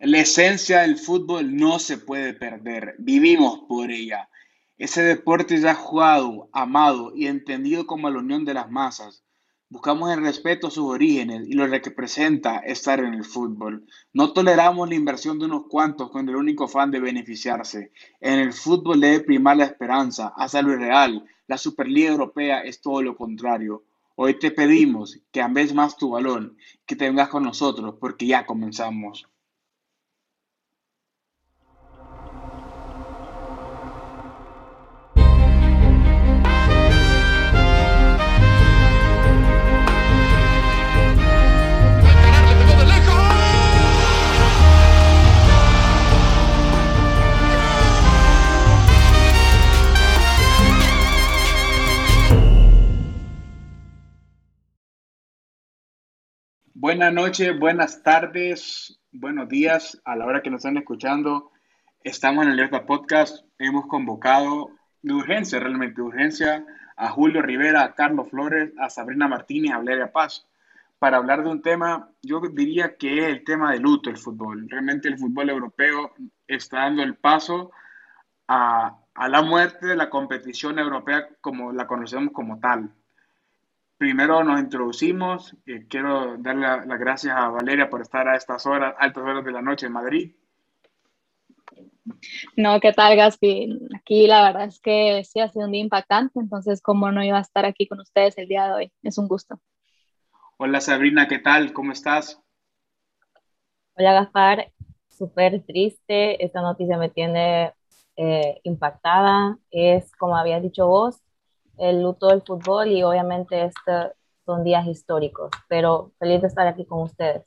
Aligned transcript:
La 0.00 0.20
esencia 0.20 0.82
del 0.82 0.96
fútbol 0.96 1.56
no 1.56 1.80
se 1.80 1.98
puede 1.98 2.32
perder, 2.32 2.94
vivimos 3.00 3.62
por 3.68 3.90
ella. 3.90 4.28
Ese 4.76 5.02
deporte 5.02 5.60
ya 5.60 5.74
jugado, 5.74 6.48
amado 6.52 7.10
y 7.16 7.26
entendido 7.26 7.84
como 7.84 8.08
la 8.08 8.20
unión 8.20 8.44
de 8.44 8.54
las 8.54 8.70
masas. 8.70 9.24
Buscamos 9.68 10.12
el 10.12 10.20
respeto 10.20 10.68
a 10.68 10.70
sus 10.70 10.84
orígenes 10.84 11.48
y 11.48 11.54
lo 11.54 11.68
que 11.68 11.80
representa 11.80 12.58
estar 12.58 13.00
en 13.00 13.12
el 13.12 13.24
fútbol. 13.24 13.86
No 14.12 14.32
toleramos 14.32 14.88
la 14.88 14.94
inversión 14.94 15.36
de 15.40 15.46
unos 15.46 15.64
cuantos 15.68 16.12
con 16.12 16.28
el 16.28 16.36
único 16.36 16.68
fan 16.68 16.92
de 16.92 17.00
beneficiarse. 17.00 17.90
En 18.20 18.38
el 18.38 18.52
fútbol 18.52 19.00
debe 19.00 19.24
primar 19.24 19.56
la 19.56 19.64
esperanza, 19.64 20.32
hasta 20.36 20.62
lo 20.62 20.76
real. 20.76 21.26
La 21.48 21.58
Superliga 21.58 22.10
Europea 22.10 22.60
es 22.60 22.80
todo 22.80 23.02
lo 23.02 23.16
contrario. 23.16 23.82
Hoy 24.14 24.38
te 24.38 24.52
pedimos 24.52 25.18
que 25.32 25.42
ames 25.42 25.74
más 25.74 25.96
tu 25.96 26.10
balón, 26.10 26.56
que 26.86 26.94
te 26.94 27.06
vengas 27.06 27.30
con 27.30 27.42
nosotros, 27.42 27.96
porque 27.98 28.28
ya 28.28 28.46
comenzamos. 28.46 29.26
Buenas 56.80 57.12
noches, 57.12 57.58
buenas 57.58 58.04
tardes, 58.04 59.00
buenos 59.10 59.48
días 59.48 60.00
a 60.04 60.14
la 60.14 60.26
hora 60.26 60.42
que 60.44 60.48
nos 60.48 60.58
están 60.58 60.76
escuchando. 60.76 61.50
Estamos 62.04 62.44
en 62.44 62.52
Alerta 62.52 62.86
Podcast. 62.86 63.44
Hemos 63.58 63.88
convocado 63.88 64.70
de 65.02 65.12
urgencia, 65.12 65.58
realmente 65.58 65.96
de 65.96 66.06
urgencia, 66.06 66.64
a 66.96 67.08
Julio 67.08 67.42
Rivera, 67.42 67.82
a 67.82 67.94
Carlos 67.96 68.30
Flores, 68.30 68.72
a 68.78 68.90
Sabrina 68.90 69.26
Martínez, 69.26 69.72
a 69.72 69.78
Valeria 69.78 70.12
Paz, 70.12 70.46
para 71.00 71.16
hablar 71.16 71.42
de 71.42 71.50
un 71.50 71.62
tema, 71.62 72.12
yo 72.22 72.40
diría 72.52 72.96
que 72.96 73.22
es 73.22 73.26
el 73.26 73.42
tema 73.42 73.72
de 73.72 73.80
luto, 73.80 74.08
el 74.08 74.16
fútbol. 74.16 74.68
Realmente 74.70 75.08
el 75.08 75.18
fútbol 75.18 75.50
europeo 75.50 76.14
está 76.46 76.82
dando 76.82 77.02
el 77.02 77.16
paso 77.16 77.72
a, 78.46 79.00
a 79.14 79.28
la 79.28 79.42
muerte 79.42 79.84
de 79.84 79.96
la 79.96 80.08
competición 80.08 80.78
europea 80.78 81.28
como 81.40 81.72
la 81.72 81.88
conocemos 81.88 82.32
como 82.32 82.60
tal 82.60 82.94
primero 83.98 84.42
nos 84.44 84.60
introducimos. 84.60 85.54
Eh, 85.66 85.86
quiero 85.88 86.36
darle 86.38 86.86
las 86.86 86.98
gracias 86.98 87.36
a 87.36 87.48
Valeria 87.48 87.90
por 87.90 88.00
estar 88.00 88.26
a 88.28 88.36
estas 88.36 88.64
horas, 88.64 88.94
altas 88.98 89.24
horas 89.24 89.44
de 89.44 89.52
la 89.52 89.60
noche 89.60 89.86
en 89.86 89.92
Madrid. 89.92 90.32
No, 92.56 92.80
¿qué 92.80 92.92
tal, 92.92 93.16
Gaspi? 93.16 93.78
Aquí 93.94 94.26
la 94.26 94.44
verdad 94.44 94.68
es 94.68 94.80
que 94.80 95.22
sí 95.24 95.40
ha 95.40 95.50
sido 95.50 95.66
un 95.66 95.72
día 95.72 95.82
impactante, 95.82 96.40
entonces, 96.40 96.80
¿cómo 96.80 97.12
no 97.12 97.22
iba 97.22 97.36
a 97.36 97.42
estar 97.42 97.66
aquí 97.66 97.86
con 97.86 98.00
ustedes 98.00 98.38
el 98.38 98.48
día 98.48 98.66
de 98.66 98.72
hoy? 98.72 98.92
Es 99.02 99.18
un 99.18 99.28
gusto. 99.28 99.60
Hola, 100.56 100.80
Sabrina, 100.80 101.28
¿qué 101.28 101.38
tal? 101.38 101.72
¿Cómo 101.72 101.92
estás? 101.92 102.40
Hola, 103.94 104.12
Gaspar. 104.14 104.72
Súper 105.08 105.62
triste. 105.64 106.42
Esta 106.44 106.62
noticia 106.62 106.96
me 106.96 107.10
tiene 107.10 107.74
eh, 108.16 108.60
impactada. 108.62 109.58
Es, 109.70 110.10
como 110.16 110.36
habías 110.36 110.62
dicho 110.62 110.86
vos, 110.86 111.20
el 111.78 112.02
luto 112.02 112.28
del 112.28 112.42
fútbol 112.42 112.88
y 112.88 113.02
obviamente 113.02 113.64
este 113.64 114.12
son 114.44 114.64
días 114.64 114.86
históricos, 114.86 115.50
pero 115.68 116.12
feliz 116.18 116.40
de 116.40 116.48
estar 116.48 116.66
aquí 116.66 116.86
con 116.86 117.02
ustedes. 117.02 117.44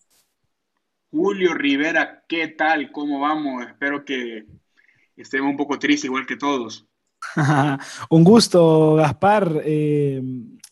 Julio 1.10 1.54
Rivera, 1.56 2.24
¿qué 2.28 2.48
tal? 2.48 2.92
¿Cómo 2.92 3.20
vamos? 3.20 3.66
Espero 3.66 4.06
que 4.06 4.46
estemos 5.18 5.50
un 5.50 5.58
poco 5.58 5.80
tristes 5.80 6.06
igual 6.06 6.26
que 6.26 6.38
todos. 6.38 6.88
un 8.10 8.24
gusto, 8.24 8.96
Gaspar. 8.96 9.62
Eh, 9.64 10.22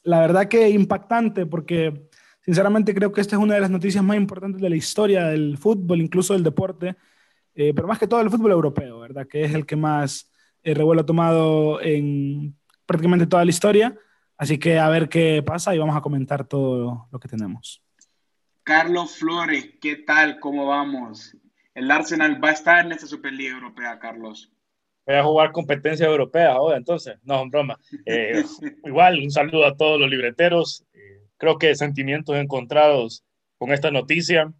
la 0.04 0.20
verdad 0.22 0.48
que 0.48 0.70
impactante 0.70 1.46
porque 1.46 2.10
sinceramente 2.42 2.94
creo 2.94 3.12
que 3.12 3.22
esta 3.22 3.36
es 3.36 3.42
una 3.42 3.56
de 3.56 3.62
las 3.62 3.72
noticias 3.72 4.04
más 4.04 4.18
importantes 4.18 4.62
de 4.62 4.70
la 4.70 4.76
historia 4.76 5.26
del 5.26 5.58
fútbol, 5.58 6.00
incluso 6.00 6.34
del 6.34 6.44
deporte, 6.44 6.96
eh, 7.56 7.74
pero 7.74 7.88
más 7.88 8.00
que 8.00 8.08
todo 8.08 8.22
el 8.22 8.30
fútbol 8.30 8.52
europeo, 8.52 9.00
¿verdad? 9.00 9.28
Que 9.28 9.44
es 9.44 9.54
el 9.54 9.66
que 9.66 9.76
más 9.76 10.32
eh, 10.64 10.74
revuelo 10.74 11.02
ha 11.02 11.06
tomado 11.06 11.82
en 11.82 12.59
prácticamente 12.90 13.28
toda 13.28 13.46
la 13.46 13.52
historia. 13.52 13.96
Así 14.36 14.58
que 14.58 14.80
a 14.80 14.90
ver 14.90 15.10
qué 15.10 15.44
pasa 15.46 15.76
y 15.76 15.78
vamos 15.78 15.96
a 15.96 16.02
comentar 16.02 16.48
todo 16.48 17.08
lo 17.12 17.20
que 17.20 17.28
tenemos. 17.28 17.84
Carlos 18.64 19.18
Flores, 19.18 19.76
¿qué 19.80 19.98
tal? 19.98 20.40
¿Cómo 20.40 20.66
vamos? 20.66 21.38
El 21.76 21.92
Arsenal 21.92 22.44
va 22.44 22.50
a 22.50 22.54
estar 22.54 22.84
en 22.84 22.92
esta 22.92 23.06
Superliga 23.06 23.54
Europea, 23.54 24.00
Carlos. 24.00 24.52
Voy 25.06 25.16
a 25.16 25.24
jugar 25.24 25.52
competencia 25.52 26.08
europea 26.08 26.54
ahora, 26.54 26.78
entonces. 26.78 27.16
No, 27.24 27.48
broma. 27.48 27.80
Eh, 28.08 28.44
igual, 28.86 29.20
un 29.20 29.30
saludo 29.30 29.68
a 29.68 29.78
todos 29.78 30.00
los 30.00 30.10
libreteros. 30.10 30.84
Eh, 30.94 31.22
creo 31.38 31.60
que 31.60 31.76
sentimientos 31.76 32.36
encontrados 32.38 33.24
con 33.60 33.72
esta 33.72 33.92
noticia. 33.92 34.52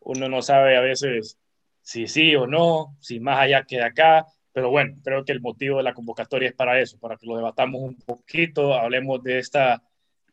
Uno 0.00 0.28
no 0.28 0.42
sabe 0.42 0.76
a 0.76 0.82
veces 0.82 1.38
si 1.80 2.06
sí 2.06 2.36
o 2.36 2.46
no, 2.46 2.96
si 3.00 3.18
más 3.18 3.38
allá 3.38 3.64
que 3.64 3.76
de 3.76 3.84
acá. 3.84 4.26
Pero 4.58 4.70
bueno, 4.70 4.96
creo 5.04 5.24
que 5.24 5.30
el 5.30 5.40
motivo 5.40 5.76
de 5.76 5.84
la 5.84 5.94
convocatoria 5.94 6.48
es 6.48 6.54
para 6.56 6.80
eso, 6.80 6.98
para 6.98 7.16
que 7.16 7.28
lo 7.28 7.36
debatamos 7.36 7.80
un 7.80 7.94
poquito, 7.94 8.74
hablemos 8.74 9.22
de 9.22 9.38
esta, 9.38 9.80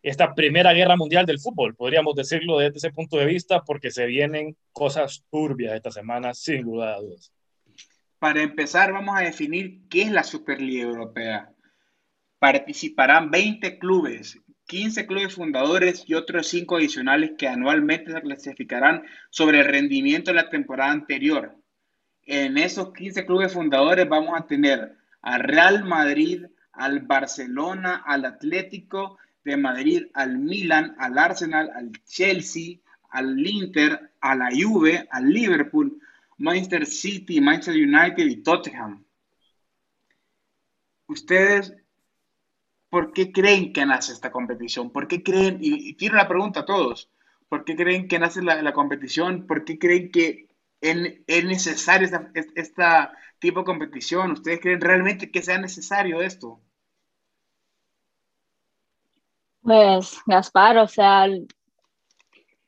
esta 0.02 0.34
primera 0.34 0.74
guerra 0.74 0.98
mundial 0.98 1.28
del 1.28 1.40
fútbol, 1.40 1.76
podríamos 1.76 2.16
decirlo 2.16 2.58
desde 2.58 2.78
ese 2.78 2.90
punto 2.90 3.18
de 3.18 3.28
vista, 3.28 3.64
porque 3.64 3.92
se 3.92 4.08
vienen 4.08 4.58
cosas 4.72 5.24
turbias 5.30 5.76
esta 5.76 5.92
semana, 5.92 6.34
sin 6.34 6.64
lugar 6.64 6.96
a 6.96 7.02
dudas. 7.02 7.32
Para 8.18 8.42
empezar, 8.42 8.92
vamos 8.92 9.16
a 9.16 9.22
definir 9.22 9.82
qué 9.92 10.02
es 10.02 10.12
la 10.12 10.24
Superliga 10.24 10.86
Europea. 10.86 11.54
Participarán 12.40 13.30
20 13.30 13.78
clubes, 13.78 14.40
15 14.66 15.06
clubes 15.06 15.36
fundadores 15.36 16.04
y 16.08 16.16
otros 16.16 16.48
5 16.48 16.78
adicionales 16.78 17.34
que 17.38 17.48
anualmente 17.48 18.12
se 18.12 18.22
clasificarán 18.22 19.04
sobre 19.30 19.60
el 19.60 19.66
rendimiento 19.66 20.32
de 20.32 20.38
la 20.38 20.50
temporada 20.50 20.92
anterior 20.92 21.56
en 22.26 22.58
esos 22.58 22.92
15 22.94 23.26
clubes 23.26 23.54
fundadores 23.54 24.10
vamos 24.10 24.40
a 24.40 24.46
tener 24.46 24.98
al 25.22 25.44
Real 25.44 25.84
Madrid, 25.86 26.46
al 26.74 27.00
Barcelona, 27.02 28.04
al 28.06 28.26
Atlético 28.26 29.18
de 29.44 29.58
Madrid, 29.58 30.08
al 30.14 30.40
Milan, 30.40 30.96
al 30.98 31.18
Arsenal, 31.18 31.72
al 31.76 31.92
Chelsea, 32.06 32.80
al 33.10 33.46
Inter, 33.46 34.12
a 34.20 34.36
la 34.36 34.50
Juve, 34.52 35.08
al 35.12 35.30
Liverpool, 35.30 36.00
Manchester 36.38 36.86
City, 36.86 37.40
Manchester 37.40 37.76
United 37.76 38.26
y 38.26 38.38
Tottenham. 38.38 39.06
Ustedes, 41.08 41.74
¿por 42.90 43.14
qué 43.14 43.32
creen 43.32 43.72
que 43.72 43.86
nace 43.86 44.12
esta 44.12 44.32
competición? 44.32 44.92
¿Por 44.92 45.08
qué 45.08 45.22
creen, 45.22 45.60
y, 45.62 45.96
quiero 45.96 46.16
la 46.16 46.28
pregunta 46.28 46.62
a 46.62 46.66
todos, 46.66 47.10
¿por 47.48 47.64
qué 47.64 47.76
creen 47.76 48.08
que 48.08 48.18
nace 48.18 48.42
la 48.42 48.74
competición? 48.74 49.46
¿Por 49.46 49.64
qué 49.64 49.78
creen 49.78 50.12
que 50.12 50.45
es 50.86 51.46
necesario 51.46 52.08
esta, 52.56 53.12
tipo 53.40 53.60
de 53.60 53.66
competición? 53.66 54.32
¿Ustedes 54.32 54.60
creen 54.60 54.82
realmente 54.82 55.32
que 55.32 55.42
sea 55.42 55.58
necesario 55.58 56.22
esto? 56.22 56.62
Pues, 59.62 60.20
Gaspar, 60.26 60.78
o 60.78 60.88
sea, 60.88 61.28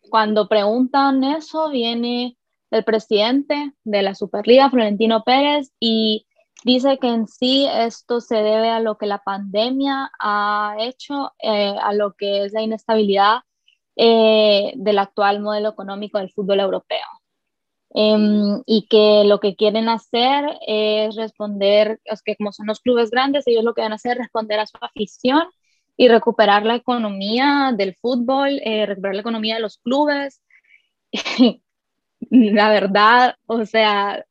cuando 0.09 0.47
preguntan 0.47 1.23
eso, 1.23 1.69
viene 1.69 2.37
el 2.71 2.83
presidente 2.83 3.73
de 3.83 4.01
la 4.01 4.15
Superliga, 4.15 4.69
Florentino 4.69 5.23
Pérez, 5.23 5.71
y 5.79 6.25
dice 6.63 6.97
que 6.97 7.07
en 7.07 7.27
sí 7.27 7.67
esto 7.71 8.19
se 8.19 8.35
debe 8.35 8.69
a 8.69 8.79
lo 8.79 8.97
que 8.97 9.05
la 9.05 9.19
pandemia 9.19 10.11
ha 10.19 10.75
hecho, 10.79 11.33
eh, 11.39 11.75
a 11.81 11.93
lo 11.93 12.13
que 12.13 12.45
es 12.45 12.53
la 12.53 12.61
inestabilidad 12.61 13.41
eh, 13.95 14.73
del 14.75 14.99
actual 14.99 15.39
modelo 15.39 15.69
económico 15.69 16.17
del 16.17 16.31
fútbol 16.31 16.59
europeo. 16.59 17.05
Em, 17.91 18.61
y 18.65 18.87
que 18.89 19.23
lo 19.25 19.39
que 19.39 19.55
quieren 19.55 19.89
hacer 19.89 20.45
es 20.67 21.15
responder, 21.15 21.99
es 22.05 22.21
que 22.21 22.35
como 22.35 22.51
son 22.51 22.67
los 22.67 22.81
clubes 22.81 23.09
grandes, 23.11 23.47
ellos 23.47 23.63
lo 23.63 23.73
que 23.73 23.81
van 23.81 23.93
a 23.93 23.95
hacer 23.95 24.13
es 24.13 24.17
responder 24.19 24.59
a 24.59 24.67
su 24.67 24.77
afición 24.81 25.43
y 25.95 26.09
recuperar 26.09 26.65
la 26.65 26.75
economía 26.75 27.73
del 27.75 27.95
fútbol, 27.95 28.59
eh, 28.63 28.85
recuperar 28.85 29.15
la 29.15 29.21
economía 29.21 29.55
de 29.55 29.61
los 29.61 29.77
clubes. 29.79 30.41
la 32.31 32.69
verdad, 32.69 33.35
o 33.45 33.65
sea, 33.65 34.25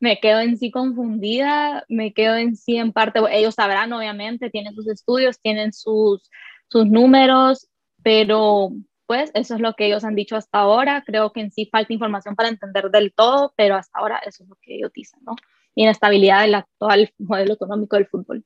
me 0.00 0.18
quedo 0.20 0.40
en 0.40 0.56
sí 0.56 0.70
confundida, 0.70 1.84
me 1.88 2.12
quedo 2.12 2.36
en 2.36 2.56
sí 2.56 2.76
en 2.76 2.92
parte, 2.92 3.20
ellos 3.32 3.54
sabrán 3.54 3.92
obviamente, 3.92 4.50
tienen 4.50 4.74
sus 4.74 4.88
estudios, 4.88 5.40
tienen 5.40 5.72
sus, 5.72 6.30
sus 6.68 6.86
números, 6.86 7.68
pero 8.02 8.70
pues 9.10 9.32
eso 9.34 9.56
es 9.56 9.60
lo 9.60 9.74
que 9.74 9.86
ellos 9.86 10.04
han 10.04 10.14
dicho 10.14 10.36
hasta 10.36 10.60
ahora. 10.60 11.02
Creo 11.04 11.32
que 11.32 11.40
en 11.40 11.50
sí 11.50 11.66
falta 11.66 11.92
información 11.92 12.36
para 12.36 12.48
entender 12.48 12.92
del 12.92 13.12
todo, 13.12 13.52
pero 13.56 13.74
hasta 13.74 13.98
ahora 13.98 14.20
eso 14.24 14.44
es 14.44 14.48
lo 14.48 14.54
que 14.62 14.76
ellos 14.76 14.92
dicen, 14.92 15.18
¿no? 15.24 15.34
Inestabilidad 15.74 16.42
del 16.42 16.54
actual 16.54 17.12
modelo 17.18 17.54
económico 17.54 17.96
del 17.96 18.06
fútbol. 18.06 18.44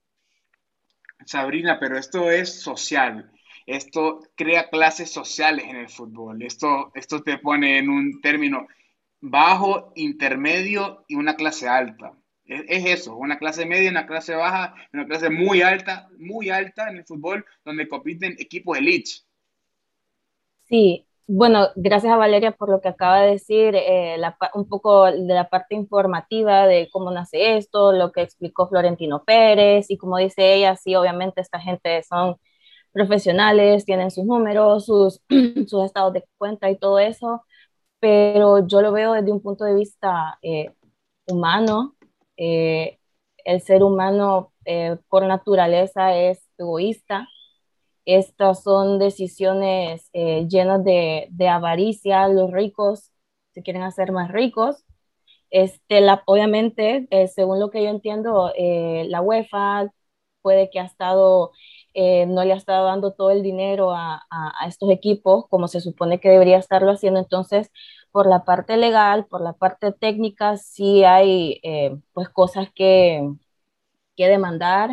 Sabrina, 1.27 1.79
pero 1.79 1.99
esto 1.99 2.31
es 2.31 2.63
social. 2.63 3.31
Esto 3.67 4.21
crea 4.35 4.71
clases 4.71 5.11
sociales 5.11 5.67
en 5.69 5.77
el 5.77 5.91
fútbol. 5.91 6.43
Esto, 6.43 6.93
esto 6.95 7.23
te 7.23 7.37
pone 7.37 7.77
en 7.77 7.91
un 7.91 8.23
término. 8.23 8.67
bajo, 9.21 9.93
intermedio 9.97 11.05
y 11.09 11.17
una 11.17 11.37
clase 11.37 11.69
alta. 11.69 12.15
Es, 12.47 12.65
eso, 12.87 13.17
una 13.17 13.39
clase 13.39 13.67
media, 13.67 13.91
una 13.91 14.07
clase 14.07 14.35
baja, 14.35 14.75
una 14.95 15.05
clase 15.05 15.29
muy 15.29 15.61
alta, 15.61 16.09
muy 16.17 16.49
alta 16.49 16.89
en 16.89 16.97
el 16.97 17.05
fútbol, 17.05 17.45
donde 17.67 17.87
compiten 17.87 18.35
equipos 18.39 18.79
elite. 18.79 19.11
Sí, 20.69 21.07
bueno, 21.27 21.69
gracias 21.77 22.13
a 22.13 22.17
Valeria 22.17 22.53
por 22.53 22.69
lo 22.71 22.81
que 22.81 22.89
acaba 22.89 23.21
de 23.21 23.33
decir, 23.33 23.75
eh, 23.77 24.17
un 24.55 24.69
poco 24.69 25.05
de 25.05 25.35
la 25.35 25.49
parte 25.49 25.75
informativa 25.75 26.67
de 26.67 26.89
cómo 26.91 27.11
nace 27.11 27.57
esto, 27.57 27.93
lo 27.93 28.13
que 28.13 28.23
explicó 28.23 28.69
Florentino 28.69 29.25
Pérez 29.25 29.91
y 29.91 29.97
como 29.99 30.17
dice 30.19 30.55
ella, 30.55 30.77
sí, 30.77 30.95
obviamente 30.95 31.41
esta 31.41 31.61
gente 31.61 32.03
son 32.03 32.37
profesionales, 32.93 33.85
tienen 33.85 34.11
sus 34.11 34.25
números, 34.25 34.87
sus, 34.87 35.21
estados 35.87 36.13
de 36.15 36.25
cuenta 36.39 36.71
y 36.71 36.79
todo 36.79 36.99
eso, 36.99 37.45
pero 38.01 38.67
yo 38.67 38.83
lo 38.83 38.93
veo 38.93 39.15
desde 39.15 39.33
un 39.33 39.43
punto 39.43 39.65
de 39.65 39.75
vista 39.75 40.39
eh, 40.43 40.73
humano. 41.29 41.97
Eh, 42.37 42.99
el 43.45 43.61
ser 43.63 43.83
humano 43.85 44.53
por 45.09 45.27
naturaleza 45.27 46.17
es 46.17 46.49
egoísta 46.59 47.29
estas 48.07 48.63
son 48.63 48.99
decisiones 48.99 50.11
eh, 50.13 50.47
llenas 50.49 50.85
de, 50.85 51.29
avaricia. 51.49 52.29
Los 52.29 52.53
ricos 52.53 53.13
se 53.53 53.63
quieren 53.63 53.83
hacer 53.83 54.13
más 54.13 54.31
ricos. 54.33 54.85
Este, 55.51 56.01
la, 56.01 56.23
obviamente, 56.27 57.07
eh, 57.11 57.29
según 57.29 57.61
lo 57.61 57.71
que 57.71 57.83
yo 57.85 57.91
entiendo, 57.91 58.53
eh, 58.57 59.07
la 59.09 59.23
UEFA 59.23 59.93
puede 60.43 60.71
que 60.71 60.81
ha 60.81 60.85
estado, 60.85 61.53
no 61.95 62.45
le 62.45 62.53
ha 62.53 62.57
estado 62.57 62.87
dando 62.87 63.13
todo 63.15 63.31
el 63.31 63.43
dinero 63.43 63.93
a, 63.93 64.23
estos 64.69 64.91
equipos 64.91 65.47
como 65.49 65.69
se 65.69 65.81
supone 65.81 66.21
que 66.21 66.29
debería 66.31 66.59
estarlo 66.59 66.91
haciendo. 66.93 67.21
Entonces, 67.21 67.71
por 68.13 68.29
la 68.29 68.45
parte 68.45 68.77
legal, 68.77 69.27
por 69.27 69.41
la 69.43 69.55
parte 69.55 69.93
técnica, 69.93 70.57
sí 70.59 71.05
hay 71.05 71.61
pues 72.13 72.29
cosas 72.29 72.69
que, 72.75 73.23
que 74.17 74.29
demandar 74.29 74.91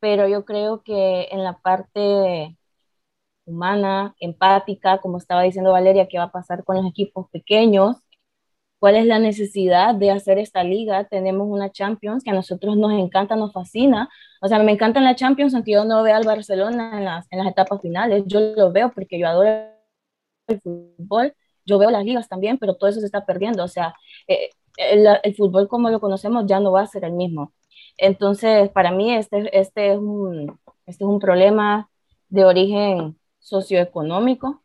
pero 0.00 0.28
yo 0.28 0.44
creo 0.44 0.82
que 0.82 1.28
en 1.30 1.44
la 1.44 1.58
parte 1.58 2.56
humana, 3.44 4.14
empática, 4.20 4.98
como 5.00 5.18
estaba 5.18 5.42
diciendo 5.42 5.72
Valeria, 5.72 6.08
¿qué 6.08 6.18
va 6.18 6.24
a 6.24 6.32
pasar 6.32 6.64
con 6.64 6.76
los 6.76 6.86
equipos 6.86 7.28
pequeños? 7.30 7.96
¿Cuál 8.78 8.96
es 8.96 9.06
la 9.06 9.18
necesidad 9.18 9.94
de 9.94 10.10
hacer 10.12 10.38
esta 10.38 10.62
liga? 10.64 11.04
Tenemos 11.08 11.48
una 11.50 11.70
Champions 11.72 12.22
que 12.24 12.30
a 12.30 12.34
nosotros 12.34 12.76
nos 12.76 12.92
encanta, 12.92 13.34
nos 13.36 13.52
fascina. 13.52 14.08
O 14.40 14.48
sea, 14.48 14.60
me 14.60 14.72
encanta 14.72 15.00
la 15.00 15.16
Champions, 15.16 15.54
aunque 15.54 15.72
yo 15.72 15.84
no 15.84 16.02
veo 16.04 16.16
al 16.16 16.24
Barcelona 16.26 16.98
en 16.98 17.04
las, 17.04 17.26
en 17.32 17.38
las 17.40 17.48
etapas 17.48 17.80
finales. 17.82 18.24
Yo 18.26 18.40
lo 18.40 18.72
veo 18.72 18.92
porque 18.92 19.18
yo 19.18 19.26
adoro 19.28 19.50
el 20.48 20.60
fútbol. 20.60 21.34
Yo 21.66 21.78
veo 21.78 21.90
las 21.90 22.04
ligas 22.04 22.28
también, 22.28 22.58
pero 22.58 22.76
todo 22.76 22.90
eso 22.90 23.00
se 23.00 23.06
está 23.06 23.26
perdiendo. 23.26 23.64
O 23.64 23.68
sea, 23.68 23.94
eh, 24.28 24.50
el, 24.76 25.06
el 25.22 25.34
fútbol 25.34 25.68
como 25.68 25.90
lo 25.90 26.00
conocemos 26.00 26.46
ya 26.46 26.60
no 26.60 26.72
va 26.72 26.82
a 26.82 26.86
ser 26.86 27.04
el 27.04 27.12
mismo. 27.12 27.52
Entonces, 27.98 28.70
para 28.70 28.92
mí 28.92 29.14
este, 29.14 29.58
este, 29.58 29.92
es, 29.92 29.98
un, 29.98 30.58
este 30.86 31.04
es 31.04 31.08
un 31.08 31.18
problema 31.20 31.90
de 32.28 32.44
origen 32.44 33.18
socioeconómico, 33.40 34.62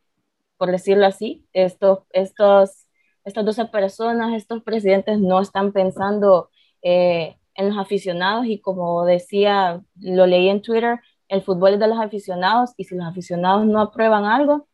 por 0.57 0.71
decirlo 0.71 1.05
así. 1.07 1.45
Estos, 1.53 1.99
estos, 2.11 2.87
estas 3.25 3.45
12 3.45 3.65
personas, 3.65 4.33
estos 4.33 4.63
presidentes 4.63 5.19
no 5.19 5.41
están 5.41 5.73
pensando 5.73 6.49
eh, 6.83 7.37
en 7.55 7.69
los 7.69 7.77
aficionados 7.77 8.45
y 8.45 8.59
como 8.61 9.05
decía, 9.05 9.81
lo 9.99 10.27
leí 10.27 10.49
en 10.49 10.61
Twitter, 10.61 10.99
el 11.27 11.41
fútbol 11.41 11.73
es 11.73 11.79
de 11.79 11.87
los 11.87 11.99
aficionados 11.99 12.71
y 12.77 12.83
si 12.83 12.95
los 12.95 13.07
aficionados 13.07 13.65
no 13.65 13.81
aprueban 13.81 14.25
algo, 14.25 14.67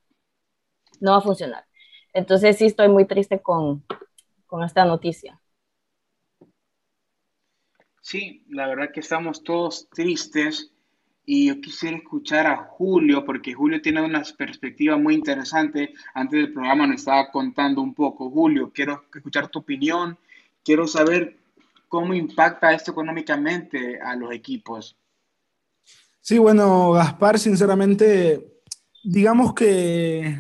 no 1.00 1.12
va 1.12 1.18
a 1.18 1.22
funcionar. 1.22 1.66
Entonces 2.14 2.58
sí 2.58 2.66
estoy 2.66 2.90
muy 2.90 3.06
triste 3.06 3.42
con, 3.42 3.86
con 4.48 4.64
esta 4.64 4.84
noticia. 4.86 5.39
Sí, 8.10 8.44
la 8.50 8.66
verdad 8.66 8.90
que 8.92 9.02
estamos 9.02 9.44
todos 9.44 9.88
tristes 9.92 10.72
y 11.28 11.46
yo 11.46 11.62
quisiera 11.62 11.96
escuchar 11.96 12.48
a 12.48 12.58
Julio 12.58 13.24
porque 13.24 13.54
Julio 13.54 13.84
tiene 13.84 14.02
una 14.02 14.24
perspectiva 14.36 14.98
muy 14.98 15.14
interesante. 15.14 15.94
Antes 16.16 16.40
del 16.40 16.52
programa 16.52 16.88
nos 16.88 16.96
estaba 16.96 17.30
contando 17.30 17.84
un 17.84 17.94
poco. 17.94 18.32
Julio, 18.32 18.72
quiero 18.74 19.04
escuchar 19.14 19.50
tu 19.50 19.60
opinión, 19.60 20.18
quiero 20.66 20.88
saber 20.88 21.38
cómo 21.88 22.16
impacta 22.16 22.74
esto 22.74 22.90
económicamente 22.90 24.02
a 24.02 24.16
los 24.16 24.34
equipos. 24.34 24.98
Sí, 26.20 26.40
bueno, 26.40 26.94
Gaspar, 26.94 27.38
sinceramente, 27.38 28.64
digamos 29.04 29.54
que 29.54 30.36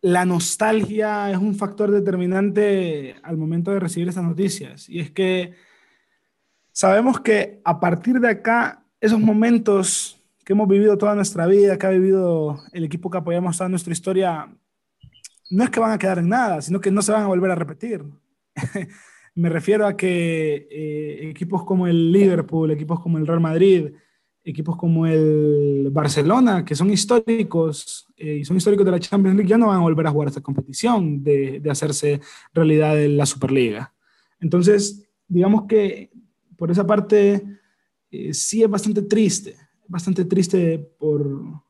la 0.00 0.24
nostalgia 0.24 1.30
es 1.30 1.38
un 1.38 1.54
factor 1.54 1.92
determinante 1.92 3.14
al 3.22 3.36
momento 3.36 3.70
de 3.70 3.78
recibir 3.78 4.08
esas 4.08 4.24
noticias. 4.24 4.88
Y 4.88 4.98
es 4.98 5.12
que 5.12 5.69
Sabemos 6.72 7.20
que 7.20 7.60
a 7.64 7.80
partir 7.80 8.20
de 8.20 8.28
acá, 8.28 8.84
esos 9.00 9.20
momentos 9.20 10.22
que 10.44 10.52
hemos 10.52 10.68
vivido 10.68 10.96
toda 10.96 11.14
nuestra 11.14 11.46
vida, 11.46 11.78
que 11.78 11.86
ha 11.86 11.90
vivido 11.90 12.58
el 12.72 12.84
equipo 12.84 13.10
que 13.10 13.18
apoyamos 13.18 13.56
toda 13.56 13.68
nuestra 13.68 13.92
historia, 13.92 14.48
no 15.50 15.64
es 15.64 15.70
que 15.70 15.80
van 15.80 15.92
a 15.92 15.98
quedar 15.98 16.18
en 16.18 16.28
nada, 16.28 16.62
sino 16.62 16.80
que 16.80 16.90
no 16.90 17.02
se 17.02 17.12
van 17.12 17.22
a 17.22 17.26
volver 17.26 17.50
a 17.50 17.56
repetir. 17.56 18.04
Me 19.34 19.48
refiero 19.48 19.86
a 19.86 19.96
que 19.96 20.68
eh, 20.70 21.30
equipos 21.30 21.64
como 21.64 21.86
el 21.86 22.12
Liverpool, 22.12 22.70
equipos 22.70 23.00
como 23.00 23.18
el 23.18 23.26
Real 23.26 23.40
Madrid, 23.40 23.92
equipos 24.42 24.76
como 24.76 25.06
el 25.06 25.88
Barcelona, 25.92 26.64
que 26.64 26.74
son 26.74 26.90
históricos 26.90 28.06
eh, 28.16 28.38
y 28.40 28.44
son 28.44 28.56
históricos 28.56 28.84
de 28.84 28.92
la 28.92 29.00
Champions 29.00 29.36
League, 29.36 29.48
ya 29.48 29.58
no 29.58 29.68
van 29.68 29.78
a 29.78 29.82
volver 29.82 30.06
a 30.06 30.10
jugar 30.10 30.28
esta 30.28 30.40
competición 30.40 31.22
de, 31.22 31.60
de 31.60 31.70
hacerse 31.70 32.20
realidad 32.52 33.00
en 33.02 33.16
la 33.16 33.26
Superliga. 33.26 33.92
Entonces, 34.40 35.08
digamos 35.28 35.66
que 35.66 36.10
por 36.60 36.70
esa 36.70 36.86
parte 36.86 37.42
eh, 38.10 38.34
sí 38.34 38.62
es 38.62 38.68
bastante 38.68 39.00
triste, 39.00 39.56
bastante 39.88 40.26
triste 40.26 40.78
por, 40.98 41.64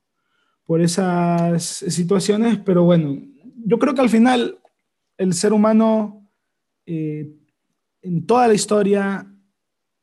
por 0.65 0.81
esas 0.81 1.63
situaciones, 1.63 2.59
pero 2.59 2.83
bueno, 2.83 3.23
yo 3.65 3.79
creo 3.79 3.95
que 3.95 4.01
al 4.01 4.09
final 4.09 4.59
el 5.17 5.33
ser 5.33 5.53
humano 5.53 6.29
eh, 6.87 7.33
en 8.03 8.27
toda 8.27 8.49
la 8.49 8.55
historia 8.55 9.33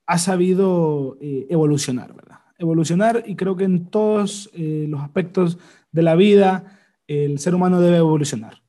ha 0.06 0.18
sabido 0.18 1.18
eh, 1.19 1.48
evolucionar, 1.50 2.16
¿verdad? 2.16 2.40
Evolucionar 2.57 3.25
y 3.28 3.36
creo 3.36 3.57
que 3.57 3.66
en 3.66 3.90
todos 3.90 4.50
los 4.54 5.01
aspectos 5.01 5.57
de 5.92 6.01
la 6.01 6.16
vida 6.16 6.80
el 7.07 7.40
ser 7.40 7.54
humano 7.54 7.81
debe 7.81 7.98
evolucionar. 7.98 8.63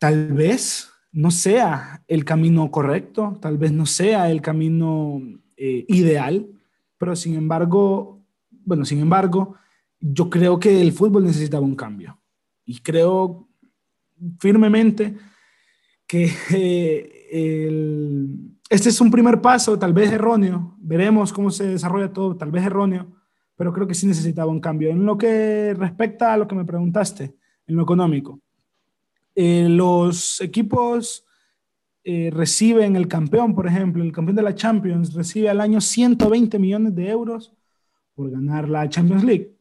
Tal 0.00 0.32
vez 0.32 0.90
no 1.16 1.30
sea 1.30 2.04
el 2.08 2.26
camino 2.26 2.70
correcto, 2.70 3.38
tal 3.40 3.56
vez 3.56 3.72
no 3.72 3.86
sea 3.86 4.30
el 4.30 4.42
camino 4.42 5.22
eh, 5.56 5.86
ideal, 5.88 6.46
pero 6.98 7.16
sin 7.16 7.36
embargo, 7.36 8.22
bueno, 8.50 8.84
sin 8.84 9.00
embargo, 9.00 9.56
yo 9.98 10.28
creo 10.28 10.60
que 10.60 10.78
el 10.78 10.92
fútbol 10.92 11.24
necesitaba 11.24 11.64
un 11.64 11.74
cambio. 11.74 12.20
Y 12.66 12.80
creo 12.80 13.48
firmemente 14.38 15.16
que 16.06 16.30
eh, 16.50 17.28
este 18.68 18.90
es 18.90 19.00
un 19.00 19.10
primer 19.10 19.40
paso, 19.40 19.78
tal 19.78 19.94
vez 19.94 20.12
erróneo, 20.12 20.76
veremos 20.78 21.32
cómo 21.32 21.50
se 21.50 21.66
desarrolla 21.66 22.12
todo, 22.12 22.36
tal 22.36 22.50
vez 22.50 22.66
erróneo, 22.66 23.10
pero 23.56 23.72
creo 23.72 23.86
que 23.86 23.94
sí 23.94 24.06
necesitaba 24.06 24.52
un 24.52 24.60
cambio. 24.60 24.90
En 24.90 25.06
lo 25.06 25.16
que 25.16 25.72
respecta 25.72 26.34
a 26.34 26.36
lo 26.36 26.46
que 26.46 26.54
me 26.54 26.66
preguntaste, 26.66 27.36
en 27.66 27.74
lo 27.74 27.84
económico, 27.84 28.42
eh, 29.36 29.68
los 29.68 30.40
equipos 30.40 31.26
eh, 32.02 32.30
reciben 32.32 32.96
el 32.96 33.06
campeón, 33.06 33.54
por 33.54 33.66
ejemplo, 33.66 34.02
el 34.02 34.10
campeón 34.10 34.36
de 34.36 34.42
la 34.42 34.54
Champions 34.54 35.12
recibe 35.12 35.50
al 35.50 35.60
año 35.60 35.78
120 35.80 36.58
millones 36.58 36.94
de 36.94 37.10
euros 37.10 37.52
por 38.14 38.30
ganar 38.30 38.66
la 38.66 38.88
Champions 38.88 39.24
League. 39.24 39.54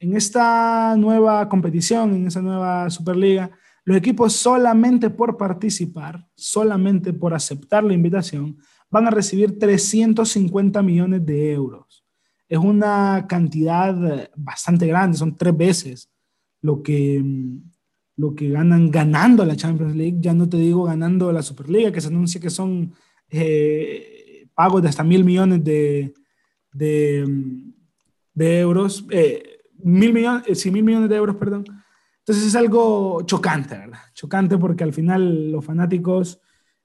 En 0.00 0.16
esta 0.16 0.96
nueva 0.96 1.46
competición, 1.46 2.14
en 2.14 2.26
esa 2.26 2.40
nueva 2.40 2.88
Superliga, 2.88 3.50
los 3.84 3.98
equipos 3.98 4.32
solamente 4.32 5.10
por 5.10 5.36
participar, 5.36 6.26
solamente 6.34 7.12
por 7.12 7.34
aceptar 7.34 7.84
la 7.84 7.92
invitación, 7.92 8.56
van 8.90 9.08
a 9.08 9.10
recibir 9.10 9.58
350 9.58 10.82
millones 10.82 11.26
de 11.26 11.52
euros. 11.52 12.02
Es 12.48 12.58
una 12.58 13.26
cantidad 13.28 14.30
bastante 14.34 14.86
grande, 14.86 15.18
son 15.18 15.36
tres 15.36 15.54
veces 15.54 16.10
lo 16.62 16.82
que 16.82 17.22
lo 18.18 18.34
que 18.34 18.50
ganan 18.50 18.90
ganando 18.90 19.44
la 19.44 19.54
Champions 19.54 19.94
League, 19.94 20.18
ya 20.20 20.34
no 20.34 20.48
te 20.48 20.56
digo 20.56 20.82
ganando 20.82 21.30
la 21.30 21.40
Superliga, 21.40 21.92
que 21.92 22.00
se 22.00 22.08
anuncia 22.08 22.40
que 22.40 22.50
son 22.50 22.92
eh, 23.30 24.48
pagos 24.54 24.82
de 24.82 24.88
hasta 24.88 25.04
mil 25.04 25.24
millones 25.24 25.62
de, 25.62 26.12
de, 26.72 28.60
euros, 28.60 29.06
eh, 29.10 29.60
mil 29.78 30.12
millones, 30.12 30.42
eh, 30.48 30.56
sí, 30.56 30.72
mil 30.72 30.82
millones 30.82 31.08
de 31.08 31.14
euros, 31.14 31.36
perdón. 31.36 31.64
Entonces 32.18 32.44
es 32.44 32.56
algo 32.56 33.22
chocante, 33.22 33.78
¿verdad? 33.78 34.00
Chocante 34.14 34.58
porque 34.58 34.82
al 34.82 34.92
final 34.92 35.52
los 35.52 35.64
fanáticos, 35.64 36.40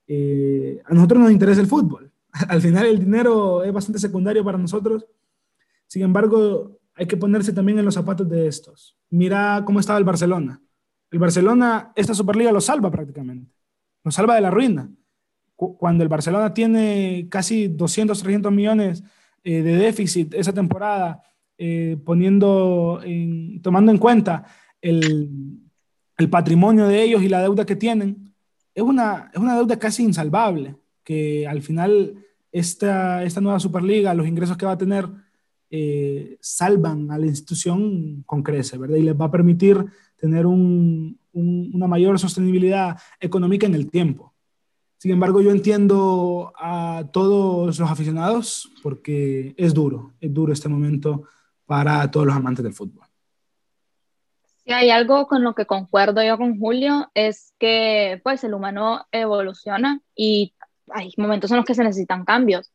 a 0.07 0.93
nosotros 0.93 1.19
nos 1.19 1.31
interesa 1.31 1.61
el 1.61 1.67
fútbol. 1.67 2.11
Al 2.47 2.61
final 2.61 2.85
el 2.85 2.99
dinero 2.99 3.63
es 3.63 3.71
bastante 3.71 3.99
secundario 3.99 4.43
para 4.43 4.57
nosotros. 4.57 5.05
Sin 5.87 6.01
embargo, 6.03 6.79
hay 6.95 7.05
que 7.07 7.17
ponerse 7.17 7.53
también 7.53 7.79
en 7.79 7.85
los 7.85 7.93
zapatos 7.93 8.27
de 8.29 8.47
estos. 8.47 8.97
Mira 9.09 9.63
cómo 9.65 9.79
estaba 9.79 9.99
el 9.99 10.05
Barcelona 10.05 10.62
el 11.13 11.19
Barcelona, 11.19 11.91
esta 11.95 12.15
Superliga 12.15 12.51
lo 12.51 12.59
salva 12.59 12.89
prácticamente. 12.89 13.53
nos 14.03 14.15
salva 14.15 14.33
de 14.33 14.41
la 14.41 14.49
ruina. 14.49 14.89
Cuando 15.55 16.03
el 16.03 16.09
Barcelona 16.09 16.53
tiene 16.55 17.27
casi 17.29 17.67
200, 17.67 18.19
300 18.19 18.51
millones 18.51 19.03
eh, 19.43 19.61
de 19.61 19.75
déficit 19.75 20.33
esa 20.33 20.51
temporada, 20.51 21.21
eh, 21.55 21.97
poniendo 22.03 22.99
tomando 23.61 23.91
en 23.91 23.99
cuenta 23.99 24.43
el, 24.81 25.59
el, 26.17 26.29
patrimonio 26.31 26.87
de 26.87 27.03
ellos 27.03 27.21
y 27.21 27.29
la 27.29 27.43
deuda 27.43 27.63
que 27.63 27.75
tienen, 27.75 28.33
es 28.73 28.81
una, 28.81 29.29
es 29.31 29.39
una 29.39 29.55
deuda 29.55 29.77
casi 29.77 30.03
insalvable, 30.03 30.75
que 31.03 31.47
al 31.47 31.61
final 31.61 32.15
esta, 32.51 33.23
esta 33.23 33.39
nueva 33.39 33.59
Superliga, 33.59 34.15
los 34.15 34.27
ingresos 34.27 34.57
que 34.57 34.65
va 34.65 34.71
a 34.71 34.77
tener, 34.79 35.07
eh, 35.69 36.37
salvan 36.41 37.11
a 37.11 37.19
la 37.19 37.27
institución 37.27 38.23
con 38.25 38.41
crece, 38.41 38.79
¿verdad? 38.79 38.97
Y 38.97 39.03
les 39.03 39.19
va 39.19 39.25
a 39.25 39.31
permitir 39.31 39.85
tener 40.23 40.45
un, 40.45 41.19
una 41.33 41.85
mayor 41.85 42.17
sostenibilidad 42.17 42.97
económica 43.19 43.65
en 43.65 43.75
el 43.75 43.91
tiempo. 43.91 44.33
Sin 44.97 45.11
embargo, 45.11 45.41
yo 45.41 45.51
entiendo 45.51 46.53
a 46.57 47.03
todos 47.11 47.77
los 47.77 47.91
aficionados 47.91 48.71
porque 48.81 49.53
es 49.57 49.73
duro, 49.73 50.13
es 50.21 50.33
duro 50.33 50.53
este 50.53 50.69
momento 50.69 51.23
para 51.65 52.09
todos 52.09 52.25
los 52.25 52.35
amantes 52.37 52.63
del 52.63 52.73
fútbol. 52.73 53.05
Si 54.63 54.71
hay 54.71 54.91
algo 54.91 55.27
con 55.27 55.43
lo 55.43 55.55
que 55.55 55.65
concuerdo 55.65 56.23
yo 56.23 56.37
con 56.37 56.57
Julio, 56.57 57.11
es 57.13 57.53
que 57.59 58.21
pues 58.23 58.45
el 58.45 58.53
humano 58.53 59.05
evoluciona 59.11 59.99
y 60.15 60.53
hay 60.89 61.11
momentos 61.17 61.51
en 61.51 61.57
los 61.57 61.65
que 61.65 61.75
se 61.75 61.83
necesitan 61.83 62.23
cambios. 62.23 62.71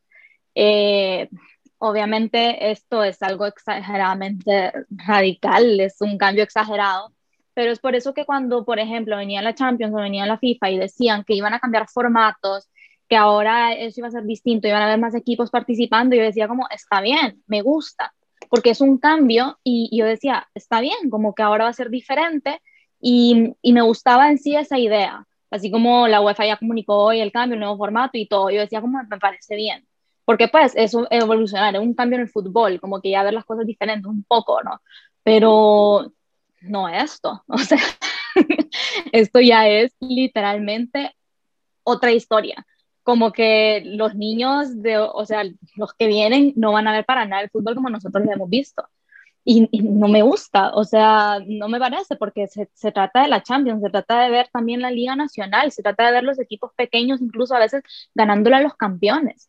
Eh, 0.55 1.31
obviamente 1.79 2.71
esto 2.71 3.03
es 3.03 3.23
algo 3.23 3.47
exageradamente 3.47 4.71
radical, 4.91 5.81
es 5.81 5.97
un 6.03 6.19
cambio 6.19 6.45
exagerado, 6.45 7.15
pero 7.59 7.73
es 7.73 7.81
por 7.81 7.97
eso 7.97 8.15
que 8.15 8.25
cuando, 8.25 8.65
por 8.65 8.79
ejemplo, 8.79 9.17
venía 9.17 9.43
la 9.43 9.53
Champions 9.53 9.93
o 9.93 9.97
venía 9.97 10.27
la 10.27 10.39
FIFA 10.39 10.71
y 10.71 10.79
decían 10.79 11.25
que 11.25 11.35
iban 11.35 11.55
a 11.55 11.59
cambiar 11.59 11.89
formatos, 11.89 12.71
que 13.09 13.17
ahora 13.17 13.73
eso 13.73 13.99
iba 13.99 14.07
a 14.07 14.13
ser 14.13 14.23
distinto, 14.23 14.69
iban 14.69 14.81
a 14.81 14.85
haber 14.85 15.01
más 15.01 15.17
equipos 15.17 15.51
participando, 15.51 16.15
yo 16.15 16.23
decía 16.23 16.47
como, 16.47 16.69
está 16.71 17.01
bien, 17.01 17.43
me 17.49 17.63
gusta, 17.63 18.15
porque 18.49 18.71
es 18.71 18.81
un 18.81 18.99
cambio 18.99 19.59
y, 19.65 19.91
yo 19.93 20.07
decía, 20.07 20.47
está 20.55 20.81
bien, 20.81 21.11
como 21.11 21.35
que 21.35 21.43
ahora 21.43 21.65
va 21.65 21.71
a 21.71 21.73
ser 21.73 21.91
diferente 21.91 22.63
y, 23.01 23.57
y, 23.61 23.73
me 23.73 23.83
gustaba 23.83 24.31
en 24.31 24.39
sí 24.39 24.55
esa 24.55 24.79
idea, 24.79 25.27
así 25.51 25.69
como 25.73 26.07
la 26.07 26.21
UEFA 26.21 26.47
ya 26.47 26.59
comunicó 26.59 27.07
hoy 27.07 27.19
el 27.19 27.33
cambio, 27.33 27.55
el 27.55 27.61
nuevo 27.61 27.77
formato 27.77 28.19
y 28.19 28.29
todo, 28.29 28.51
yo 28.51 28.61
decía 28.61 28.81
como 28.81 29.03
me 29.03 29.19
parece 29.19 29.57
bien, 29.57 29.85
porque 30.25 30.47
pues 30.47 30.77
es 30.77 30.95
evolucionar, 31.11 31.75
es 31.75 31.83
un 31.83 31.95
cambio 31.95 32.19
en 32.19 32.23
el 32.23 32.31
fútbol, 32.31 32.79
como 32.81 33.01
que 33.01 33.11
ya 33.11 33.25
ver 33.25 33.35
las 33.35 33.45
cosas 33.45 33.67
diferentes 33.67 34.07
un 34.07 34.23
poco, 34.23 34.63
¿no? 34.63 34.81
Pero 35.25 36.13
no 36.63 36.89
esto, 36.89 37.43
o 37.49 37.59
sea, 37.59 37.79
esto 39.13 39.41
ya 39.41 39.69
es 39.69 39.95
literalmente 40.01 41.15
otra 41.85 42.13
historia. 42.13 42.67
Como 43.03 43.33
que 43.33 43.83
los 43.87 44.15
niños, 44.15 44.83
de, 44.83 44.99
o 44.99 45.25
sea, 45.25 45.43
los 45.77 45.95
que 45.95 46.07
vienen 46.07 46.53
no 46.57 46.73
van 46.73 46.89
a 46.89 46.93
ver 46.93 47.07
para 47.07 47.25
nada 47.25 47.43
el 47.43 47.51
fútbol 47.51 47.75
como 47.75 47.89
nosotros 47.89 48.25
lo 48.25 48.33
hemos 48.33 48.51
visto. 48.51 48.87
Y, 49.45 49.67
no 49.83 50.09
me 50.09 50.21
gusta, 50.21 50.73
o 50.75 50.85
sea, 50.85 51.39
no 51.47 51.69
me 51.69 51.79
parece 51.79 52.17
porque 52.17 52.49
se, 52.49 52.69
se, 52.75 52.93
trata 52.93 53.23
de 53.23 53.29
la 53.29 53.43
Champions, 53.43 53.81
se 53.83 53.89
trata 53.89 54.21
de 54.21 54.31
ver 54.31 54.49
también 54.53 54.83
la 54.83 54.91
Liga 54.91 55.17
Nacional, 55.17 55.73
se 55.73 55.83
trata 55.83 56.05
de 56.07 56.13
ver 56.13 56.25
los 56.25 56.39
equipos 56.39 56.73
pequeños, 56.77 57.23
incluso 57.23 57.55
a 57.55 57.59
veces 57.59 57.83
ganándole 58.15 58.57
a 58.57 58.61
los 58.61 58.75
campeones. 58.75 59.49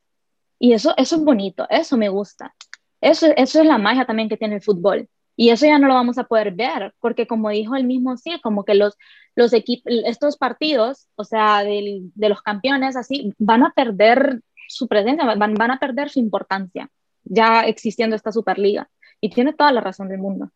Y 0.58 0.72
eso, 0.72 0.94
eso 0.96 1.18
es 1.18 1.24
bonito, 1.24 1.68
eso 1.70 1.98
me 1.98 2.08
gusta. 2.08 2.56
Eso, 3.02 3.28
eso 3.36 3.60
es 3.60 3.66
la 3.66 3.78
magia 3.78 4.06
también 4.06 4.30
que 4.30 4.38
tiene 4.38 4.56
el 4.56 4.62
fútbol. 4.62 5.10
Y 5.42 5.52
eso 5.52 5.66
ya 5.66 5.80
no 5.80 5.88
lo 5.88 5.94
vamos 5.94 6.18
a 6.18 6.26
poder 6.26 6.54
ver, 6.54 6.94
porque 7.00 7.26
como 7.26 7.50
dijo 7.50 7.78
el 7.78 7.86
mismo 7.86 8.18
sí, 8.18 8.42
como 8.44 8.66
que 8.66 8.76
los, 8.76 8.98
los 9.38 9.54
equipos, 9.54 9.94
estos 10.06 10.36
partidos, 10.36 11.08
o 11.16 11.24
sea, 11.24 11.64
de, 11.64 12.02
de 12.14 12.28
los 12.28 12.42
campeones, 12.42 12.98
así, 12.98 13.34
van 13.38 13.64
a 13.64 13.72
perder 13.72 14.42
su 14.68 14.90
presencia, 14.90 15.24
van, 15.24 15.54
van 15.54 15.72
a 15.72 15.80
perder 15.80 16.10
su 16.10 16.20
importancia, 16.20 16.90
ya 17.24 17.62
existiendo 17.62 18.18
esta 18.18 18.34
Superliga. 18.34 18.90
Y 19.22 19.30
tiene 19.30 19.54
toda 19.54 19.72
la 19.72 19.80
razón 19.80 20.10
del 20.10 20.20
mundo. 20.20 20.52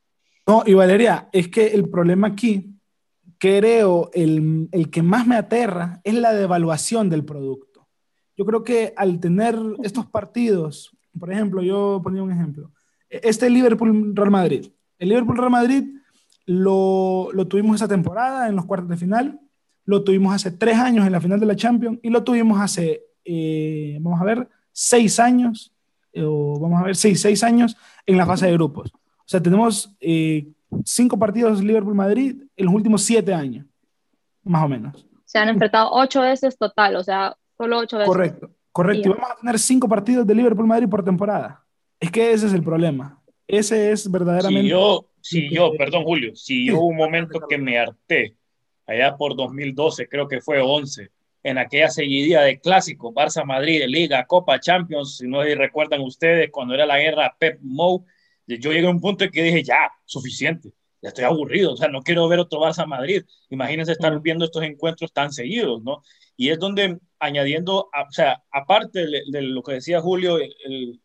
No, 0.45 0.63
y 0.65 0.73
Valeria, 0.73 1.29
es 1.31 1.47
que 1.47 1.67
el 1.67 1.87
problema 1.89 2.27
aquí, 2.27 2.75
creo, 3.37 4.11
el, 4.13 4.67
el 4.73 4.89
que 4.89 5.01
más 5.01 5.25
me 5.25 5.37
aterra 5.37 6.01
es 6.03 6.15
la 6.15 6.33
devaluación 6.33 7.09
del 7.09 7.23
producto. 7.23 7.87
Yo 8.35 8.43
creo 8.43 8.65
que 8.65 8.93
al 8.97 9.21
tener 9.21 9.57
estos 9.81 10.07
partidos, 10.07 10.91
por 11.17 11.31
ejemplo, 11.31 11.61
yo 11.61 12.01
ponía 12.03 12.21
un 12.21 12.33
ejemplo, 12.33 12.69
este 13.22 13.50
Liverpool-Real 13.50 14.32
Madrid. 14.32 14.67
El 14.98 15.10
Liverpool-Real 15.10 15.51
Madrid 15.51 15.84
lo, 16.46 17.29
lo, 17.34 17.48
tuvimos 17.48 17.75
esa 17.75 17.88
temporada 17.88 18.48
en 18.48 18.55
los 18.55 18.65
cuartos 18.65 18.89
de 18.89 18.98
final, 18.98 19.39
lo 19.86 20.03
tuvimos 20.03 20.34
hace 20.34 20.51
tres 20.51 20.77
años 20.77 21.05
en 21.05 21.12
la 21.12 21.22
final 21.22 21.39
de 21.39 21.46
la 21.46 21.55
Champions 21.55 22.00
y 22.01 22.10
lo 22.10 22.24
tuvimos 22.24 22.60
hace, 22.60 23.03
eh, 23.25 23.98
vamos 24.01 24.22
a 24.22 24.24
ver, 24.24 24.50
seis 24.72 25.20
años, 25.20 25.74
eh, 26.12 26.24
o 26.25 26.60
vamos 26.60 26.82
a 26.82 26.86
ver, 26.86 26.96
seis, 26.96 27.22
seis 27.22 27.43
años 27.43 27.77
en 28.05 28.17
la 28.17 28.25
fase 28.25 28.48
de 28.48 28.53
grupos. 28.53 28.91
O 28.93 29.25
sea, 29.25 29.41
tenemos 29.41 29.96
eh, 30.00 30.48
cinco 30.84 31.17
partidos 31.17 31.63
Liverpool-Madrid 31.63 32.43
en 32.55 32.65
los 32.65 32.74
últimos 32.74 33.03
siete 33.03 33.34
años, 33.34 33.65
más 34.43 34.63
o 34.63 34.67
menos. 34.67 35.08
Se 35.25 35.39
han 35.39 35.50
enfrentado 35.50 35.89
ocho 35.91 36.22
veces 36.22 36.58
total, 36.58 36.96
o 36.96 37.03
sea, 37.03 37.36
solo 37.58 37.79
ocho 37.79 37.98
veces. 37.98 38.08
Correcto, 38.08 38.51
correcto. 38.72 39.10
Y 39.10 39.12
vamos 39.12 39.32
a 39.32 39.36
tener 39.36 39.60
cinco 39.60 39.88
partidos 39.88 40.27
de 40.27 40.36
Liverpool-Madrid 40.36 40.89
por 40.89 41.03
temporada. 41.03 41.62
Es 42.03 42.12
que 42.12 42.33
ese 42.33 42.48
es 42.48 42.53
el 42.53 42.63
problema. 42.63 43.24
Ese 43.48 43.93
es 43.93 44.12
verdaderamente... 44.12 44.63
Si 44.63 44.69
yo, 44.69 45.07
si 45.22 45.50
yo 45.50 45.72
perdón 45.77 46.03
Julio, 46.03 46.36
si 46.36 46.67
yo 46.67 46.79
hubo 46.79 46.88
un 46.88 46.98
momento 46.98 47.39
que 47.48 47.57
me 47.57 47.79
harté, 47.79 48.36
allá 48.86 49.15
por 49.15 49.38
2012, 49.38 50.10
creo 50.10 50.27
que 50.27 50.41
fue 50.41 50.60
11, 50.60 51.12
en 51.43 51.57
aquella 51.57 51.88
seguidilla 51.88 52.41
de 52.41 52.60
clásicos, 52.60 53.13
Barça-Madrid, 53.13 53.86
Liga, 53.88 54.25
Copa, 54.25 54.60
Champions, 54.60 55.15
si 55.19 55.27
no 55.29 55.43
recuerdan 55.43 56.01
ustedes, 56.01 56.51
cuando 56.51 56.74
era 56.74 56.86
la 56.86 57.00
guerra 57.00 57.38
Pep 57.39 57.60
Mou, 57.62 58.03
yo 58.48 58.74
llegué 58.74 58.88
a 58.88 58.89
un 58.89 59.00
punto 59.00 59.24
en 59.24 59.31
que 59.31 59.41
dije, 59.41 59.63
ya, 59.63 59.89
suficiente, 60.03 60.74
ya 61.01 61.07
estoy 61.07 61.24
aburrido, 61.24 61.72
o 61.72 61.77
sea, 61.77 61.88
no 61.88 62.01
quiero 62.01 62.27
ver 62.27 62.39
otro 62.39 62.60
Barça-Madrid. 62.60 63.24
Imagínense 63.50 63.93
estar 63.93 64.19
viendo 64.22 64.43
estos 64.43 64.63
encuentros 64.63 65.13
tan 65.13 65.31
seguidos, 65.31 65.81
¿no? 65.81 66.03
Y 66.36 66.50
es 66.50 66.60
donde, 66.60 67.00
añadiendo, 67.17 67.77
o 67.77 68.12
sea, 68.12 68.43
aparte 68.51 69.07
de, 69.07 69.24
de 69.27 69.41
lo 69.41 69.63
que 69.63 69.75
decía 69.75 70.01
Julio, 70.01 70.38
el, 70.38 71.00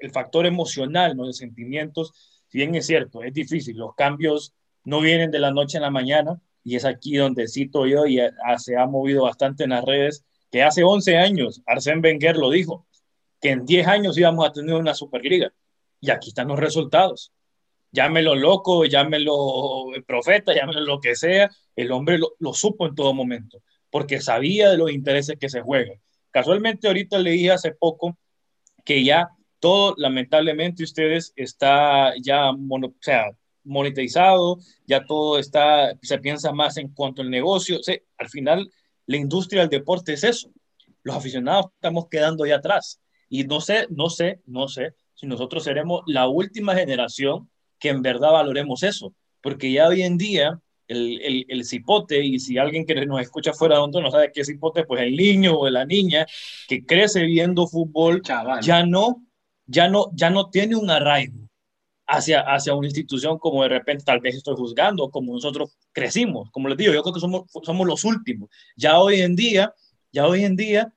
el 0.00 0.10
factor 0.10 0.46
emocional, 0.46 1.16
¿no? 1.16 1.26
de 1.26 1.32
sentimientos, 1.32 2.12
si 2.48 2.58
bien 2.58 2.74
es 2.74 2.86
cierto, 2.86 3.22
es 3.22 3.32
difícil, 3.32 3.76
los 3.76 3.94
cambios 3.94 4.54
no 4.84 5.00
vienen 5.00 5.30
de 5.30 5.38
la 5.38 5.52
noche 5.52 5.78
a 5.78 5.82
la 5.82 5.90
mañana, 5.90 6.40
y 6.64 6.76
es 6.76 6.84
aquí 6.84 7.16
donde 7.16 7.48
cito 7.48 7.86
yo, 7.86 8.06
y 8.06 8.18
se 8.58 8.76
ha 8.76 8.86
movido 8.86 9.22
bastante 9.22 9.64
en 9.64 9.70
las 9.70 9.84
redes, 9.84 10.24
que 10.50 10.62
hace 10.62 10.82
11 10.82 11.16
años 11.16 11.62
Arsène 11.66 12.02
Wenger 12.02 12.36
lo 12.36 12.50
dijo, 12.50 12.86
que 13.40 13.50
en 13.50 13.64
10 13.64 13.86
años 13.86 14.18
íbamos 14.18 14.46
a 14.46 14.52
tener 14.52 14.74
una 14.74 14.94
Superliga, 14.94 15.52
y 16.00 16.10
aquí 16.10 16.30
están 16.30 16.48
los 16.48 16.58
resultados. 16.58 17.32
Llámelo 17.92 18.34
loco, 18.34 18.84
llámelo 18.84 19.86
profeta, 20.06 20.54
llámelo 20.54 20.80
lo 20.80 21.00
que 21.00 21.14
sea, 21.14 21.50
el 21.76 21.92
hombre 21.92 22.18
lo, 22.18 22.32
lo 22.38 22.54
supo 22.54 22.86
en 22.86 22.94
todo 22.94 23.14
momento, 23.14 23.62
porque 23.90 24.20
sabía 24.20 24.70
de 24.70 24.78
los 24.78 24.90
intereses 24.90 25.36
que 25.38 25.48
se 25.48 25.60
juegan. 25.60 26.00
Casualmente 26.30 26.86
ahorita 26.86 27.18
leí 27.18 27.48
hace 27.48 27.72
poco 27.72 28.16
que 28.84 29.04
ya 29.04 29.28
todo 29.60 29.94
lamentablemente 29.98 30.82
ustedes 30.82 31.32
está 31.36 32.14
ya 32.20 32.50
o 32.50 32.94
sea, 33.00 33.26
monetizado, 33.64 34.58
ya 34.86 35.04
todo 35.04 35.38
está, 35.38 35.94
se 36.02 36.18
piensa 36.18 36.52
más 36.52 36.76
en 36.78 36.88
cuanto 36.88 37.22
al 37.22 37.30
negocio. 37.30 37.78
O 37.78 37.92
al 38.18 38.28
final, 38.28 38.70
la 39.06 39.16
industria 39.16 39.62
del 39.62 39.70
deporte 39.70 40.14
es 40.14 40.24
eso. 40.24 40.50
Los 41.02 41.16
aficionados 41.16 41.66
estamos 41.74 42.08
quedando 42.08 42.46
ya 42.46 42.56
atrás. 42.56 43.00
Y 43.28 43.44
no 43.44 43.60
sé, 43.60 43.86
no 43.90 44.10
sé, 44.10 44.40
no 44.46 44.66
sé 44.66 44.94
si 45.14 45.26
nosotros 45.26 45.62
seremos 45.64 46.02
la 46.06 46.26
última 46.26 46.74
generación 46.74 47.48
que 47.78 47.90
en 47.90 48.02
verdad 48.02 48.32
valoremos 48.32 48.82
eso. 48.82 49.14
Porque 49.40 49.70
ya 49.72 49.88
hoy 49.88 50.02
en 50.02 50.18
día 50.18 50.60
el, 50.88 51.20
el, 51.22 51.46
el, 51.48 51.64
cipote, 51.64 52.24
y 52.24 52.40
si 52.40 52.58
alguien 52.58 52.84
que 52.84 53.06
nos 53.06 53.20
escucha 53.20 53.52
fuera 53.52 53.76
de 53.76 53.82
donde 53.82 54.02
no 54.02 54.10
sabe 54.10 54.32
qué 54.32 54.40
es 54.40 54.48
cipote, 54.48 54.84
pues 54.84 55.02
el 55.02 55.16
niño 55.16 55.56
o 55.56 55.70
la 55.70 55.84
niña 55.84 56.26
que 56.66 56.84
crece 56.84 57.24
viendo 57.24 57.68
fútbol 57.68 58.22
ya 58.60 58.84
no 58.84 59.22
ya 59.70 59.88
no, 59.88 60.10
ya 60.14 60.30
no 60.30 60.50
tiene 60.50 60.76
un 60.76 60.90
arraigo 60.90 61.38
hacia, 62.06 62.40
hacia 62.40 62.74
una 62.74 62.88
institución 62.88 63.38
como 63.38 63.62
de 63.62 63.68
repente 63.68 64.04
tal 64.04 64.20
vez 64.20 64.34
estoy 64.34 64.56
juzgando, 64.56 65.10
como 65.10 65.32
nosotros 65.32 65.76
crecimos. 65.92 66.50
Como 66.50 66.68
les 66.68 66.76
digo, 66.76 66.92
yo 66.92 67.02
creo 67.02 67.14
que 67.14 67.20
somos, 67.20 67.44
somos 67.62 67.86
los 67.86 68.04
últimos. 68.04 68.50
Ya 68.76 68.98
hoy 68.98 69.20
en 69.20 69.36
día, 69.36 69.72
ya 70.12 70.26
hoy 70.26 70.44
en 70.44 70.56
día, 70.56 70.92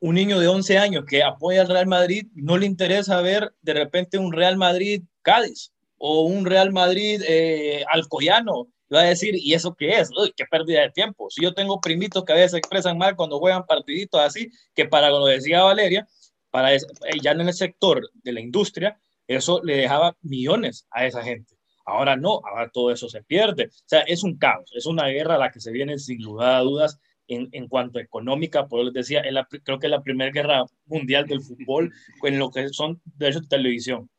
un 0.00 0.14
niño 0.14 0.38
de 0.40 0.48
11 0.48 0.78
años 0.78 1.04
que 1.06 1.22
apoya 1.22 1.60
al 1.60 1.68
Real 1.68 1.86
Madrid 1.86 2.26
no 2.34 2.56
le 2.56 2.66
interesa 2.66 3.20
ver 3.20 3.52
de 3.60 3.74
repente 3.74 4.16
un 4.16 4.32
Real 4.32 4.56
Madrid 4.56 5.02
Cádiz 5.22 5.72
o 5.98 6.22
un 6.22 6.46
Real 6.46 6.72
Madrid 6.72 7.20
eh, 7.28 7.84
Alcoyano. 7.92 8.68
Va 8.94 9.00
a 9.00 9.04
decir, 9.04 9.34
¿y 9.34 9.52
eso 9.52 9.74
qué 9.74 10.00
es? 10.00 10.08
Uy, 10.18 10.32
qué 10.34 10.46
pérdida 10.46 10.80
de 10.80 10.90
tiempo. 10.90 11.28
Si 11.28 11.42
yo 11.42 11.52
tengo 11.52 11.78
primitos 11.78 12.24
que 12.24 12.32
a 12.32 12.36
veces 12.36 12.54
expresan 12.54 12.96
mal 12.96 13.16
cuando 13.16 13.38
juegan 13.38 13.66
partiditos 13.66 14.18
así, 14.18 14.50
que 14.74 14.86
para 14.86 15.10
lo 15.10 15.26
decía 15.26 15.62
Valeria, 15.62 16.08
para 16.50 16.76
ya 16.76 17.32
en 17.32 17.40
el 17.40 17.52
sector 17.52 18.08
de 18.14 18.32
la 18.32 18.40
industria, 18.40 19.00
eso 19.26 19.60
le 19.62 19.76
dejaba 19.76 20.16
millones 20.22 20.86
a 20.90 21.06
esa 21.06 21.22
gente. 21.22 21.56
Ahora 21.84 22.16
no, 22.16 22.40
ahora 22.44 22.70
todo 22.70 22.90
eso 22.90 23.08
se 23.08 23.22
pierde. 23.22 23.66
O 23.66 23.86
sea, 23.86 24.00
es 24.00 24.22
un 24.22 24.36
caos, 24.38 24.70
es 24.74 24.86
una 24.86 25.06
guerra 25.06 25.36
a 25.36 25.38
la 25.38 25.50
que 25.50 25.60
se 25.60 25.72
viene 25.72 25.98
sin 25.98 26.22
lugar 26.22 26.56
a 26.56 26.60
dudas 26.60 26.98
en, 27.28 27.48
en 27.52 27.68
cuanto 27.68 27.98
a 27.98 28.02
económica, 28.02 28.66
por 28.66 28.84
les 28.84 28.94
decía, 28.94 29.22
la, 29.30 29.46
creo 29.46 29.78
que 29.78 29.86
es 29.86 29.90
la 29.90 30.02
primera 30.02 30.30
guerra 30.30 30.64
mundial 30.86 31.26
del 31.26 31.42
fútbol 31.42 31.92
en 32.22 32.38
lo 32.38 32.50
que 32.50 32.68
son 32.70 33.00
derechos 33.04 33.42
de 33.42 33.56
televisión, 33.56 34.10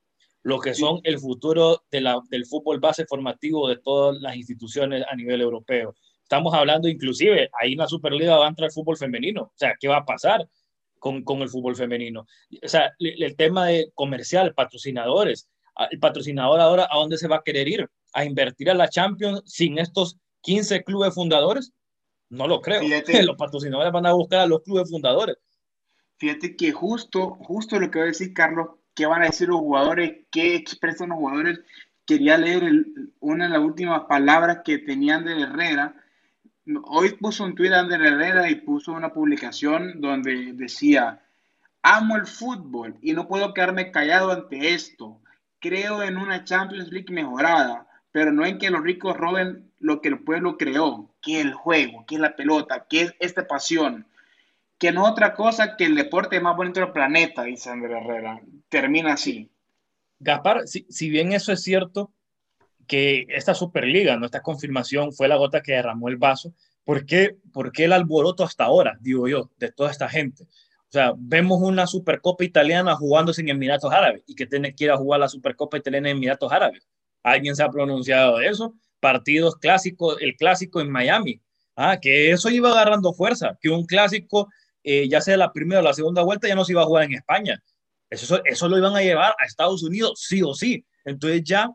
lo 0.44 0.60
que 0.60 0.74
son 0.74 1.02
el 1.04 1.20
futuro 1.20 1.84
de 1.92 2.02
la, 2.02 2.20
del 2.30 2.46
fútbol 2.46 2.80
base 2.80 3.06
formativo 3.06 3.68
de 3.68 3.78
todas 3.78 4.20
las 4.22 4.36
instituciones 4.36 5.04
a 5.10 5.16
nivel 5.16 5.42
europeo. 5.42 5.96
Estamos 6.22 6.54
hablando 6.54 6.88
inclusive, 6.88 7.50
ahí 7.60 7.74
en 7.74 7.80
la 7.80 7.88
Superliga 7.88 8.38
va 8.38 8.46
a 8.46 8.50
entrar 8.50 8.68
el 8.68 8.74
fútbol 8.74 8.98
femenino, 8.98 9.42
o 9.42 9.54
sea, 9.56 9.74
¿qué 9.80 9.88
va 9.88 9.98
a 9.98 10.06
pasar? 10.06 10.48
Con, 11.00 11.24
con, 11.24 11.42
el 11.42 11.50
fútbol 11.50 11.76
femenino. 11.76 12.28
O 12.62 12.68
sea, 12.68 12.92
el, 13.00 13.24
el 13.24 13.36
tema 13.36 13.68
de 13.68 13.92
comercial, 13.96 14.54
patrocinadores, 14.54 15.50
el 15.90 16.00
patrocinador 16.00 16.60
ahora 16.60 16.88
a 16.92 16.98
dónde 16.98 17.18
se 17.18 17.28
va 17.28 17.38
a 17.38 17.44
querer 17.44 17.68
ir, 17.68 17.90
a 18.14 18.26
invertir 18.26 18.70
a 18.70 18.74
la 18.74 18.90
Champions 18.90 19.42
sin 19.46 19.80
estos 19.80 20.18
15 20.42 20.84
clubes 20.84 21.14
fundadores. 21.14 21.72
No 22.30 22.48
lo 22.48 22.62
creo. 22.62 22.82
Fíjate, 22.82 23.24
los 23.24 23.38
patrocinadores 23.38 23.92
van 23.92 24.06
a 24.06 24.14
buscar 24.14 24.42
a 24.42 24.46
los 24.46 24.62
clubes 24.62 24.90
fundadores. 24.90 25.38
Fíjate 26.18 26.56
que 26.56 26.72
justo, 26.72 27.38
justo 27.42 27.80
lo 27.80 27.90
que 27.90 28.00
va 28.00 28.06
a 28.06 28.10
decir 28.10 28.34
Carlos, 28.34 28.68
qué 28.94 29.06
van 29.06 29.22
a 29.22 29.28
decir 29.28 29.48
los 29.48 29.60
jugadores, 29.60 30.26
qué 30.32 30.56
expresan 30.56 31.10
los 31.10 31.18
jugadores. 31.18 31.60
Quería 32.06 32.38
leer 32.38 32.64
el, 32.64 33.14
una 33.20 33.46
de 33.46 33.52
las 33.52 33.62
últimas 33.62 34.04
palabras 34.06 34.60
que 34.66 34.80
tenían 34.80 35.24
de 35.24 35.42
Herrera. 35.42 35.96
Hoy 36.84 37.14
puso 37.14 37.44
un 37.44 37.56
tweet 37.56 37.70
de 37.70 37.96
Herrera 37.96 38.50
y 38.50 38.56
puso 38.56 38.92
una 38.92 39.12
publicación 39.12 40.00
donde 40.02 40.54
decía, 40.54 41.22
amo 41.82 42.16
el 42.16 42.28
fútbol 42.28 42.96
y 43.02 43.14
no 43.14 43.28
puedo 43.28 43.54
quedarme 43.54 43.92
callado 43.92 44.32
ante 44.32 44.74
esto. 44.74 45.20
Creo 45.60 46.04
en 46.04 46.18
una 46.18 46.44
Champions 46.44 46.92
League 46.92 47.12
mejorada, 47.12 47.88
pero 48.12 48.32
no 48.32 48.46
en 48.46 48.60
que 48.60 48.70
los 48.70 48.84
ricos 48.84 49.18
roben 49.18 49.72
lo 49.80 50.02
que 50.02 50.10
el 50.10 50.20
pueblo 50.20 50.58
creó, 50.58 51.10
que 51.22 51.42
el 51.42 51.54
juego, 51.54 52.06
que 52.06 52.16
es 52.16 52.22
la 52.22 52.36
pelota, 52.36 52.86
que 52.88 53.02
es 53.02 53.16
esta 53.20 53.48
pasión, 53.48 54.06
que 54.78 54.92
no 54.92 55.06
es 55.06 55.12
otra 55.12 55.34
cosa 55.34 55.76
que 55.76 55.86
el 55.86 55.96
deporte 55.96 56.40
más 56.40 56.56
bonito 56.56 56.80
del 56.80 56.92
planeta, 56.92 57.44
dice 57.44 57.70
Andrés 57.70 58.04
Herrera. 58.04 58.42
Termina 58.70 59.14
así. 59.14 59.50
Gaspar, 60.20 60.68
si, 60.68 60.86
si 60.90 61.10
bien 61.10 61.32
eso 61.32 61.52
es 61.52 61.64
cierto, 61.64 62.12
que 62.90 63.28
esta 63.30 63.54
Superliga, 63.54 64.18
¿no? 64.18 64.26
esta 64.26 64.42
confirmación 64.42 65.14
fue 65.14 65.28
la 65.28 65.38
gota 65.38 65.62
que 65.62 65.74
derramó 65.74 66.10
el 66.10 66.18
vaso, 66.18 66.54
¿por 66.84 67.06
qué, 67.06 67.38
¿por 67.54 67.72
qué 67.72 67.86
el 67.86 67.94
alboroto 67.94 68.44
hasta 68.44 68.66
ahora, 68.66 68.98
digo 69.00 69.28
yo, 69.28 69.52
de 69.58 69.72
toda 69.72 69.92
esta 69.92 70.10
gente? 70.10 70.44
O 70.44 70.92
sea, 70.92 71.14
vemos 71.16 71.62
una 71.62 71.86
Supercopa 71.86 72.44
italiana 72.44 72.96
jugándose 72.96 73.42
en 73.42 73.50
Emiratos 73.50 73.94
Árabes 73.94 74.24
y 74.26 74.34
que 74.34 74.48
tiene 74.48 74.74
que 74.74 74.86
ir 74.86 74.92
a 74.92 74.98
jugar 74.98 75.20
la 75.20 75.30
Supercopa 75.30 75.78
italiana 75.78 76.10
en 76.10 76.18
Emiratos 76.18 76.52
Árabes. 76.52 76.90
¿Alguien 77.22 77.56
se 77.56 77.62
ha 77.62 77.70
pronunciado 77.70 78.38
de 78.38 78.48
eso? 78.48 78.74
Partidos 79.00 79.58
clásicos, 79.58 80.18
el 80.20 80.36
clásico 80.36 80.82
en 80.82 80.90
Miami. 80.90 81.40
Ah, 81.76 82.00
que 82.02 82.32
eso 82.32 82.50
iba 82.50 82.72
agarrando 82.72 83.14
fuerza, 83.14 83.56
que 83.62 83.70
un 83.70 83.86
clásico, 83.86 84.50
eh, 84.84 85.08
ya 85.08 85.22
sea 85.22 85.38
la 85.38 85.54
primera 85.54 85.82
o 85.82 85.84
la 85.84 85.94
segunda 85.94 86.24
vuelta, 86.24 86.48
ya 86.48 86.56
no 86.56 86.66
se 86.66 86.72
iba 86.72 86.82
a 86.82 86.86
jugar 86.86 87.04
en 87.04 87.14
España. 87.14 87.62
Eso, 88.10 88.42
eso 88.44 88.68
lo 88.68 88.80
iban 88.80 88.96
a 88.96 89.02
llevar 89.04 89.36
a 89.40 89.46
Estados 89.46 89.84
Unidos, 89.84 90.14
sí 90.28 90.42
o 90.42 90.56
sí. 90.56 90.84
Entonces 91.06 91.44
ya 91.44 91.70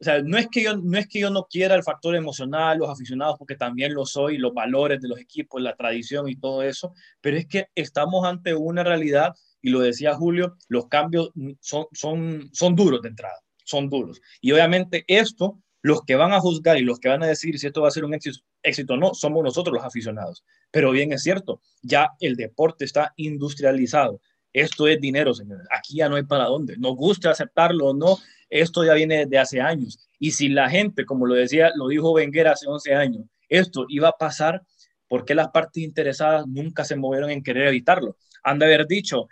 o 0.00 0.04
sea, 0.04 0.22
no 0.22 0.38
es, 0.38 0.48
que 0.48 0.62
yo, 0.62 0.76
no 0.78 0.96
es 0.98 1.06
que 1.06 1.20
yo 1.20 1.28
no 1.28 1.44
quiera 1.44 1.74
el 1.74 1.82
factor 1.82 2.16
emocional, 2.16 2.78
los 2.78 2.88
aficionados, 2.88 3.36
porque 3.38 3.54
también 3.54 3.92
lo 3.92 4.06
soy, 4.06 4.38
los 4.38 4.54
valores 4.54 5.02
de 5.02 5.08
los 5.08 5.20
equipos, 5.20 5.60
la 5.60 5.76
tradición 5.76 6.26
y 6.26 6.36
todo 6.36 6.62
eso, 6.62 6.94
pero 7.20 7.36
es 7.36 7.46
que 7.46 7.66
estamos 7.74 8.24
ante 8.26 8.54
una 8.54 8.82
realidad, 8.82 9.34
y 9.60 9.68
lo 9.68 9.80
decía 9.80 10.14
Julio, 10.14 10.56
los 10.68 10.88
cambios 10.88 11.32
son, 11.60 11.84
son, 11.92 12.48
son 12.50 12.74
duros 12.74 13.02
de 13.02 13.10
entrada, 13.10 13.36
son 13.64 13.90
duros. 13.90 14.22
Y 14.40 14.52
obviamente 14.52 15.04
esto, 15.06 15.60
los 15.82 16.02
que 16.02 16.14
van 16.14 16.32
a 16.32 16.40
juzgar 16.40 16.78
y 16.78 16.82
los 16.82 16.98
que 16.98 17.10
van 17.10 17.22
a 17.22 17.26
decir 17.26 17.58
si 17.58 17.66
esto 17.66 17.82
va 17.82 17.88
a 17.88 17.90
ser 17.90 18.06
un 18.06 18.14
éxito, 18.14 18.38
éxito 18.62 18.94
o 18.94 18.96
no, 18.96 19.12
somos 19.12 19.44
nosotros 19.44 19.74
los 19.74 19.84
aficionados. 19.84 20.44
Pero 20.70 20.92
bien 20.92 21.12
es 21.12 21.22
cierto, 21.22 21.60
ya 21.82 22.10
el 22.20 22.36
deporte 22.36 22.86
está 22.86 23.12
industrializado. 23.16 24.22
Esto 24.52 24.88
es 24.88 25.00
dinero, 25.00 25.32
señores. 25.34 25.66
Aquí 25.70 25.96
ya 25.96 26.08
no 26.08 26.16
hay 26.16 26.24
para 26.24 26.44
dónde. 26.44 26.76
Nos 26.76 26.96
gusta 26.96 27.30
aceptarlo 27.30 27.86
o 27.86 27.94
no, 27.94 28.18
esto 28.48 28.84
ya 28.84 28.94
viene 28.94 29.26
de 29.26 29.38
hace 29.38 29.60
años. 29.60 29.98
Y 30.18 30.32
si 30.32 30.48
la 30.48 30.68
gente, 30.68 31.04
como 31.04 31.26
lo 31.26 31.34
decía, 31.34 31.70
lo 31.76 31.88
dijo 31.88 32.12
Wenger 32.12 32.48
hace 32.48 32.66
11 32.66 32.94
años, 32.94 33.24
esto 33.48 33.86
iba 33.88 34.08
a 34.08 34.12
pasar, 34.12 34.62
¿por 35.08 35.24
qué 35.24 35.34
las 35.34 35.48
partes 35.48 35.82
interesadas 35.82 36.46
nunca 36.46 36.84
se 36.84 36.96
movieron 36.96 37.30
en 37.30 37.42
querer 37.42 37.68
evitarlo? 37.68 38.16
Han 38.42 38.58
de 38.58 38.66
haber 38.66 38.86
dicho, 38.86 39.28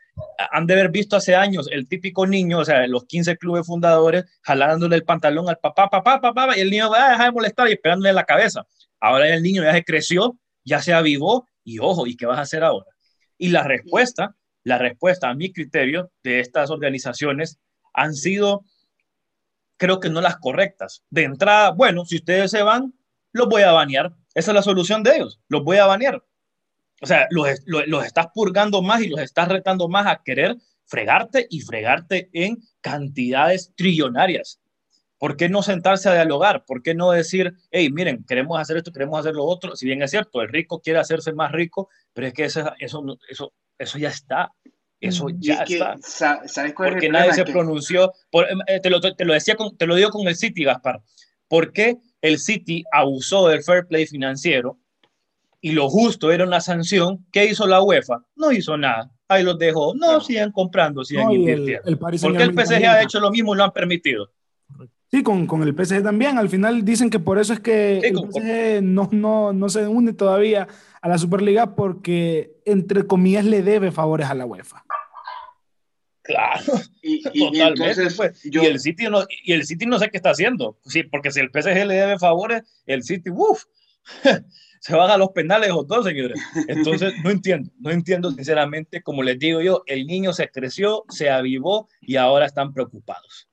han 0.51 0.67
de 0.67 0.75
haber 0.75 0.91
visto 0.91 1.17
hace 1.17 1.35
años 1.35 1.69
el 1.71 1.89
típico 1.89 2.27
niño, 2.27 2.59
o 2.59 2.65
sea, 2.65 2.87
los 2.87 3.05
15 3.05 3.37
clubes 3.39 3.67
fundadores, 3.67 4.25
jalándole 4.43 4.97
el 4.97 5.05
pantalón 5.05 5.49
al 5.49 5.59
papá, 5.59 5.89
papá, 5.89 6.21
papá, 6.21 6.57
y 6.57 6.61
el 6.61 6.71
niño 6.71 6.91
va 6.91 7.07
a 7.07 7.11
dejar 7.13 7.27
de 7.27 7.33
molestar 7.33 7.69
y 7.69 7.73
esperándole 7.73 8.13
la 8.13 8.25
cabeza. 8.25 8.67
Ahora 9.01 9.33
el 9.33 9.43
niño 9.43 9.63
ya 9.63 9.73
se 9.73 9.85
creció, 9.85 10.37
ya 10.65 10.83
se 10.83 10.93
avivó, 10.93 11.49
y 11.65 11.79
ojo, 11.79 12.07
¿y 12.07 12.17
qué 12.17 12.27
vas 12.27 12.39
a 12.39 12.43
hacer 12.43 12.65
ahora? 12.65 12.87
Y 13.39 13.49
la 13.49 13.63
respuesta, 13.63 14.35
la 14.69 14.79
respuesta 14.79 15.29
a 15.29 15.35
mi 15.35 15.53
criterio 15.53 16.13
de 16.23 16.41
estas 16.41 16.71
organizaciones 16.71 17.59
han 17.93 18.15
sido 18.15 18.65
creo 19.79 20.01
que 20.01 20.11
no 20.11 20.21
las 20.21 20.37
correctas. 20.37 21.05
De 21.09 21.23
entrada, 21.23 21.71
bueno, 21.71 22.05
si 22.05 22.17
ustedes 22.17 22.51
se 22.51 22.63
van, 22.63 22.93
los 23.33 23.49
voy 23.49 23.63
a 23.63 23.73
banear. 23.73 24.13
Esa 24.35 24.51
es 24.51 24.55
la 24.55 24.63
solución 24.63 25.03
de 25.03 25.17
ellos, 25.17 25.41
los 25.49 25.65
voy 25.65 25.79
a 25.79 25.87
banear. 25.87 26.23
O 27.01 27.07
sea, 27.07 27.27
los, 27.31 27.49
los, 27.65 27.87
los 27.87 28.05
estás 28.05 28.27
purgando 28.35 28.83
más 28.83 29.01
y 29.03 29.09
los 29.09 29.21
estás 29.21 29.49
retando 29.49 29.89
más 29.89 30.07
a 30.07 30.23
querer 30.23 30.57
fregarte 30.85 31.47
y 31.49 31.61
fregarte 31.61 32.29
en 32.33 32.59
cantidades 32.81 33.73
trillonarias. 33.77 34.61
¿Por 35.19 35.37
qué 35.37 35.49
no 35.49 35.63
sentarse 35.63 36.09
a 36.09 36.15
dialogar? 36.15 36.65
¿Por 36.65 36.83
qué 36.83 36.95
no 36.95 37.11
decir, 37.11 37.53
hey, 37.71 37.91
miren, 37.91 38.25
queremos 38.25 38.59
hacer 38.61 38.77
esto, 38.77 38.93
queremos 38.93 39.19
hacer 39.19 39.35
lo 39.35 39.45
otro? 39.45 39.75
Si 39.77 39.85
bien 39.87 40.03
es 40.03 40.11
cierto, 40.11 40.41
el 40.41 40.49
rico 40.49 40.81
quiere 40.81 41.01
hacerse 41.01 41.33
más 41.33 41.53
rico, 41.53 41.89
pero 42.13 42.29
es 42.29 42.33
que 42.33 42.45
eso, 42.45 42.73
eso, 42.79 43.05
eso, 43.29 43.53
eso 43.79 43.99
ya 43.99 44.09
está. 44.09 44.53
Eso 45.01 45.29
ya 45.39 45.63
está. 45.63 45.97
¿Sabes 46.01 46.75
cuál 46.75 46.93
Porque 46.93 47.09
nadie 47.09 47.33
se 47.33 47.45
pronunció. 47.45 48.13
Por, 48.31 48.47
eh, 48.67 48.81
te, 48.81 48.91
lo, 48.91 49.01
te, 49.01 49.25
lo, 49.25 49.33
decía 49.33 49.55
con, 49.55 49.77
te 49.77 49.87
lo 49.87 49.95
digo 49.95 50.11
con 50.11 50.27
el 50.27 50.37
City, 50.37 50.65
Gaspar. 50.65 51.01
¿Por 51.47 51.73
qué 51.73 51.99
el 52.21 52.39
City 52.39 52.85
abusó 52.93 53.49
del 53.49 53.63
fair 53.63 53.87
play 53.87 54.07
financiero 54.07 54.79
y 55.61 55.73
lo 55.73 55.89
justo 55.89 56.33
era 56.33 56.45
una 56.45 56.61
sanción? 56.61 57.25
¿Qué 57.31 57.47
hizo 57.47 57.67
la 57.67 57.83
UEFA? 57.83 58.25
No 58.35 58.51
hizo 58.51 58.77
nada. 58.77 59.11
Ahí 59.29 59.45
los 59.45 59.59
dejó. 59.59 59.95
No, 59.95 60.15
no. 60.15 60.21
sigan 60.21 60.51
comprando, 60.51 61.05
sigan 61.05 61.27
no, 61.27 61.35
invirtiendo. 61.35 61.83
El, 61.85 61.93
el 61.93 61.99
Porque 61.99 62.43
el 62.43 62.55
PSG 62.55 62.85
ha 62.87 63.03
hecho 63.03 63.21
lo 63.21 63.31
mismo 63.31 63.55
y 63.55 63.59
lo 63.59 63.65
han 63.65 63.73
permitido. 63.73 64.31
Sí, 65.11 65.23
con, 65.23 65.47
con, 65.47 65.63
el 65.63 65.75
PSG 65.75 66.03
también. 66.03 66.37
Al 66.37 66.49
final 66.51 66.85
dicen 66.85 67.09
que 67.09 67.19
por 67.19 67.39
eso 67.39 67.55
es 67.55 67.61
que 67.61 68.01
sí, 68.03 68.09
el 68.09 68.15
con, 68.15 68.31
PSG 68.31 68.83
no, 68.83 69.09
no, 69.11 69.53
no 69.53 69.69
se 69.69 69.87
une 69.87 70.13
todavía 70.13 70.69
a 71.01 71.09
la 71.09 71.19
Superliga 71.19 71.75
porque, 71.75 72.61
entre 72.67 73.07
comillas, 73.07 73.45
le 73.45 73.63
debe 73.63 73.91
favores 73.91 74.29
a 74.29 74.35
la 74.35 74.45
UEFA. 74.45 74.85
Claro, 76.29 76.63
y, 77.03 77.17
y, 77.17 77.23
totalmente. 77.23 77.91
Entonces, 77.91 78.15
pues. 78.15 78.43
yo... 78.45 78.63
y, 78.63 78.67
el 78.67 78.79
City 78.79 79.05
no, 79.11 79.25
y 79.45 79.53
el 79.55 79.65
City 79.65 79.87
no 79.87 79.99
sé 79.99 80.11
qué 80.11 80.19
está 80.19 80.31
haciendo. 80.31 80.79
Sí, 80.85 81.03
porque 81.03 81.31
si 81.31 81.41
el 81.41 81.49
PSG 81.51 81.87
le 81.87 81.95
debe 81.95 82.19
favores, 82.19 82.63
el 82.85 83.03
City, 83.03 83.31
uff, 83.31 83.65
se 84.81 84.95
van 84.95 85.11
a 85.11 85.17
los 85.17 85.31
penales 85.31 85.71
o 85.73 85.87
todo, 85.87 86.03
señores. 86.03 86.39
Entonces, 86.69 87.15
no 87.25 87.31
entiendo, 87.31 87.73
no 87.79 87.91
entiendo 87.91 88.31
sinceramente. 88.31 89.03
Como 89.03 89.23
les 89.23 89.39
digo 89.39 89.63
yo, 89.63 89.85
el 89.87 90.07
niño 90.07 90.35
se 90.35 90.51
creció, 90.51 91.05
se 91.09 91.31
avivó 91.31 91.89
y 92.03 92.17
ahora 92.17 92.45
están 92.45 92.75
preocupados. 92.75 93.49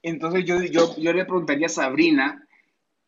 Entonces, 0.00 0.46
yo, 0.46 0.62
yo, 0.62 0.96
yo 0.96 1.12
le 1.12 1.26
preguntaría 1.26 1.66
a 1.66 1.68
Sabrina, 1.68 2.48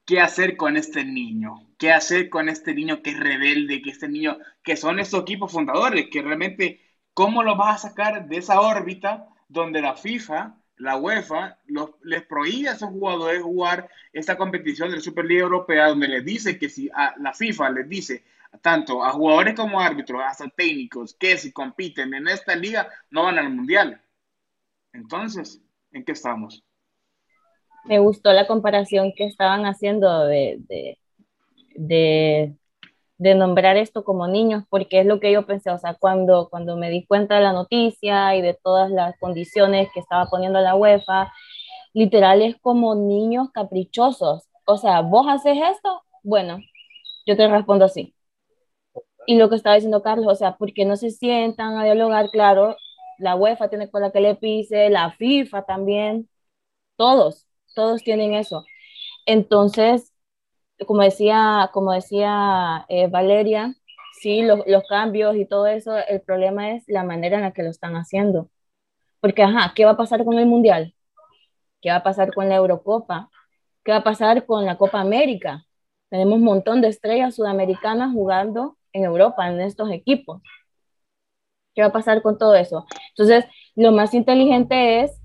¿qué 0.04 0.20
hacer 0.20 0.54
con 0.58 0.76
este 0.76 1.02
niño? 1.02 1.54
¿Qué 1.78 1.92
hacer 1.92 2.28
con 2.28 2.50
este 2.50 2.74
niño 2.74 3.00
que 3.00 3.10
es 3.10 3.18
rebelde, 3.18 3.80
que 3.80 3.88
este 3.88 4.06
niño, 4.06 4.36
que 4.62 4.76
son 4.76 4.98
estos 4.98 5.22
equipos 5.22 5.50
fundadores, 5.50 6.08
que 6.10 6.20
realmente 6.20 6.87
¿Cómo 7.18 7.42
lo 7.42 7.56
vas 7.56 7.84
a 7.84 7.88
sacar 7.88 8.28
de 8.28 8.36
esa 8.36 8.60
órbita 8.60 9.26
donde 9.48 9.82
la 9.82 9.96
FIFA, 9.96 10.54
la 10.76 10.96
UEFA, 10.98 11.58
los, 11.66 11.90
les 12.04 12.22
prohíbe 12.22 12.68
a 12.68 12.74
esos 12.74 12.90
jugadores 12.90 13.42
jugar 13.42 13.90
esta 14.12 14.36
competición 14.36 14.88
de 14.88 14.98
la 14.98 15.02
Superliga 15.02 15.40
Europea, 15.40 15.88
donde 15.88 16.06
les 16.06 16.24
dice 16.24 16.56
que 16.60 16.68
si 16.68 16.88
la 17.18 17.32
FIFA 17.34 17.70
les 17.70 17.88
dice 17.88 18.22
tanto 18.62 19.02
a 19.02 19.10
jugadores 19.10 19.56
como 19.56 19.80
árbitros, 19.80 20.22
hasta 20.24 20.48
técnicos, 20.48 21.12
que 21.14 21.36
si 21.36 21.50
compiten 21.50 22.14
en 22.14 22.28
esta 22.28 22.54
liga 22.54 22.88
no 23.10 23.24
van 23.24 23.40
al 23.40 23.52
Mundial? 23.52 24.00
Entonces, 24.92 25.60
¿en 25.90 26.04
qué 26.04 26.12
estamos? 26.12 26.62
Me 27.86 27.98
gustó 27.98 28.32
la 28.32 28.46
comparación 28.46 29.12
que 29.16 29.24
estaban 29.24 29.66
haciendo 29.66 30.24
de, 30.26 30.60
de 31.74 32.56
de 33.18 33.34
nombrar 33.34 33.76
esto 33.76 34.04
como 34.04 34.28
niños, 34.28 34.64
porque 34.70 35.00
es 35.00 35.06
lo 35.06 35.20
que 35.20 35.32
yo 35.32 35.46
pensé, 35.46 35.70
o 35.70 35.78
sea, 35.78 35.94
cuando, 35.94 36.48
cuando 36.50 36.76
me 36.76 36.90
di 36.90 37.06
cuenta 37.06 37.36
de 37.36 37.42
la 37.42 37.52
noticia 37.52 38.36
y 38.36 38.42
de 38.42 38.54
todas 38.54 38.90
las 38.90 39.18
condiciones 39.18 39.88
que 39.92 40.00
estaba 40.00 40.26
poniendo 40.26 40.60
la 40.60 40.76
UEFA, 40.76 41.32
literal 41.94 42.42
es 42.42 42.56
como 42.60 42.94
niños 42.94 43.50
caprichosos. 43.52 44.44
O 44.66 44.78
sea, 44.78 45.00
vos 45.02 45.26
haces 45.28 45.58
esto, 45.72 46.02
bueno, 46.22 46.58
yo 47.26 47.36
te 47.36 47.48
respondo 47.48 47.86
así. 47.86 48.14
Y 49.26 49.36
lo 49.36 49.48
que 49.50 49.56
estaba 49.56 49.74
diciendo 49.76 50.02
Carlos, 50.02 50.32
o 50.32 50.34
sea, 50.36 50.56
porque 50.56 50.84
no 50.84 50.96
se 50.96 51.10
sientan 51.10 51.76
a 51.78 51.84
dialogar, 51.84 52.30
claro, 52.30 52.76
la 53.18 53.36
UEFA 53.36 53.68
tiene 53.68 53.90
con 53.90 54.02
la 54.02 54.10
que 54.12 54.20
le 54.20 54.36
pise, 54.36 54.90
la 54.90 55.12
FIFA 55.12 55.62
también, 55.64 56.28
todos, 56.96 57.46
todos 57.74 58.02
tienen 58.02 58.34
eso. 58.34 58.64
Entonces, 59.26 60.12
como 60.86 61.02
decía, 61.02 61.70
como 61.72 61.92
decía 61.92 62.86
eh, 62.88 63.08
Valeria, 63.08 63.74
sí, 64.20 64.42
los, 64.42 64.60
los, 64.66 64.84
cambios 64.88 65.36
y 65.36 65.46
todo 65.46 65.66
eso, 65.66 65.96
el 65.96 66.20
problema 66.20 66.72
es 66.72 66.84
la 66.88 67.04
manera 67.04 67.36
en 67.36 67.42
la 67.42 67.52
que 67.52 67.62
lo 67.62 67.70
están 67.70 67.94
haciendo. 67.94 68.50
Porque, 69.20 69.42
ajá, 69.42 69.72
¿qué 69.74 69.84
va 69.84 69.92
a 69.92 69.96
pasar 69.96 70.24
con 70.24 70.38
el 70.38 70.46
Mundial? 70.46 70.94
¿Qué 71.80 71.90
va 71.90 71.96
a 71.96 72.02
pasar 72.02 72.34
con 72.34 72.48
la 72.48 72.56
Eurocopa? 72.56 73.30
¿Qué 73.84 73.92
va 73.92 73.98
a 73.98 74.04
pasar 74.04 74.46
con 74.46 74.64
la 74.64 74.76
Copa 74.78 75.00
América? 75.00 75.64
Tenemos 76.10 76.34
un 76.38 76.44
montón 76.44 76.80
de 76.80 76.88
estrellas 76.88 77.36
sudamericanas 77.36 78.12
jugando 78.12 78.76
en 78.92 79.04
Europa, 79.04 79.48
en 79.48 79.60
estos 79.60 79.90
equipos. 79.90 80.42
¿Qué 81.74 81.82
va 81.82 81.88
a 81.88 81.92
pasar 81.92 82.22
con 82.22 82.38
todo 82.38 82.54
eso? 82.54 82.86
Entonces, 83.10 83.44
lo 83.76 83.92
más 83.92 84.14
inteligente 84.14 85.02
es 85.02 85.20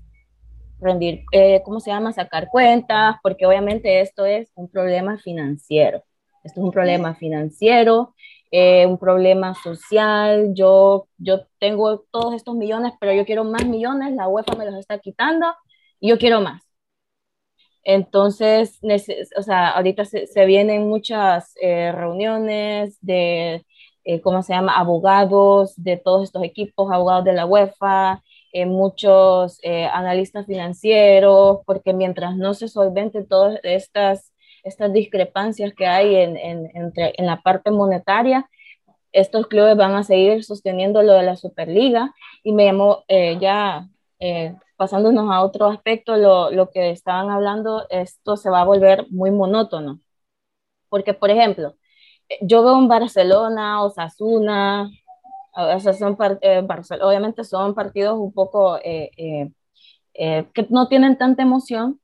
rendir, 0.84 1.24
eh, 1.32 1.62
¿cómo 1.64 1.80
se 1.80 1.90
llama? 1.90 2.12
Sacar 2.12 2.48
cuentas, 2.50 3.16
porque 3.22 3.46
obviamente 3.46 4.00
esto 4.00 4.24
es 4.26 4.52
un 4.54 4.68
problema 4.70 5.18
financiero. 5.18 6.04
Esto 6.44 6.60
es 6.60 6.64
un 6.66 6.72
problema 6.72 7.14
financiero, 7.14 8.14
eh, 8.52 8.86
un 8.86 8.98
problema 8.98 9.54
social. 9.54 10.52
Yo, 10.54 11.08
yo 11.18 11.46
tengo 11.58 12.04
todos 12.12 12.34
estos 12.34 12.54
millones, 12.54 12.92
pero 13.00 13.12
yo 13.14 13.24
quiero 13.24 13.44
más 13.44 13.66
millones, 13.66 14.14
la 14.14 14.28
UEFA 14.28 14.54
me 14.56 14.66
los 14.66 14.76
está 14.76 14.98
quitando 14.98 15.46
y 16.00 16.10
yo 16.10 16.18
quiero 16.18 16.40
más. 16.40 16.62
Entonces, 17.86 18.80
o 19.36 19.42
sea, 19.42 19.70
ahorita 19.70 20.04
se, 20.04 20.26
se 20.26 20.46
vienen 20.46 20.88
muchas 20.88 21.54
eh, 21.60 21.92
reuniones 21.92 22.98
de, 23.02 23.64
¿cómo 24.22 24.42
se 24.42 24.54
llama?, 24.54 24.76
abogados 24.78 25.74
de 25.76 25.96
todos 25.98 26.24
estos 26.24 26.42
equipos, 26.44 26.90
abogados 26.92 27.24
de 27.24 27.34
la 27.34 27.46
UEFA, 27.46 28.22
eh, 28.54 28.66
muchos 28.66 29.58
eh, 29.64 29.86
analistas 29.86 30.46
financieros, 30.46 31.58
porque 31.66 31.92
mientras 31.92 32.36
no 32.36 32.54
se 32.54 32.68
solventen 32.68 33.26
todas 33.26 33.58
estas, 33.64 34.32
estas 34.62 34.92
discrepancias 34.92 35.74
que 35.74 35.88
hay 35.88 36.14
en, 36.14 36.36
en, 36.36 36.70
entre, 36.74 37.14
en 37.16 37.26
la 37.26 37.42
parte 37.42 37.72
monetaria, 37.72 38.48
estos 39.10 39.48
clubes 39.48 39.76
van 39.76 39.94
a 39.96 40.04
seguir 40.04 40.44
sosteniendo 40.44 41.02
lo 41.02 41.14
de 41.14 41.24
la 41.24 41.34
Superliga. 41.34 42.14
Y 42.44 42.52
me 42.52 42.66
llamó 42.66 43.04
eh, 43.08 43.38
ya 43.40 43.88
pasándonos 44.76 45.30
a 45.32 45.42
otro 45.42 45.66
aspecto, 45.66 46.16
lo, 46.16 46.50
lo, 46.52 46.70
que 46.70 46.90
estaban 46.90 47.30
hablando, 47.30 47.86
esto 47.90 48.36
se 48.36 48.50
va 48.50 48.60
a 48.60 48.64
volver 48.64 49.06
muy 49.10 49.32
monótono. 49.32 50.00
Porque, 50.88 51.14
por 51.14 51.30
ejemplo, 51.30 51.74
yo 52.40 52.62
veo 52.64 52.78
en 52.78 52.88
Barcelona, 52.88 53.82
Osasuna, 53.82 54.90
o 55.56 55.80
sea, 55.80 55.92
son 55.92 56.16
eh, 56.40 56.66
obviamente 57.02 57.44
son 57.44 57.74
partidos 57.74 58.18
un 58.18 58.32
poco 58.32 58.78
eh, 58.82 59.50
eh, 60.14 60.46
que 60.52 60.66
no 60.70 60.88
tienen 60.88 61.16
tanta 61.16 61.42
emoción, 61.42 62.00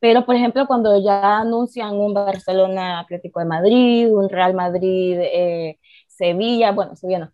pero 0.00 0.24
por 0.24 0.36
ejemplo 0.36 0.66
cuando 0.66 1.02
ya 1.02 1.38
anuncian 1.38 1.96
un 1.96 2.14
Barcelona 2.14 3.00
Atlético 3.00 3.40
de 3.40 3.46
Madrid, 3.46 4.10
un 4.10 4.28
Real 4.28 4.54
Madrid 4.54 5.18
Sevilla, 6.06 6.72
bueno, 6.72 6.96
Sevilla 6.96 7.18
no, 7.20 7.32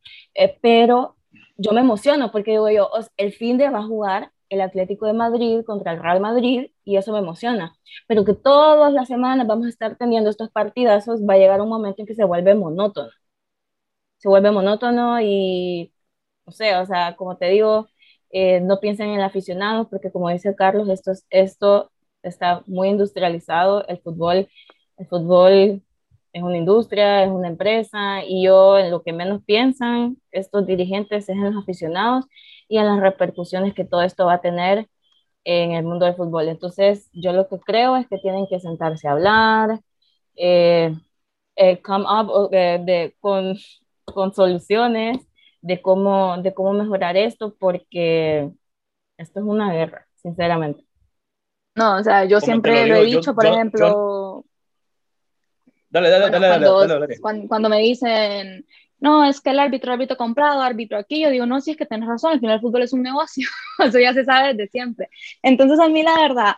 pero 0.62 1.16
yo 1.56 1.72
me 1.72 1.80
emociono 1.80 2.30
porque 2.32 2.52
digo 2.52 2.70
yo, 2.70 2.90
el 3.16 3.32
fin 3.32 3.58
de 3.58 3.70
va 3.70 3.80
a 3.80 3.86
jugar 3.86 4.32
el 4.50 4.60
Atlético 4.60 5.06
de 5.06 5.14
Madrid 5.14 5.62
contra 5.64 5.92
el 5.92 6.02
Real 6.02 6.20
Madrid 6.20 6.70
y 6.84 6.96
eso 6.96 7.12
me 7.12 7.18
emociona. 7.18 7.74
Pero 8.06 8.24
que 8.24 8.34
todas 8.34 8.92
las 8.92 9.08
semanas 9.08 9.46
vamos 9.46 9.66
a 9.66 9.68
estar 9.70 9.96
teniendo 9.96 10.30
estos 10.30 10.50
partidazos, 10.50 11.22
va 11.22 11.34
a 11.34 11.38
llegar 11.38 11.60
un 11.60 11.68
momento 11.68 12.02
en 12.02 12.06
que 12.06 12.14
se 12.14 12.24
vuelve 12.24 12.54
monótono 12.54 13.10
se 14.24 14.28
vuelve 14.30 14.50
monótono 14.50 15.20
y, 15.20 15.92
no 16.46 16.52
sé, 16.52 16.76
o 16.76 16.86
sea, 16.86 17.14
como 17.16 17.36
te 17.36 17.50
digo, 17.50 17.88
eh, 18.30 18.60
no 18.60 18.80
piensen 18.80 19.10
en 19.10 19.16
el 19.16 19.22
aficionado, 19.22 19.88
porque 19.90 20.10
como 20.10 20.30
dice 20.30 20.56
Carlos, 20.56 20.88
esto, 20.88 21.12
esto 21.28 21.92
está 22.22 22.62
muy 22.66 22.88
industrializado, 22.88 23.86
el 23.86 23.98
fútbol, 23.98 24.48
el 24.96 25.06
fútbol 25.08 25.82
es 26.32 26.42
una 26.42 26.56
industria, 26.56 27.22
es 27.24 27.30
una 27.30 27.48
empresa, 27.48 28.24
y 28.26 28.44
yo 28.44 28.78
en 28.78 28.90
lo 28.90 29.02
que 29.02 29.12
menos 29.12 29.42
piensan 29.44 30.16
estos 30.30 30.66
dirigentes 30.66 31.24
es 31.24 31.36
en 31.36 31.44
los 31.44 31.62
aficionados 31.62 32.24
y 32.68 32.78
en 32.78 32.86
las 32.86 33.00
repercusiones 33.00 33.74
que 33.74 33.84
todo 33.84 34.00
esto 34.02 34.24
va 34.26 34.34
a 34.34 34.40
tener 34.40 34.88
en 35.44 35.72
el 35.72 35.84
mundo 35.84 36.06
del 36.06 36.14
fútbol. 36.16 36.48
Entonces, 36.48 37.10
yo 37.12 37.32
lo 37.34 37.46
que 37.48 37.58
creo 37.60 37.96
es 37.96 38.08
que 38.08 38.16
tienen 38.18 38.46
que 38.48 38.58
sentarse 38.60 39.06
a 39.06 39.12
hablar, 39.12 39.80
eh, 40.36 40.94
eh, 41.56 41.82
come 41.82 42.06
up 42.06 42.50
de, 42.50 43.14
con 43.20 43.56
con 44.04 44.34
soluciones 44.34 45.18
de 45.64 45.80
cómo, 45.80 46.36
de 46.42 46.52
cómo 46.52 46.74
mejorar 46.74 47.16
esto, 47.16 47.54
porque 47.58 48.50
esto 49.16 49.40
es 49.40 49.46
una 49.46 49.72
guerra, 49.72 50.06
sinceramente. 50.14 50.84
No, 51.74 51.96
o 51.96 52.02
sea, 52.02 52.24
yo 52.24 52.40
siempre 52.40 52.86
lo, 52.86 52.96
he 52.96 53.04
dicho, 53.06 53.34
por 53.34 53.46
ejemplo... 53.46 54.44
Dale, 55.88 56.10
dale, 56.10 56.28
dale, 56.28 56.48
cuando, 56.48 56.86
dale, 56.86 57.48
Cuando, 57.48 57.68
me 57.68 57.78
dicen, 57.78 58.66
no, 58.98 59.24
es 59.24 59.40
que 59.40 59.50
el 59.50 59.60
árbitro, 59.60 59.92
árbitro 59.92 60.16
comprado, 60.16 60.60
árbitro 60.60 60.98
aquí, 60.98 61.22
yo 61.22 61.30
digo, 61.30 61.46
no, 61.46 61.60
si 61.60 61.70
es 61.70 61.76
que 61.76 61.86
tienes 61.86 62.08
razón, 62.08 62.32
al 62.32 62.40
final 62.40 62.56
el 62.56 62.60
fútbol 62.60 62.82
es 62.82 62.92
un 62.92 63.02
negocio, 63.02 63.48
eso 63.78 63.98
ya 63.98 64.12
se 64.12 64.24
sabe 64.24 64.54
desde 64.54 64.68
siempre. 64.68 65.08
Entonces, 65.42 65.80
a 65.80 65.88
mí 65.88 66.02
la 66.02 66.20
verdad, 66.20 66.54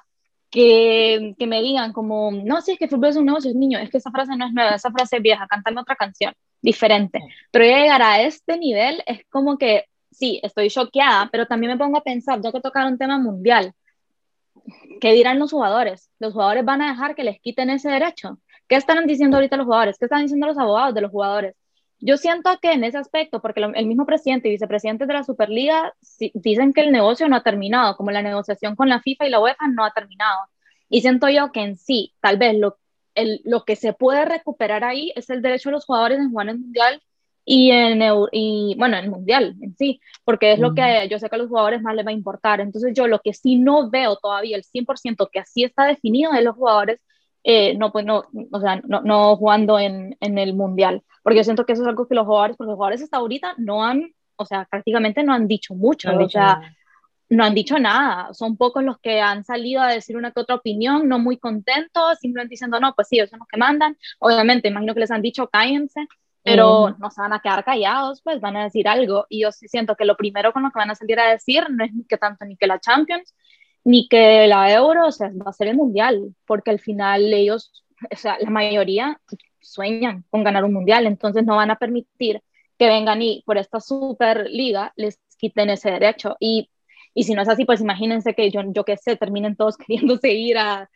que, 0.50 1.34
que, 1.38 1.46
me 1.46 1.62
digan 1.62 1.92
como, 1.92 2.32
no, 2.32 2.60
si 2.62 2.72
es 2.72 2.78
que 2.78 2.86
el 2.86 2.90
fútbol 2.90 3.10
es 3.10 3.16
un 3.16 3.26
negocio, 3.26 3.50
es 3.50 3.56
niño, 3.56 3.78
es 3.78 3.90
que 3.90 3.98
esa 3.98 4.10
frase 4.10 4.36
no 4.36 4.46
es 4.46 4.52
nueva, 4.52 4.74
esa 4.74 4.90
frase 4.90 5.16
es 5.16 5.22
vieja, 5.22 5.46
cántame 5.46 5.80
otra 5.80 5.96
canción 5.96 6.34
diferente. 6.66 7.20
Pero 7.52 7.64
llegar 7.64 8.02
a 8.02 8.20
este 8.22 8.58
nivel 8.58 9.02
es 9.06 9.20
como 9.30 9.56
que, 9.56 9.84
sí, 10.10 10.40
estoy 10.42 10.68
choqueada, 10.68 11.28
pero 11.30 11.46
también 11.46 11.72
me 11.72 11.78
pongo 11.78 11.98
a 11.98 12.02
pensar, 12.02 12.40
ya 12.42 12.50
que 12.50 12.60
tocar 12.60 12.86
un 12.86 12.98
tema 12.98 13.18
mundial, 13.18 13.72
¿qué 15.00 15.12
dirán 15.12 15.38
los 15.38 15.52
jugadores? 15.52 16.10
¿Los 16.18 16.32
jugadores 16.32 16.64
van 16.64 16.82
a 16.82 16.90
dejar 16.90 17.14
que 17.14 17.22
les 17.22 17.40
quiten 17.40 17.70
ese 17.70 17.88
derecho? 17.88 18.40
¿Qué 18.68 18.74
están 18.74 19.06
diciendo 19.06 19.36
ahorita 19.36 19.56
los 19.56 19.66
jugadores? 19.66 19.96
¿Qué 19.96 20.06
están 20.06 20.22
diciendo 20.22 20.48
los 20.48 20.58
abogados 20.58 20.92
de 20.92 21.02
los 21.02 21.12
jugadores? 21.12 21.54
Yo 22.00 22.16
siento 22.16 22.50
que 22.60 22.72
en 22.72 22.82
ese 22.82 22.98
aspecto, 22.98 23.40
porque 23.40 23.60
el 23.60 23.86
mismo 23.86 24.04
presidente 24.04 24.48
y 24.48 24.50
vicepresidente 24.52 25.06
de 25.06 25.14
la 25.14 25.22
Superliga 25.22 25.94
dicen 26.34 26.72
que 26.72 26.80
el 26.80 26.90
negocio 26.90 27.28
no 27.28 27.36
ha 27.36 27.42
terminado, 27.44 27.96
como 27.96 28.10
la 28.10 28.22
negociación 28.22 28.74
con 28.74 28.88
la 28.88 29.00
FIFA 29.00 29.26
y 29.26 29.30
la 29.30 29.40
UEFA 29.40 29.68
no 29.68 29.84
ha 29.84 29.92
terminado. 29.92 30.40
Y 30.88 31.00
siento 31.00 31.28
yo 31.28 31.52
que 31.52 31.60
en 31.60 31.76
sí, 31.76 32.12
tal 32.20 32.38
vez 32.38 32.58
lo 32.58 32.76
lo 33.44 33.64
que 33.64 33.76
se 33.76 33.92
puede 33.92 34.24
recuperar 34.24 34.84
ahí 34.84 35.12
es 35.16 35.30
el 35.30 35.42
derecho 35.42 35.70
de 35.70 35.74
los 35.74 35.84
jugadores 35.84 36.18
en 36.18 36.30
jugar 36.30 36.48
en 36.48 36.56
el 36.56 36.60
Mundial 36.60 37.02
y 37.44 37.70
en, 37.70 38.02
y, 38.32 38.74
bueno, 38.76 38.96
en 38.96 39.04
el 39.04 39.10
Mundial 39.10 39.56
en 39.60 39.76
sí, 39.76 40.00
porque 40.24 40.52
es 40.52 40.58
lo 40.58 40.74
que 40.74 41.08
yo 41.10 41.18
sé 41.18 41.28
que 41.28 41.36
a 41.36 41.38
los 41.38 41.48
jugadores 41.48 41.80
más 41.82 41.94
les 41.94 42.04
va 42.04 42.10
a 42.10 42.14
importar. 42.14 42.60
Entonces 42.60 42.92
yo 42.94 43.06
lo 43.06 43.20
que 43.20 43.32
sí 43.32 43.56
no 43.56 43.88
veo 43.88 44.16
todavía 44.16 44.56
el 44.56 44.64
100% 44.64 45.28
que 45.30 45.38
así 45.38 45.64
está 45.64 45.84
definido 45.84 46.32
es 46.32 46.42
los 46.42 46.56
jugadores 46.56 47.00
eh, 47.48 47.76
no, 47.76 47.92
pues 47.92 48.04
no, 48.04 48.24
o 48.50 48.60
sea, 48.60 48.82
no, 48.88 49.02
no 49.02 49.36
jugando 49.36 49.78
en, 49.78 50.16
en, 50.18 50.36
el 50.36 50.52
Mundial, 50.52 51.04
porque 51.22 51.36
yo 51.36 51.44
siento 51.44 51.64
que 51.64 51.74
eso 51.74 51.82
es 51.82 51.88
algo 51.88 52.08
que 52.08 52.16
los 52.16 52.26
jugadores, 52.26 52.56
porque 52.56 52.70
los 52.70 52.76
jugadores 52.76 53.02
hasta 53.04 53.18
ahorita 53.18 53.54
no 53.56 53.84
han, 53.84 54.12
o 54.34 54.44
sea, 54.44 54.66
prácticamente 54.68 55.22
no 55.22 55.32
han 55.32 55.46
dicho 55.46 55.72
mucho, 55.72 56.10
o 56.18 56.28
sea, 56.28 56.60
no 57.28 57.44
han 57.44 57.54
dicho 57.54 57.78
nada, 57.78 58.32
son 58.34 58.56
pocos 58.56 58.84
los 58.84 58.98
que 59.00 59.20
han 59.20 59.44
salido 59.44 59.82
a 59.82 59.88
decir 59.88 60.16
una 60.16 60.30
que 60.30 60.40
otra 60.40 60.54
opinión, 60.56 61.08
no 61.08 61.18
muy 61.18 61.38
contentos, 61.38 62.18
simplemente 62.20 62.52
diciendo, 62.52 62.78
no, 62.78 62.94
pues 62.94 63.08
sí, 63.08 63.16
ellos 63.16 63.30
son 63.30 63.40
los 63.40 63.48
que 63.48 63.56
mandan, 63.56 63.96
obviamente, 64.20 64.68
imagino 64.68 64.94
que 64.94 65.00
les 65.00 65.10
han 65.10 65.22
dicho, 65.22 65.48
cállense, 65.48 66.06
pero 66.42 66.94
no 67.00 67.10
se 67.10 67.20
van 67.20 67.32
a 67.32 67.40
quedar 67.40 67.64
callados, 67.64 68.22
pues 68.22 68.40
van 68.40 68.56
a 68.56 68.62
decir 68.62 68.86
algo, 68.86 69.26
y 69.28 69.42
yo 69.42 69.50
sí 69.50 69.66
siento 69.66 69.96
que 69.96 70.04
lo 70.04 70.16
primero 70.16 70.52
con 70.52 70.62
lo 70.62 70.70
que 70.70 70.78
van 70.78 70.90
a 70.90 70.94
salir 70.94 71.18
a 71.18 71.30
decir 71.30 71.66
no 71.70 71.84
es 71.84 71.92
ni 71.92 72.04
que 72.04 72.18
tanto 72.18 72.44
ni 72.44 72.56
que 72.56 72.68
la 72.68 72.78
Champions, 72.78 73.34
ni 73.82 74.08
que 74.08 74.46
la 74.46 74.72
Euro, 74.72 75.08
o 75.08 75.12
sea, 75.12 75.30
va 75.30 75.50
a 75.50 75.52
ser 75.52 75.68
el 75.68 75.76
Mundial, 75.76 76.34
porque 76.46 76.70
al 76.70 76.78
final 76.78 77.32
ellos, 77.32 77.84
o 78.08 78.16
sea, 78.16 78.36
la 78.38 78.50
mayoría 78.50 79.20
sueñan 79.60 80.24
con 80.30 80.44
ganar 80.44 80.64
un 80.64 80.72
Mundial, 80.72 81.06
entonces 81.06 81.44
no 81.44 81.56
van 81.56 81.72
a 81.72 81.76
permitir 81.76 82.40
que 82.78 82.86
vengan 82.86 83.22
y 83.22 83.42
por 83.44 83.58
esta 83.58 83.80
Superliga 83.80 84.92
les 84.94 85.18
quiten 85.38 85.70
ese 85.70 85.90
derecho, 85.90 86.36
y 86.38 86.70
y 87.16 87.24
si 87.24 87.32
no 87.32 87.40
es 87.40 87.48
así, 87.48 87.64
pues 87.64 87.80
imagínense 87.80 88.34
que 88.34 88.50
yo, 88.50 88.60
yo 88.66 88.84
qué 88.84 88.98
sé, 88.98 89.16
terminen 89.16 89.56
todos 89.56 89.76
queriendo 89.86 90.18
seguir 90.18 90.58
a, 90.58 90.90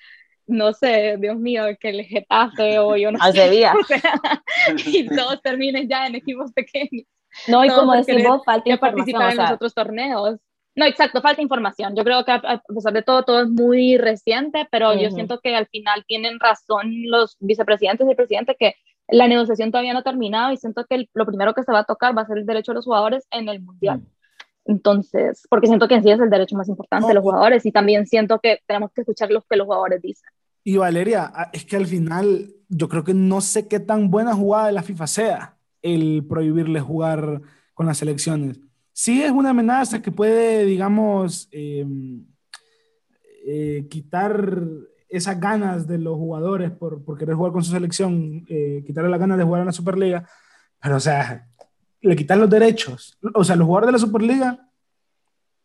no 0.46 0.74
sé, 0.74 1.16
Dios 1.18 1.38
mío, 1.38 1.64
que 1.80 1.88
el 1.88 2.04
Getafe 2.04 2.78
o 2.78 2.94
yo 2.96 3.11
no 3.11 3.18
sé. 3.33 3.33
Sevilla. 3.33 3.72
y 4.87 5.09
todos 5.09 5.40
terminen 5.40 5.88
ya 5.88 6.06
en 6.06 6.16
equipos 6.16 6.52
pequeños. 6.52 7.06
No, 7.48 7.64
y 7.64 7.70
como 7.70 7.94
decimos, 7.94 8.42
falta 8.44 8.68
información. 8.68 8.96
participar 8.96 9.30
en 9.33 9.37
los 9.38 9.50
otros 9.52 9.74
torneos. 9.74 10.38
No, 10.74 10.85
exacto, 10.85 11.22
falta 11.22 11.40
información. 11.40 11.96
Yo 11.96 12.04
creo 12.04 12.24
que 12.24 12.33
a 12.33 12.62
pesar 12.74 12.92
de 12.92 13.02
todo, 13.02 13.22
todo 13.22 13.42
es 13.42 13.48
muy 13.48 13.96
reciente, 13.96 14.68
pero 14.70 14.94
yo 14.94 15.11
siento 15.11 15.40
que 15.40 15.54
al 15.54 15.66
final 15.66 16.04
tienen 16.06 16.38
razón 16.38 16.90
los 17.04 17.37
vicepresidentes 17.40 18.06
y 18.06 18.11
el 18.11 18.16
presidente 18.16 18.56
que 18.59 18.74
la 19.09 19.26
negociación 19.26 19.70
todavía 19.70 19.92
no 19.92 20.00
ha 20.00 20.04
terminado 20.04 20.52
y 20.52 20.56
siento 20.56 20.85
que 20.88 21.09
lo 21.14 21.26
primero 21.26 21.54
que 21.54 21.62
se 21.62 21.72
va 21.72 21.80
a 21.80 21.85
tocar 21.85 22.16
va 22.16 22.22
a 22.22 22.26
ser 22.26 22.38
el 22.38 22.46
derecho 22.46 22.72
de 22.72 22.76
los 22.76 22.85
jugadores 22.85 23.26
en 23.30 23.48
el 23.48 23.61
Mundial. 23.61 24.02
Entonces, 24.64 25.46
porque 25.49 25.66
siento 25.66 25.88
que 25.88 25.94
en 25.94 26.03
sí 26.03 26.11
es 26.11 26.20
el 26.20 26.31
derecho 26.31 26.57
más 26.57 26.68
importante 26.68 27.09
de 27.09 27.14
los 27.14 27.23
jugadores 27.23 27.64
y 27.66 27.73
también 27.73 28.07
siento 28.07 28.38
que 28.40 28.61
tenemos 28.66 28.92
que 28.92 29.01
escuchar 29.01 29.31
lo 29.31 29.42
que 29.42 29.57
los 29.57 29.66
jugadores 29.66 30.03
dicen. 30.03 30.29
Y 30.62 30.77
Valeria, 30.77 31.33
es 31.53 31.64
que 31.64 31.77
al 31.77 31.87
final 31.87 32.51
yo 32.68 32.88
creo 32.88 33.03
que 33.03 33.14
no 33.14 33.40
sé 33.40 33.66
qué 33.66 33.81
tan 33.81 34.11
buena 34.11 34.35
jugada 34.35 34.66
de 34.66 34.73
la 34.73 34.83
FIFA 34.83 35.07
sea 35.07 35.57
el 35.83 36.25
prohibirle 36.29 36.81
jugar 36.81 37.40
con 37.75 37.87
las 37.87 37.99
selecciones. 37.99 38.61
Sí 38.92 39.23
es 39.23 39.31
una 39.31 39.51
amenaza 39.51 40.03
que 40.03 40.12
puede, 40.12 40.66
digamos, 40.66 41.49
em, 41.53 42.27
eh, 43.46 43.87
quitar 43.88 44.59
esas 45.09 45.40
ganas 45.40 45.87
de 45.87 45.99
los 45.99 46.14
jugadores 46.14 46.70
por, 46.70 47.03
por 47.03 47.18
querer 47.18 47.35
jugar 47.35 47.53
con 47.53 47.64
su 47.64 47.73
selección, 47.73 48.44
eh, 48.49 48.85
quitarle 48.87 49.11
las 49.11 49.18
ganas 49.18 49.38
de 49.38 49.44
jugar 49.44 49.61
en 49.61 49.66
la 49.66 49.73
Superliga, 49.73 50.29
pero 50.81 50.96
o 50.96 51.01
sea, 51.01 51.50
le 52.01 52.17
quitan 52.17 52.41
los 52.41 52.51
derechos. 52.51 53.19
O 53.35 53.45
sea, 53.45 53.57
los 53.57 53.67
jugadores 53.67 53.89
de 53.89 53.93
la 53.93 53.99
Superliga, 53.99 54.69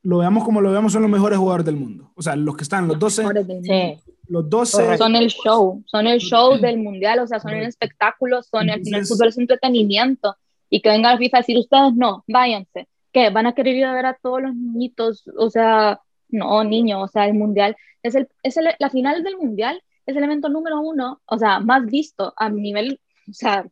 lo 0.03 0.19
veamos 0.19 0.43
como 0.43 0.61
lo 0.61 0.71
veamos, 0.71 0.93
son 0.93 1.01
los 1.01 1.11
mejores 1.11 1.37
jugadores 1.37 1.65
del 1.65 1.77
mundo. 1.77 2.11
O 2.15 2.21
sea, 2.21 2.35
los 2.35 2.55
que 2.55 2.63
están, 2.63 2.87
los 2.87 2.99
12. 2.99 3.23
Sí. 3.63 4.13
Los 4.27 4.49
12. 4.49 4.97
Son 4.97 5.15
el 5.15 5.27
show, 5.27 5.83
son 5.85 6.07
el 6.07 6.19
show 6.19 6.57
del 6.57 6.77
mundial, 6.77 7.19
o 7.19 7.27
sea, 7.27 7.39
son 7.39 7.51
el 7.51 7.65
espectáculo, 7.65 8.43
son 8.43 8.69
el, 8.69 8.81
el 8.85 9.05
fútbol 9.05 9.29
es 9.29 9.37
entretenimiento. 9.37 10.35
Y 10.69 10.81
que 10.81 10.89
venga 10.89 11.11
la 11.11 11.17
FIFA 11.17 11.37
a 11.37 11.41
decir, 11.41 11.57
ustedes 11.57 11.93
no, 11.95 12.23
váyanse. 12.27 12.87
¿Qué? 13.11 13.29
¿Van 13.29 13.47
a 13.47 13.53
querer 13.53 13.75
ir 13.75 13.85
a 13.85 13.93
ver 13.93 14.07
a 14.07 14.17
todos 14.21 14.41
los 14.41 14.53
niñitos? 14.53 15.23
O 15.37 15.49
sea, 15.49 16.01
no, 16.29 16.63
niño, 16.63 17.01
o 17.01 17.07
sea, 17.07 17.27
el 17.27 17.33
mundial 17.33 17.75
es, 18.03 18.15
el, 18.15 18.27
es 18.43 18.57
el, 18.57 18.67
la 18.77 18.89
final 18.89 19.23
del 19.23 19.37
mundial, 19.37 19.81
es 20.05 20.15
el 20.15 20.23
evento 20.23 20.49
número 20.49 20.79
uno, 20.79 21.21
o 21.25 21.37
sea, 21.37 21.59
más 21.59 21.85
visto 21.85 22.33
a 22.37 22.49
nivel, 22.49 22.99
o 23.29 23.33
sea, 23.33 23.65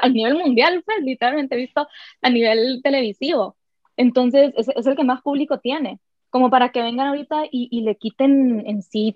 a 0.00 0.08
nivel 0.08 0.34
mundial, 0.34 0.82
pues, 0.84 0.98
literalmente 1.02 1.56
visto 1.56 1.86
a 2.20 2.30
nivel 2.30 2.80
televisivo. 2.82 3.56
Entonces, 3.96 4.52
es, 4.56 4.68
es, 4.68 4.86
el 4.86 4.96
que 4.96 5.04
más 5.04 5.22
público 5.22 5.58
tiene, 5.58 6.00
como 6.30 6.50
para 6.50 6.70
que 6.70 6.82
vengan 6.82 7.08
ahorita 7.08 7.44
y, 7.50 7.68
y, 7.70 7.82
le 7.82 7.96
quiten 7.96 8.62
en 8.66 8.82
sí 8.82 9.14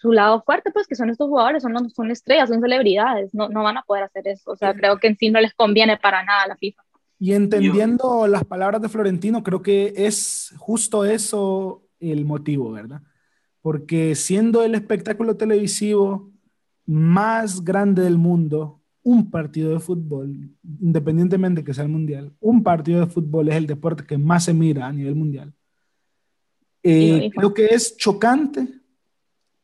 su 0.00 0.12
lado 0.12 0.42
fuerte, 0.42 0.70
pues 0.70 0.86
que 0.86 0.94
son 0.94 1.10
estos 1.10 1.28
jugadores, 1.28 1.62
son, 1.62 1.90
son 1.90 2.10
estrellas, 2.10 2.48
son 2.48 2.60
celebridades, 2.60 3.34
no, 3.34 3.48
no 3.48 3.62
van 3.62 3.78
a 3.78 3.82
poder 3.82 4.04
hacer 4.04 4.28
eso. 4.28 4.50
O 4.50 4.56
sea, 4.56 4.74
creo 4.74 4.98
que 4.98 5.08
en 5.08 5.16
sí 5.16 5.30
no 5.30 5.40
les 5.40 5.54
conviene 5.54 5.96
para 5.96 6.24
nada 6.24 6.42
a 6.42 6.48
la 6.48 6.56
FIFA. 6.56 6.82
Y 7.18 7.32
entendiendo 7.32 8.26
Yo. 8.26 8.26
las 8.26 8.44
palabras 8.44 8.82
de 8.82 8.88
Florentino, 8.88 9.42
creo 9.42 9.62
que 9.62 9.94
es 9.96 10.54
justo 10.58 11.04
eso 11.04 11.82
el 11.98 12.24
motivo, 12.24 12.72
¿verdad? 12.72 13.00
Porque 13.62 14.14
siendo 14.14 14.62
el 14.62 14.74
espectáculo 14.74 15.36
televisivo 15.36 16.30
más 16.84 17.64
grande 17.64 18.02
del 18.02 18.18
mundo, 18.18 18.80
un 19.06 19.30
partido 19.30 19.70
de 19.70 19.78
fútbol, 19.78 20.50
independientemente 20.80 21.62
que 21.62 21.72
sea 21.72 21.84
el 21.84 21.90
mundial, 21.90 22.32
un 22.40 22.64
partido 22.64 22.98
de 22.98 23.06
fútbol 23.06 23.48
es 23.48 23.54
el 23.54 23.68
deporte 23.68 24.04
que 24.04 24.18
más 24.18 24.42
se 24.42 24.52
mira 24.52 24.84
a 24.84 24.92
nivel 24.92 25.14
mundial. 25.14 25.54
Eh, 26.82 27.30
creo 27.32 27.54
que 27.54 27.66
es 27.66 27.96
chocante 27.96 28.68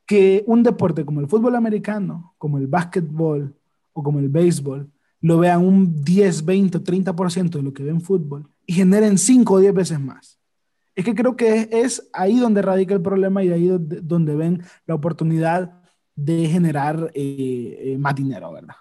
que 0.06 0.44
un 0.46 0.62
deporte 0.62 1.04
como 1.04 1.18
el 1.18 1.26
fútbol 1.26 1.56
americano, 1.56 2.34
como 2.38 2.56
el 2.56 2.68
básquetbol 2.68 3.52
o 3.92 4.02
como 4.04 4.20
el 4.20 4.28
béisbol, 4.28 4.88
lo 5.20 5.38
vean 5.40 5.66
un 5.66 6.04
10, 6.04 6.44
20 6.44 6.78
o 6.78 6.80
30% 6.84 7.50
de 7.50 7.62
lo 7.64 7.72
que 7.72 7.82
ven 7.82 8.00
fútbol 8.00 8.48
y 8.64 8.74
generen 8.74 9.18
5 9.18 9.54
o 9.54 9.58
10 9.58 9.74
veces 9.74 9.98
más. 9.98 10.38
Es 10.94 11.04
que 11.04 11.16
creo 11.16 11.34
que 11.34 11.62
es, 11.62 11.68
es 11.72 12.10
ahí 12.12 12.38
donde 12.38 12.62
radica 12.62 12.94
el 12.94 13.02
problema 13.02 13.42
y 13.42 13.50
ahí 13.50 13.66
donde, 13.66 14.02
donde 14.02 14.36
ven 14.36 14.62
la 14.86 14.94
oportunidad 14.94 15.82
de 16.14 16.46
generar 16.46 17.10
eh, 17.14 17.78
eh, 17.80 17.98
más 17.98 18.14
dinero, 18.14 18.52
¿verdad? 18.52 18.76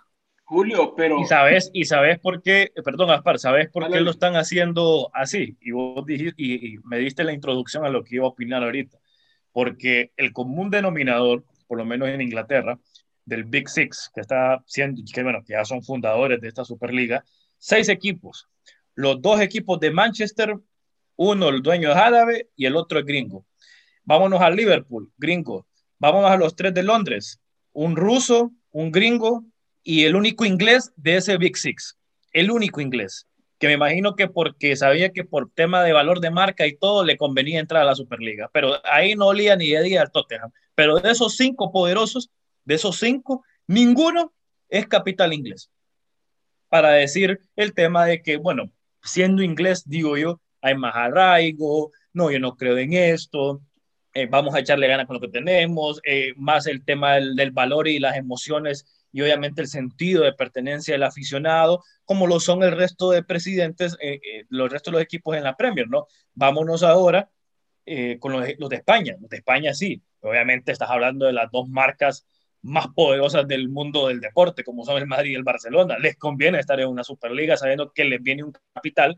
Julio, 0.51 0.93
pero... 0.97 1.21
¿Y 1.21 1.25
sabes, 1.27 1.71
y 1.71 1.85
sabes 1.85 2.19
por 2.19 2.41
qué, 2.41 2.73
perdón, 2.83 3.09
Aspar, 3.09 3.39
sabes 3.39 3.69
por 3.69 3.83
vale. 3.83 3.95
qué 3.95 4.01
lo 4.01 4.11
están 4.11 4.35
haciendo 4.35 5.09
así? 5.13 5.55
Y 5.61 5.71
vos 5.71 6.05
dijiste, 6.05 6.33
y, 6.35 6.73
y 6.73 6.77
me 6.83 6.97
diste 6.97 7.23
la 7.23 7.31
introducción 7.31 7.85
a 7.85 7.89
lo 7.89 8.03
que 8.03 8.15
iba 8.15 8.25
a 8.25 8.31
opinar 8.31 8.61
ahorita. 8.61 8.97
Porque 9.53 10.11
el 10.17 10.33
común 10.33 10.69
denominador, 10.69 11.45
por 11.67 11.77
lo 11.77 11.85
menos 11.85 12.09
en 12.09 12.19
Inglaterra, 12.19 12.77
del 13.23 13.45
Big 13.45 13.69
Six, 13.69 14.11
que 14.13 14.19
está 14.19 14.61
siendo, 14.65 15.01
que 15.13 15.23
bueno, 15.23 15.41
que 15.41 15.53
ya 15.53 15.63
son 15.63 15.83
fundadores 15.83 16.41
de 16.41 16.49
esta 16.49 16.65
Superliga, 16.65 17.23
seis 17.57 17.87
equipos. 17.87 18.49
Los 18.93 19.21
dos 19.21 19.39
equipos 19.39 19.79
de 19.79 19.91
Manchester, 19.91 20.57
uno 21.15 21.47
el 21.47 21.61
dueño 21.61 21.91
es 21.91 21.95
árabe 21.95 22.49
y 22.57 22.65
el 22.65 22.75
otro 22.75 22.99
es 22.99 23.05
gringo. 23.05 23.45
Vámonos 24.03 24.41
a 24.41 24.49
Liverpool, 24.49 25.13
gringo. 25.17 25.65
Vámonos 25.97 26.29
a 26.29 26.35
los 26.35 26.57
tres 26.57 26.73
de 26.73 26.83
Londres, 26.83 27.39
un 27.71 27.95
ruso, 27.95 28.51
un 28.71 28.91
gringo 28.91 29.45
y 29.83 30.03
el 30.05 30.15
único 30.15 30.45
inglés 30.45 30.91
de 30.95 31.17
ese 31.17 31.37
Big 31.37 31.57
Six. 31.57 31.97
El 32.31 32.51
único 32.51 32.81
inglés. 32.81 33.27
Que 33.59 33.67
me 33.67 33.73
imagino 33.73 34.15
que 34.15 34.27
porque 34.27 34.75
sabía 34.75 35.11
que 35.11 35.23
por 35.23 35.51
tema 35.51 35.83
de 35.83 35.93
valor 35.93 36.19
de 36.19 36.31
marca 36.31 36.65
y 36.65 36.75
todo 36.75 37.03
le 37.03 37.17
convenía 37.17 37.59
entrar 37.59 37.83
a 37.83 37.85
la 37.85 37.95
Superliga. 37.95 38.49
Pero 38.53 38.75
ahí 38.85 39.15
no 39.15 39.27
olía 39.27 39.55
ni 39.55 39.69
de 39.69 39.83
día 39.83 40.01
al 40.01 40.11
Tottenham. 40.11 40.51
Pero 40.75 40.99
de 40.99 41.11
esos 41.11 41.35
cinco 41.35 41.71
poderosos, 41.71 42.31
de 42.65 42.75
esos 42.75 42.97
cinco, 42.97 43.43
ninguno 43.67 44.33
es 44.69 44.87
capital 44.87 45.33
inglés. 45.33 45.69
Para 46.69 46.91
decir 46.91 47.39
el 47.55 47.73
tema 47.73 48.05
de 48.05 48.21
que, 48.21 48.37
bueno, 48.37 48.71
siendo 49.03 49.43
inglés, 49.43 49.83
digo 49.87 50.17
yo, 50.17 50.39
hay 50.61 50.75
más 50.75 50.95
arraigo, 50.95 51.91
no, 52.13 52.31
yo 52.31 52.39
no 52.39 52.55
creo 52.55 52.77
en 52.77 52.93
esto, 52.93 53.61
eh, 54.13 54.27
vamos 54.27 54.55
a 54.55 54.59
echarle 54.59 54.87
ganas 54.87 55.07
con 55.07 55.15
lo 55.15 55.21
que 55.21 55.27
tenemos, 55.27 55.99
eh, 56.03 56.33
más 56.37 56.67
el 56.67 56.83
tema 56.83 57.15
del, 57.15 57.35
del, 57.35 57.51
valor 57.51 57.87
y 57.87 57.99
las 57.99 58.15
emociones 58.17 58.85
y 59.11 59.21
obviamente 59.21 59.61
el 59.61 59.67
sentido 59.67 60.23
de 60.23 60.33
pertenencia 60.33 60.93
del 60.93 61.03
aficionado, 61.03 61.83
como 62.05 62.27
lo 62.27 62.39
son 62.39 62.63
el 62.63 62.71
resto 62.71 63.11
de 63.11 63.23
presidentes, 63.23 63.97
eh, 64.01 64.45
los 64.49 64.71
restos 64.71 64.91
de 64.91 64.99
los 64.99 65.03
equipos 65.03 65.35
en 65.35 65.43
la 65.43 65.55
Premier, 65.55 65.87
¿no? 65.89 66.07
Vámonos 66.33 66.83
ahora 66.83 67.29
con 68.19 68.31
los, 68.31 68.47
los 68.57 68.69
de 68.69 68.77
España, 68.77 69.17
los 69.19 69.29
de 69.29 69.37
España 69.37 69.73
sí, 69.73 70.01
obviamente 70.21 70.71
estás 70.71 70.89
hablando 70.89 71.25
de 71.25 71.33
las 71.33 71.51
dos 71.51 71.67
marcas 71.67 72.25
más 72.61 72.87
poderosas 72.89 73.47
del 73.47 73.69
mundo 73.69 74.07
del 74.07 74.19
deporte, 74.19 74.63
como 74.63 74.85
son 74.85 74.97
el 74.97 75.07
Madrid 75.07 75.31
y 75.31 75.35
el 75.35 75.43
Barcelona. 75.43 75.97
Les 75.97 76.15
conviene 76.17 76.59
estar 76.59 76.79
en 76.79 76.87
una 76.87 77.03
Superliga 77.03 77.57
sabiendo 77.57 77.91
que 77.91 78.05
les 78.05 78.21
viene 78.21 78.43
un 78.43 78.53
capital 78.73 79.17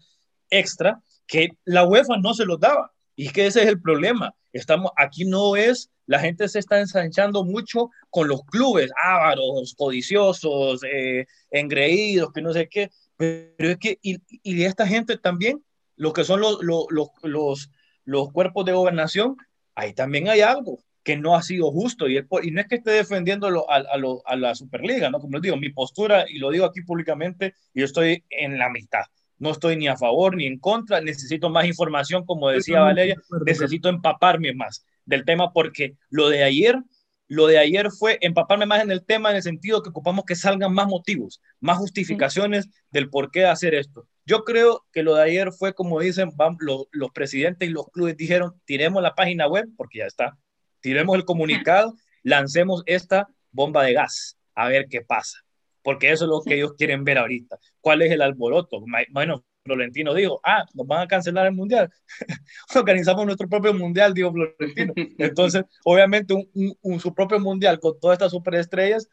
extra 0.50 1.02
que 1.28 1.50
la 1.66 1.86
UEFA 1.86 2.18
no 2.18 2.34
se 2.34 2.46
los 2.46 2.60
daba. 2.60 2.94
Y 3.16 3.28
es 3.28 3.34
que 3.34 3.46
ese 3.46 3.64
es 3.64 3.68
el 3.68 3.82
problema. 3.82 4.34
Estamos, 4.52 4.92
aquí 4.96 5.26
no 5.26 5.56
es, 5.56 5.92
la 6.06 6.20
gente 6.20 6.48
se 6.48 6.60
está 6.60 6.80
ensanchando 6.80 7.44
mucho 7.44 7.90
con 8.10 8.28
los 8.28 8.44
clubes, 8.46 8.92
ávaros, 9.02 9.74
codiciosos, 9.78 10.82
eh, 10.84 11.26
engreídos, 11.50 12.32
que 12.34 12.42
no 12.42 12.54
sé 12.54 12.68
qué. 12.68 12.92
Pero 13.18 13.72
es 13.72 13.78
que, 13.78 14.00
y, 14.02 14.18
y 14.44 14.64
esta 14.64 14.86
gente 14.88 15.18
también, 15.18 15.64
lo 15.96 16.14
que 16.14 16.24
son 16.24 16.42
los, 16.42 16.62
los, 16.62 16.88
los, 17.22 17.70
los 18.06 18.32
cuerpos 18.32 18.66
de 18.66 18.74
gobernación, 18.74 19.38
ahí 19.76 19.94
también 19.94 20.28
hay 20.28 20.42
algo 20.42 20.80
que 21.04 21.18
no 21.18 21.36
ha 21.36 21.44
sido 21.44 21.70
justo 21.72 22.08
y, 22.08 22.18
y 22.18 22.52
no 22.52 22.62
es 22.62 22.68
que 22.68 22.76
esté 22.76 22.92
defendiendo 22.92 23.48
a, 23.70 23.76
a, 23.76 23.98
lo, 23.98 24.22
a, 24.26 24.36
la 24.36 24.56
Superliga, 24.56 25.10
¿no? 25.10 25.20
Como 25.20 25.34
les 25.34 25.42
digo, 25.42 25.58
mi 25.58 25.70
postura, 25.70 26.26
y 26.30 26.40
lo 26.40 26.50
digo 26.50 26.66
aquí 26.66 26.82
públicamente, 26.82 27.56
yo 27.74 27.86
estoy 27.86 28.24
en 28.30 28.58
la 28.58 28.70
mitad. 28.70 29.04
No 29.38 29.52
estoy 29.52 29.76
ni 29.76 29.90
a 29.90 29.98
favor 29.98 30.38
ni 30.38 30.46
en 30.46 30.60
contra, 30.60 31.02
necesito 31.02 31.50
más 31.50 31.66
información, 31.66 32.26
como 32.26 32.50
decía 32.50 32.80
Valeria, 32.80 33.18
necesito 33.46 33.90
empaparme 33.90 34.54
más 34.54 34.86
del 35.06 35.26
tema 35.26 35.52
porque 35.54 35.96
lo 36.10 36.30
de 36.30 36.44
ayer, 36.44 36.82
lo 37.28 37.48
de 37.48 37.58
ayer 37.58 37.90
fue 37.92 38.18
empaparme 38.22 38.66
más 38.66 38.84
en 38.84 38.92
el 38.92 39.06
tema 39.06 39.30
en 39.30 39.38
el 39.38 39.44
sentido 39.44 39.82
que 39.82 39.90
ocupamos 39.90 40.26
que 40.26 40.36
salgan 40.36 40.74
más 40.74 40.88
motivos, 40.88 41.42
más 41.60 41.78
justificaciones 41.78 42.70
del 42.92 43.10
por 43.10 43.32
qué 43.32 43.46
hacer 43.46 43.74
esto. 43.74 44.08
Yo 44.26 44.44
creo 44.44 44.86
que 44.92 45.04
lo 45.04 45.16
de 45.16 45.24
ayer 45.24 45.52
fue 45.52 45.74
como 45.74 46.00
dicen 46.00 46.32
van, 46.36 46.58
los, 46.60 46.88
presidentes 47.14 47.68
y 47.68 47.72
los 47.72 47.88
clubes 47.90 48.16
dijeron, 48.16 48.54
tiremos 48.66 49.02
la 49.02 49.16
página 49.16 49.48
web 49.48 49.68
porque 49.76 50.00
ya 50.00 50.06
está, 50.06 50.38
tiremos 50.80 51.16
el 51.16 51.26
comunicado, 51.26 51.96
lancemos 52.22 52.84
esta 52.86 53.28
bomba 53.52 53.84
de 53.84 53.94
gas, 53.94 54.38
a 54.56 54.68
ver 54.68 54.88
qué 54.90 55.02
pasa, 55.02 55.40
porque 55.82 56.12
eso 56.12 56.26
es 56.26 56.30
lo 56.30 56.42
que 56.42 56.56
ellos 56.56 56.74
quieren 56.78 57.04
ver 57.04 57.18
ahorita. 57.18 57.58
¿Cuál 57.82 58.02
es 58.02 58.12
el 58.12 58.22
alboroto? 58.22 58.84
Bueno, 59.12 59.44
Florentino 59.64 60.14
dijo, 60.14 60.40
ah, 60.44 60.66
nos 60.74 60.86
van 60.86 61.02
a 61.02 61.08
cancelar 61.08 61.46
el 61.48 61.54
mundial. 61.54 61.90
Organizamos 62.76 63.26
nuestro 63.26 63.48
propio 63.48 63.74
mundial, 63.74 64.14
dijo 64.14 64.32
Florentino. 64.32 64.94
Entonces, 65.18 65.64
obviamente, 65.86 66.34
un, 66.34 66.50
un, 66.54 66.78
un, 66.82 67.00
su 67.00 67.14
propio 67.14 67.40
mundial 67.40 67.80
con 67.80 68.00
todas 68.00 68.16
estas 68.16 68.32
superestrellas, 68.32 69.08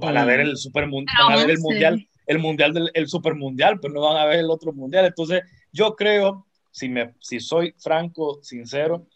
van 0.00 0.16
a 0.16 0.24
ver 0.24 0.40
el 0.40 0.56
super 0.56 0.88
van 0.90 1.06
a 1.32 1.36
ver 1.36 1.50
el 1.50 1.60
mundial, 1.60 2.08
el 2.26 2.38
mundial 2.40 2.72
del 2.74 2.90
el 2.94 3.06
super 3.06 3.36
mundial, 3.36 3.78
pero 3.80 3.94
no 3.94 4.00
van 4.00 4.16
a 4.16 4.24
ver 4.24 4.40
el 4.40 4.50
otro 4.50 4.72
mundial. 4.72 5.06
Entonces, 5.06 5.42
yo 5.72 5.94
creo, 5.94 6.46
si, 6.72 6.88
me, 6.88 7.14
si 7.20 7.38
soy 7.38 7.72
franco, 7.78 8.40
sincero, 8.42 9.06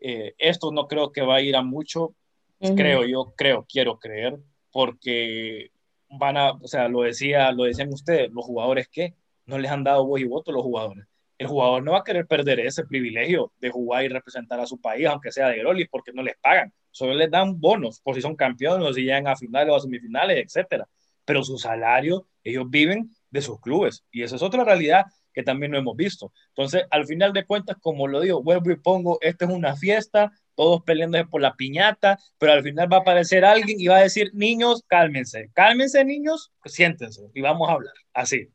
eh, 0.00 0.34
esto 0.38 0.70
no 0.70 0.86
creo 0.86 1.10
que 1.10 1.22
va 1.22 1.36
a 1.36 1.40
ir 1.40 1.56
a 1.56 1.62
mucho, 1.62 2.14
uh 2.58 2.68
-huh. 2.68 2.76
creo 2.76 3.06
yo, 3.06 3.32
creo, 3.34 3.66
quiero 3.66 3.98
creer, 3.98 4.38
porque 4.70 5.70
van 6.10 6.36
a, 6.36 6.52
o 6.52 6.68
sea, 6.68 6.88
lo 6.88 7.02
decía, 7.02 7.50
lo 7.52 7.64
decían 7.64 7.92
ustedes, 7.92 8.30
los 8.30 8.44
jugadores 8.44 8.88
que 8.88 9.14
no 9.48 9.58
les 9.58 9.70
han 9.70 9.82
dado 9.82 10.06
voz 10.06 10.20
y 10.20 10.24
voto 10.24 10.52
los 10.52 10.62
jugadores. 10.62 11.06
El 11.38 11.46
jugador 11.46 11.82
no 11.82 11.92
va 11.92 11.98
a 11.98 12.04
querer 12.04 12.26
perder 12.26 12.60
ese 12.60 12.84
privilegio 12.84 13.52
de 13.60 13.70
jugar 13.70 14.04
y 14.04 14.08
representar 14.08 14.60
a 14.60 14.66
su 14.66 14.80
país, 14.80 15.06
aunque 15.06 15.32
sea 15.32 15.48
de 15.48 15.58
Grolis, 15.58 15.88
porque 15.90 16.12
no 16.12 16.22
les 16.22 16.36
pagan. 16.36 16.72
Solo 16.90 17.14
les 17.14 17.30
dan 17.30 17.58
bonos 17.58 18.00
por 18.00 18.14
si 18.14 18.20
son 18.20 18.36
campeones 18.36 18.86
o 18.86 18.92
si 18.92 19.02
llegan 19.02 19.26
a 19.26 19.36
finales 19.36 19.72
o 19.72 19.76
a 19.76 19.80
semifinales, 19.80 20.44
etcétera. 20.44 20.86
Pero 21.24 21.42
su 21.42 21.58
salario, 21.58 22.26
ellos 22.44 22.68
viven 22.68 23.10
de 23.30 23.40
sus 23.40 23.60
clubes. 23.60 24.04
Y 24.10 24.22
esa 24.22 24.36
es 24.36 24.42
otra 24.42 24.64
realidad 24.64 25.06
que 25.32 25.42
también 25.42 25.72
no 25.72 25.78
hemos 25.78 25.96
visto. 25.96 26.32
Entonces, 26.48 26.84
al 26.90 27.06
final 27.06 27.32
de 27.32 27.46
cuentas, 27.46 27.76
como 27.80 28.08
lo 28.08 28.20
digo, 28.20 28.42
vuelvo 28.42 28.70
y 28.70 28.76
pongo, 28.76 29.18
esta 29.20 29.44
es 29.44 29.50
una 29.50 29.76
fiesta, 29.76 30.32
todos 30.56 30.82
peleándose 30.82 31.24
por 31.26 31.40
la 31.40 31.54
piñata, 31.54 32.18
pero 32.38 32.52
al 32.52 32.62
final 32.64 32.92
va 32.92 32.98
a 32.98 33.00
aparecer 33.00 33.44
alguien 33.44 33.80
y 33.80 33.86
va 33.86 33.98
a 33.98 34.02
decir, 34.02 34.32
niños, 34.34 34.82
cálmense, 34.88 35.50
cálmense 35.54 36.04
niños, 36.04 36.50
siéntense 36.64 37.22
y 37.32 37.40
vamos 37.40 37.68
a 37.68 37.72
hablar, 37.74 37.94
así. 38.12 38.48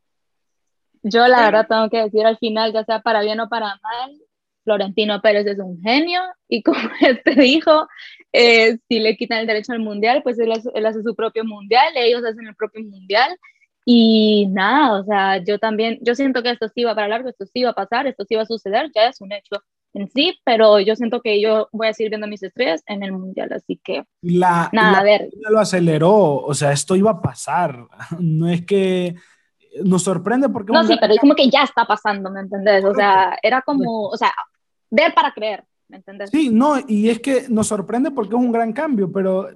Yo 1.04 1.28
la 1.28 1.42
verdad 1.42 1.66
tengo 1.68 1.90
que 1.90 2.02
decir 2.02 2.24
al 2.24 2.38
final, 2.38 2.72
ya 2.72 2.82
sea 2.84 3.00
para 3.00 3.20
bien 3.20 3.38
o 3.38 3.48
para 3.48 3.78
mal, 3.82 4.18
Florentino 4.64 5.20
Pérez 5.20 5.46
es 5.46 5.58
un 5.58 5.80
genio 5.82 6.22
y 6.48 6.62
como 6.62 6.78
este 7.00 7.34
dijo, 7.34 7.86
eh, 8.32 8.78
si 8.88 9.00
le 9.00 9.16
quitan 9.16 9.40
el 9.40 9.46
derecho 9.46 9.72
al 9.72 9.80
mundial, 9.80 10.22
pues 10.22 10.38
él 10.38 10.50
hace, 10.50 11.02
su 11.02 11.14
propio 11.14 11.44
mundial, 11.44 11.92
ellos 11.94 12.24
hacen 12.24 12.46
el 12.46 12.56
propio 12.56 12.82
mundial 12.84 13.38
y 13.84 14.46
nada, 14.46 14.98
o 14.98 15.04
sea, 15.04 15.44
yo 15.44 15.58
también, 15.58 15.98
yo 16.00 16.14
siento 16.14 16.42
que 16.42 16.50
esto 16.50 16.68
sí 16.74 16.84
va 16.84 16.94
para 16.94 17.08
largo, 17.08 17.28
esto 17.28 17.44
sí 17.44 17.62
va 17.62 17.70
a 17.70 17.74
pasar, 17.74 18.06
esto 18.06 18.24
sí 18.26 18.34
va 18.34 18.42
a 18.42 18.46
suceder, 18.46 18.90
ya 18.94 19.08
es 19.08 19.20
un 19.20 19.30
hecho 19.30 19.56
en 19.92 20.08
sí, 20.08 20.38
pero 20.42 20.80
yo 20.80 20.96
siento 20.96 21.20
que 21.20 21.38
yo 21.38 21.68
voy 21.70 21.88
a 21.88 21.92
seguir 21.92 22.08
viendo 22.08 22.26
mis 22.26 22.42
estrellas 22.42 22.82
en 22.86 23.02
el 23.02 23.12
mundial, 23.12 23.52
así 23.52 23.78
que 23.84 24.04
la, 24.22 24.70
nada, 24.72 25.00
a 25.00 25.04
ver. 25.04 25.28
Lo 25.50 25.60
aceleró, 25.60 26.36
o 26.36 26.54
sea, 26.54 26.72
esto 26.72 26.96
iba 26.96 27.10
a 27.10 27.20
pasar, 27.20 27.86
no 28.18 28.48
es 28.48 28.64
que 28.64 29.16
nos 29.82 30.02
sorprende 30.02 30.48
porque... 30.48 30.72
No, 30.72 30.84
sí, 30.84 30.96
pero 31.00 31.14
es 31.14 31.20
como 31.20 31.34
que 31.34 31.50
ya 31.50 31.62
está 31.62 31.84
pasando, 31.84 32.30
¿me 32.30 32.40
entendés? 32.40 32.84
O 32.84 32.94
sea, 32.94 33.36
era 33.42 33.62
como, 33.62 34.08
o 34.08 34.16
sea, 34.16 34.32
ver 34.90 35.14
para 35.14 35.32
creer, 35.32 35.64
¿me 35.88 35.96
entendés? 35.96 36.30
Sí, 36.30 36.50
no, 36.50 36.76
y 36.86 37.08
es 37.08 37.20
que 37.20 37.46
nos 37.48 37.66
sorprende 37.66 38.10
porque 38.10 38.34
es 38.34 38.40
un 38.40 38.52
gran 38.52 38.72
cambio, 38.72 39.10
pero 39.10 39.48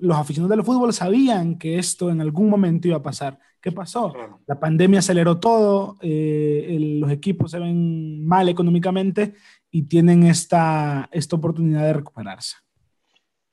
los 0.00 0.16
aficionados 0.16 0.56
del 0.56 0.64
fútbol 0.64 0.92
sabían 0.92 1.58
que 1.58 1.78
esto 1.78 2.10
en 2.10 2.20
algún 2.20 2.48
momento 2.48 2.88
iba 2.88 2.98
a 2.98 3.02
pasar. 3.02 3.38
¿Qué 3.60 3.72
pasó? 3.72 4.12
La 4.46 4.60
pandemia 4.60 5.00
aceleró 5.00 5.40
todo, 5.40 5.96
eh, 6.00 6.76
los 7.00 7.10
equipos 7.10 7.50
se 7.50 7.58
ven 7.58 8.24
mal 8.24 8.48
económicamente 8.48 9.34
y 9.70 9.82
tienen 9.84 10.22
esta, 10.22 11.08
esta 11.10 11.36
oportunidad 11.36 11.82
de 11.82 11.94
recuperarse. 11.94 12.56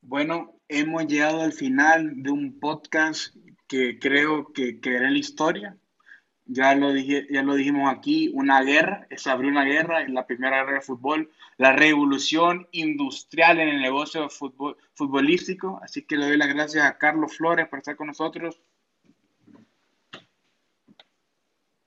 Bueno, 0.01 0.59
hemos 0.67 1.07
llegado 1.07 1.41
al 1.41 1.53
final 1.53 2.21
de 2.21 2.29
un 2.29 2.59
podcast 2.59 3.35
que 3.67 3.99
creo 3.99 4.51
que 4.53 4.79
quedará 4.79 5.07
en 5.07 5.13
la 5.13 5.19
historia. 5.19 5.77
Ya 6.45 6.75
lo, 6.75 6.91
dije, 6.91 7.25
ya 7.29 7.41
lo 7.41 7.55
dijimos 7.55 7.89
aquí, 7.91 8.29
una 8.33 8.61
guerra, 8.63 9.07
se 9.15 9.29
abrió 9.29 9.49
una 9.49 9.63
guerra, 9.63 10.01
en 10.01 10.13
la 10.13 10.27
primera 10.27 10.57
guerra 10.57 10.73
de 10.73 10.81
fútbol, 10.81 11.31
la 11.57 11.71
revolución 11.71 12.67
industrial 12.71 13.61
en 13.61 13.69
el 13.69 13.81
negocio 13.81 14.29
fútbol, 14.29 14.75
futbolístico. 14.93 15.79
Así 15.81 16.03
que 16.03 16.17
le 16.17 16.27
doy 16.27 16.37
las 16.37 16.53
gracias 16.53 16.85
a 16.85 16.97
Carlos 16.97 17.37
Flores 17.37 17.67
por 17.69 17.79
estar 17.79 17.95
con 17.95 18.07
nosotros. 18.07 18.61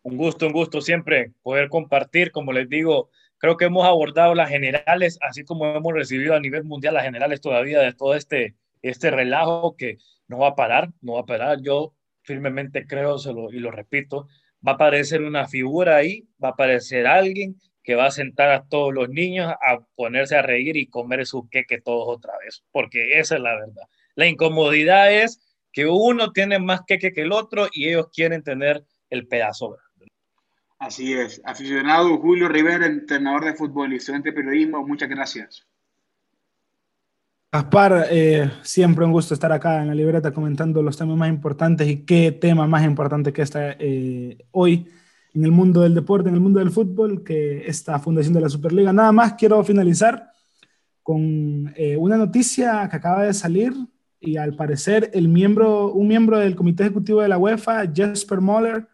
Un 0.02 0.16
gusto, 0.16 0.46
un 0.46 0.52
gusto 0.52 0.80
siempre 0.80 1.32
poder 1.42 1.68
compartir, 1.68 2.30
como 2.30 2.52
les 2.52 2.68
digo, 2.68 3.10
creo 3.38 3.56
que 3.56 3.66
hemos 3.66 3.84
abordado 3.84 4.34
las 4.34 4.48
generales, 4.48 5.18
así 5.20 5.44
como 5.44 5.66
hemos 5.66 5.92
recibido 5.92 6.34
a 6.34 6.40
nivel 6.40 6.64
mundial 6.64 6.94
las 6.94 7.04
generales 7.04 7.40
todavía 7.40 7.80
de 7.80 7.92
todo 7.92 8.14
este, 8.14 8.54
este 8.82 9.10
relajo 9.10 9.76
que 9.76 9.98
no 10.28 10.38
va 10.38 10.48
a 10.48 10.56
parar, 10.56 10.90
no 11.00 11.14
va 11.14 11.20
a 11.20 11.26
parar. 11.26 11.60
Yo 11.62 11.94
firmemente 12.22 12.86
creo, 12.86 13.16
y 13.52 13.58
lo 13.58 13.70
repito, 13.70 14.26
va 14.66 14.72
a 14.72 14.74
aparecer 14.74 15.22
una 15.22 15.46
figura 15.46 15.96
ahí, 15.96 16.26
va 16.42 16.48
a 16.48 16.52
aparecer 16.52 17.06
alguien 17.06 17.56
que 17.82 17.94
va 17.94 18.06
a 18.06 18.10
sentar 18.10 18.50
a 18.50 18.64
todos 18.64 18.92
los 18.92 19.08
niños 19.08 19.52
a 19.62 19.78
ponerse 19.94 20.36
a 20.36 20.42
reír 20.42 20.76
y 20.76 20.88
comer 20.88 21.24
su 21.24 21.48
queque 21.48 21.80
todos 21.80 22.04
otra 22.08 22.32
vez, 22.44 22.64
porque 22.72 23.20
esa 23.20 23.36
es 23.36 23.40
la 23.40 23.54
verdad. 23.54 23.84
La 24.16 24.26
incomodidad 24.26 25.12
es 25.12 25.40
que 25.72 25.86
uno 25.86 26.32
tiene 26.32 26.58
más 26.58 26.80
queque 26.86 27.12
que 27.12 27.22
el 27.22 27.32
otro 27.32 27.68
y 27.72 27.88
ellos 27.88 28.08
quieren 28.12 28.42
tener 28.42 28.84
el 29.08 29.28
pedazo. 29.28 29.76
Así 30.78 31.14
es. 31.14 31.40
Aficionado 31.44 32.18
Julio 32.18 32.48
Rivera, 32.48 32.86
entrenador 32.86 33.44
de 33.44 33.54
fútbol 33.54 33.92
y 33.92 33.96
estudiante 33.96 34.32
periodismo, 34.32 34.86
muchas 34.86 35.08
gracias. 35.08 35.66
Gaspar, 37.56 38.08
eh, 38.10 38.50
siempre 38.60 39.06
un 39.06 39.12
gusto 39.12 39.32
estar 39.32 39.50
acá 39.50 39.80
en 39.80 39.88
la 39.88 39.94
libreta 39.94 40.30
comentando 40.30 40.82
los 40.82 40.94
temas 40.94 41.16
más 41.16 41.30
importantes 41.30 41.88
y 41.88 42.04
qué 42.04 42.30
tema 42.30 42.66
más 42.66 42.84
importante 42.84 43.32
que 43.32 43.40
está 43.40 43.76
eh, 43.78 44.44
hoy 44.50 44.86
en 45.32 45.42
el 45.42 45.52
mundo 45.52 45.80
del 45.80 45.94
deporte, 45.94 46.28
en 46.28 46.34
el 46.34 46.42
mundo 46.42 46.58
del 46.58 46.70
fútbol, 46.70 47.24
que 47.24 47.66
esta 47.66 47.98
fundación 47.98 48.34
de 48.34 48.42
la 48.42 48.50
Superliga. 48.50 48.92
Nada 48.92 49.10
más 49.10 49.36
quiero 49.38 49.64
finalizar 49.64 50.32
con 51.02 51.72
eh, 51.76 51.96
una 51.96 52.18
noticia 52.18 52.86
que 52.90 52.96
acaba 52.96 53.22
de 53.22 53.32
salir 53.32 53.72
y 54.20 54.36
al 54.36 54.54
parecer 54.54 55.10
el 55.14 55.26
miembro, 55.28 55.94
un 55.94 56.08
miembro 56.08 56.38
del 56.38 56.56
comité 56.56 56.82
ejecutivo 56.82 57.22
de 57.22 57.28
la 57.28 57.38
UEFA, 57.38 57.90
Jesper 57.90 58.42
Moller, 58.42 58.86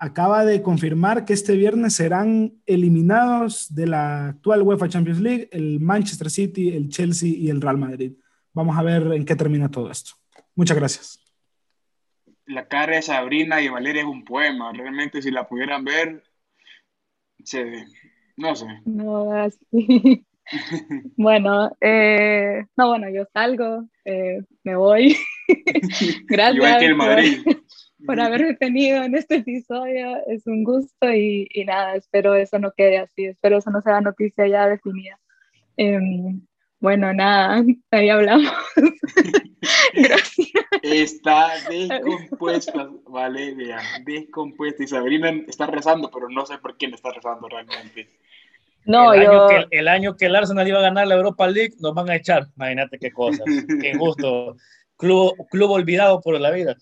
acaba 0.00 0.46
de 0.46 0.62
confirmar 0.62 1.26
que 1.26 1.34
este 1.34 1.54
viernes 1.54 1.94
serán 1.94 2.54
eliminados 2.64 3.72
de 3.74 3.86
la 3.86 4.28
actual 4.28 4.62
UEFA 4.62 4.88
Champions 4.88 5.20
League 5.20 5.48
el 5.52 5.78
Manchester 5.78 6.30
City, 6.30 6.70
el 6.70 6.88
Chelsea 6.88 7.28
y 7.28 7.50
el 7.50 7.60
Real 7.60 7.76
Madrid. 7.76 8.14
Vamos 8.54 8.76
a 8.78 8.82
ver 8.82 9.02
en 9.12 9.26
qué 9.26 9.36
termina 9.36 9.70
todo 9.70 9.90
esto. 9.90 10.12
Muchas 10.56 10.78
gracias. 10.78 11.22
La 12.46 12.66
cara 12.66 12.96
de 12.96 13.02
Sabrina 13.02 13.60
y 13.60 13.68
Valeria 13.68 14.00
es 14.00 14.08
un 14.08 14.24
poema. 14.24 14.72
Realmente 14.72 15.20
si 15.20 15.30
la 15.30 15.46
pudieran 15.46 15.84
ver, 15.84 16.24
se, 17.44 17.84
no 18.36 18.56
sé. 18.56 18.66
No, 18.86 19.28
bueno, 21.16 21.76
eh, 21.78 22.64
no, 22.74 22.88
bueno, 22.88 23.10
yo 23.10 23.26
salgo, 23.34 23.86
eh, 24.06 24.42
me 24.64 24.76
voy. 24.76 25.14
Gracias. 26.26 26.54
Igual 26.56 26.78
que 26.78 26.86
el 26.86 26.94
Madrid 26.96 27.42
por 28.06 28.20
haberme 28.20 28.54
tenido 28.54 29.02
en 29.02 29.14
este 29.14 29.36
episodio. 29.36 30.18
Es 30.26 30.46
un 30.46 30.64
gusto 30.64 31.12
y, 31.12 31.48
y, 31.52 31.64
nada, 31.64 31.96
espero 31.96 32.34
eso 32.34 32.58
no 32.58 32.72
quede 32.72 32.98
así, 32.98 33.26
espero 33.26 33.58
eso 33.58 33.70
no 33.70 33.80
sea 33.82 34.00
noticia 34.00 34.46
ya 34.46 34.68
definida. 34.68 35.18
Em, 35.76 36.40
bueno, 36.80 37.12
nada, 37.12 37.62
ahí 37.90 38.08
hablamos. 38.08 38.52
Gracias. 39.94 40.48
Está 40.82 41.52
descompuesta, 41.68 42.88
Valeria, 43.06 43.78
descompuesta. 44.04 44.82
Y 44.82 44.86
Sabrina 44.86 45.30
está 45.46 45.66
rezando, 45.66 46.10
pero 46.10 46.28
no 46.28 46.46
sé 46.46 46.58
por 46.58 46.76
quién 46.76 46.94
está 46.94 47.10
rezando 47.12 47.48
realmente. 47.48 48.08
No, 48.86 49.12
el, 49.12 49.24
yo... 49.24 49.30
año 49.30 49.68
que, 49.68 49.78
el 49.78 49.88
año 49.88 50.16
que 50.16 50.26
el 50.26 50.36
Arsenal 50.36 50.66
iba 50.66 50.78
a 50.78 50.82
ganar 50.82 51.06
la 51.06 51.16
Europa 51.16 51.46
League, 51.46 51.74
nos 51.80 51.94
van 51.94 52.08
a 52.08 52.16
echar. 52.16 52.46
Imagínate 52.56 52.98
qué 52.98 53.10
cosas. 53.10 53.44
qué 53.80 53.94
gusto. 53.96 54.56
Club, 54.96 55.34
club 55.50 55.70
olvidado 55.70 56.20
por 56.20 56.40
la 56.40 56.50
vida. 56.50 56.76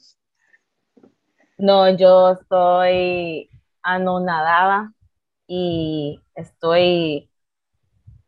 No, 1.58 1.88
yo 1.96 2.30
estoy 2.32 3.50
anonadada 3.82 4.92
y 5.48 6.20
estoy, 6.34 7.30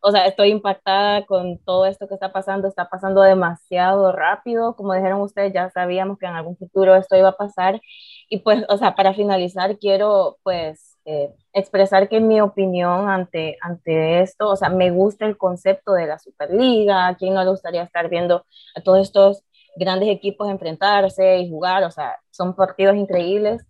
o 0.02 0.10
sea, 0.12 0.26
estoy 0.26 0.50
impactada 0.50 1.26
con 1.26 1.58
todo 1.64 1.86
esto 1.86 2.08
que 2.08 2.14
está 2.14 2.32
pasando. 2.32 2.68
Está 2.68 2.88
pasando 2.90 3.22
demasiado 3.22 4.12
rápido. 4.12 4.76
Como 4.76 4.94
dijeron 4.94 5.20
ustedes, 5.22 5.52
ya 5.52 5.70
sabíamos 5.70 6.18
que 6.18 6.26
en 6.26 6.34
algún 6.34 6.56
futuro 6.56 6.96
esto 6.96 7.16
iba 7.16 7.30
a 7.30 7.36
pasar. 7.36 7.80
Y 8.28 8.38
pues, 8.40 8.64
o 8.68 8.78
sea, 8.78 8.94
para 8.94 9.14
finalizar, 9.14 9.78
quiero 9.78 10.38
pues 10.42 10.98
eh, 11.04 11.30
expresar 11.52 12.08
que 12.08 12.20
mi 12.20 12.40
opinión 12.40 13.08
ante, 13.10 13.58
ante 13.62 14.22
esto, 14.22 14.48
o 14.50 14.56
sea, 14.56 14.70
me 14.70 14.90
gusta 14.90 15.26
el 15.26 15.36
concepto 15.38 15.92
de 15.94 16.06
la 16.06 16.18
Superliga. 16.18 17.08
¿A 17.08 17.16
quién 17.16 17.34
no 17.34 17.44
le 17.44 17.50
gustaría 17.50 17.82
estar 17.84 18.08
viendo 18.10 18.46
a 18.76 18.80
todos 18.82 19.00
estos 19.00 19.44
grandes 19.76 20.08
equipos 20.10 20.50
enfrentarse 20.50 21.38
y 21.38 21.50
jugar, 21.50 21.84
o 21.84 21.90
sea, 21.90 22.18
son 22.30 22.54
partidos 22.56 22.96
increíbles. 22.96 23.62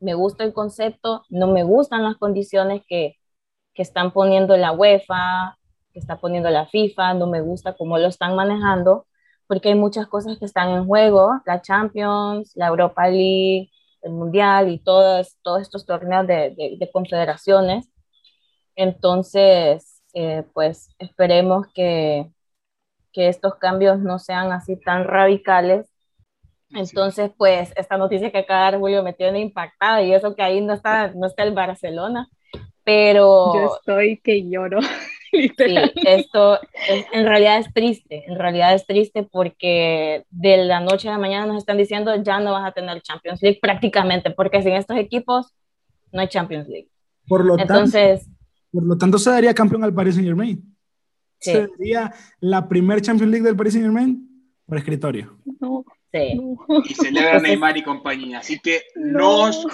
Me 0.00 0.14
gusta 0.14 0.44
el 0.44 0.52
concepto, 0.52 1.24
no 1.30 1.48
me 1.48 1.64
gustan 1.64 2.04
las 2.04 2.16
condiciones 2.16 2.82
que, 2.88 3.16
que 3.74 3.82
están 3.82 4.12
poniendo 4.12 4.56
la 4.56 4.72
UEFA, 4.72 5.58
que 5.92 6.00
está 6.00 6.18
poniendo 6.20 6.50
la 6.50 6.66
FIFA, 6.66 7.14
no 7.14 7.26
me 7.28 7.40
gusta 7.40 7.74
cómo 7.76 7.98
lo 7.98 8.08
están 8.08 8.36
manejando, 8.36 9.06
porque 9.46 9.70
hay 9.70 9.74
muchas 9.76 10.08
cosas 10.08 10.38
que 10.38 10.44
están 10.46 10.70
en 10.70 10.86
juego, 10.86 11.40
la 11.46 11.62
Champions, 11.62 12.52
la 12.56 12.68
Europa 12.68 13.08
League, 13.08 13.70
el 14.02 14.12
Mundial 14.12 14.70
y 14.70 14.78
todos, 14.80 15.38
todos 15.42 15.62
estos 15.62 15.86
torneos 15.86 16.26
de, 16.26 16.54
de, 16.78 16.90
confederaciones. 16.92 17.90
Entonces, 18.76 20.02
eh, 20.14 20.44
pues 20.54 20.90
esperemos 20.98 21.66
que, 21.74 22.30
que 23.14 23.28
estos 23.28 23.54
cambios 23.54 24.00
no 24.00 24.18
sean 24.18 24.52
así 24.52 24.76
tan 24.76 25.04
radicales. 25.04 25.86
Entonces, 26.70 27.30
pues, 27.38 27.72
esta 27.76 27.96
noticia 27.96 28.32
que 28.32 28.38
acaba 28.38 28.66
de 28.66 28.72
dar 28.72 28.80
Julio 28.80 29.04
me 29.04 29.12
tiene 29.12 29.38
impactada 29.40 30.02
y 30.02 30.12
eso 30.12 30.34
que 30.34 30.42
ahí 30.42 30.60
no 30.60 30.74
está, 30.74 31.12
no 31.14 31.26
está 31.26 31.44
el 31.44 31.54
Barcelona, 31.54 32.28
pero... 32.82 33.54
Yo 33.54 33.76
estoy 33.76 34.18
que 34.18 34.46
lloro. 34.46 34.80
Sí, 35.36 35.74
esto 36.06 36.60
en 37.12 37.26
realidad 37.26 37.58
es 37.58 37.66
triste, 37.74 38.22
en 38.28 38.38
realidad 38.38 38.72
es 38.72 38.86
triste 38.86 39.24
porque 39.24 40.24
de 40.30 40.58
la 40.58 40.78
noche 40.78 41.08
a 41.08 41.12
la 41.14 41.18
mañana 41.18 41.44
nos 41.46 41.56
están 41.56 41.76
diciendo 41.76 42.14
ya 42.22 42.38
no 42.38 42.52
vas 42.52 42.64
a 42.64 42.70
tener 42.70 43.02
Champions 43.02 43.42
League 43.42 43.58
prácticamente, 43.60 44.30
porque 44.30 44.62
sin 44.62 44.74
estos 44.74 44.96
equipos 44.96 45.52
no 46.12 46.20
hay 46.20 46.28
Champions 46.28 46.68
League. 46.68 46.88
Por 47.26 47.44
lo, 47.44 47.58
Entonces, 47.58 48.26
tanto, 48.26 48.38
por 48.70 48.82
lo 48.84 48.96
tanto, 48.96 49.18
se 49.18 49.30
daría 49.30 49.52
campeón 49.52 49.82
al 49.82 49.92
Paris 49.92 50.14
Saint 50.14 50.28
Germain 50.28 50.73
sería 51.38 52.12
la 52.40 52.68
primer 52.68 53.00
Champions 53.00 53.30
League 53.30 53.46
del 53.46 53.56
Paris 53.56 53.74
Saint 53.74 53.86
Germain 53.86 54.34
por 54.66 54.78
escritorio. 54.78 55.38
No, 55.60 55.84
sí. 56.12 56.40
Y 56.84 56.94
celebra 56.94 57.40
Neymar 57.40 57.76
y 57.76 57.82
compañía. 57.82 58.38
Así 58.38 58.58
que 58.60 58.82
nos 58.96 59.66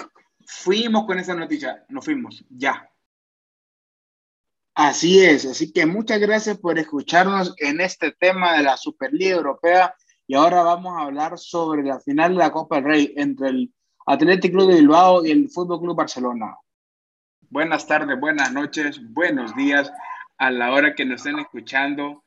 fuimos 0.45 1.05
con 1.05 1.19
esa 1.19 1.35
noticia. 1.35 1.85
Nos 1.89 2.05
fuimos, 2.05 2.43
ya. 2.49 2.87
Así 4.73 5.23
es, 5.23 5.45
así 5.45 5.73
que 5.73 5.85
muchas 5.85 6.19
gracias 6.19 6.57
por 6.57 6.79
escucharnos 6.79 7.53
en 7.57 7.81
este 7.81 8.13
tema 8.13 8.55
de 8.55 8.63
la 8.63 8.77
Superliga 8.77 9.35
Europea 9.35 9.93
y 10.27 10.33
ahora 10.33 10.63
vamos 10.63 10.97
a 10.97 11.01
hablar 11.01 11.37
sobre 11.37 11.83
la 11.83 11.99
final 11.99 12.31
de 12.31 12.37
la 12.37 12.51
Copa 12.51 12.77
del 12.77 12.85
Rey 12.85 13.13
entre 13.17 13.49
el 13.49 13.73
Athletic 14.05 14.53
Club 14.53 14.69
de 14.69 14.79
Bilbao 14.79 15.25
y 15.25 15.31
el 15.31 15.49
Fútbol 15.49 15.81
Club 15.81 15.97
Barcelona. 15.97 16.55
buenas 17.49 17.85
tardes, 17.85 18.17
buenas 18.17 18.53
noches, 18.53 19.01
buenos 19.11 19.53
días 19.57 19.91
a 20.41 20.49
la 20.49 20.71
hora 20.71 20.95
que 20.95 21.05
nos 21.05 21.17
estén 21.17 21.37
escuchando. 21.37 22.23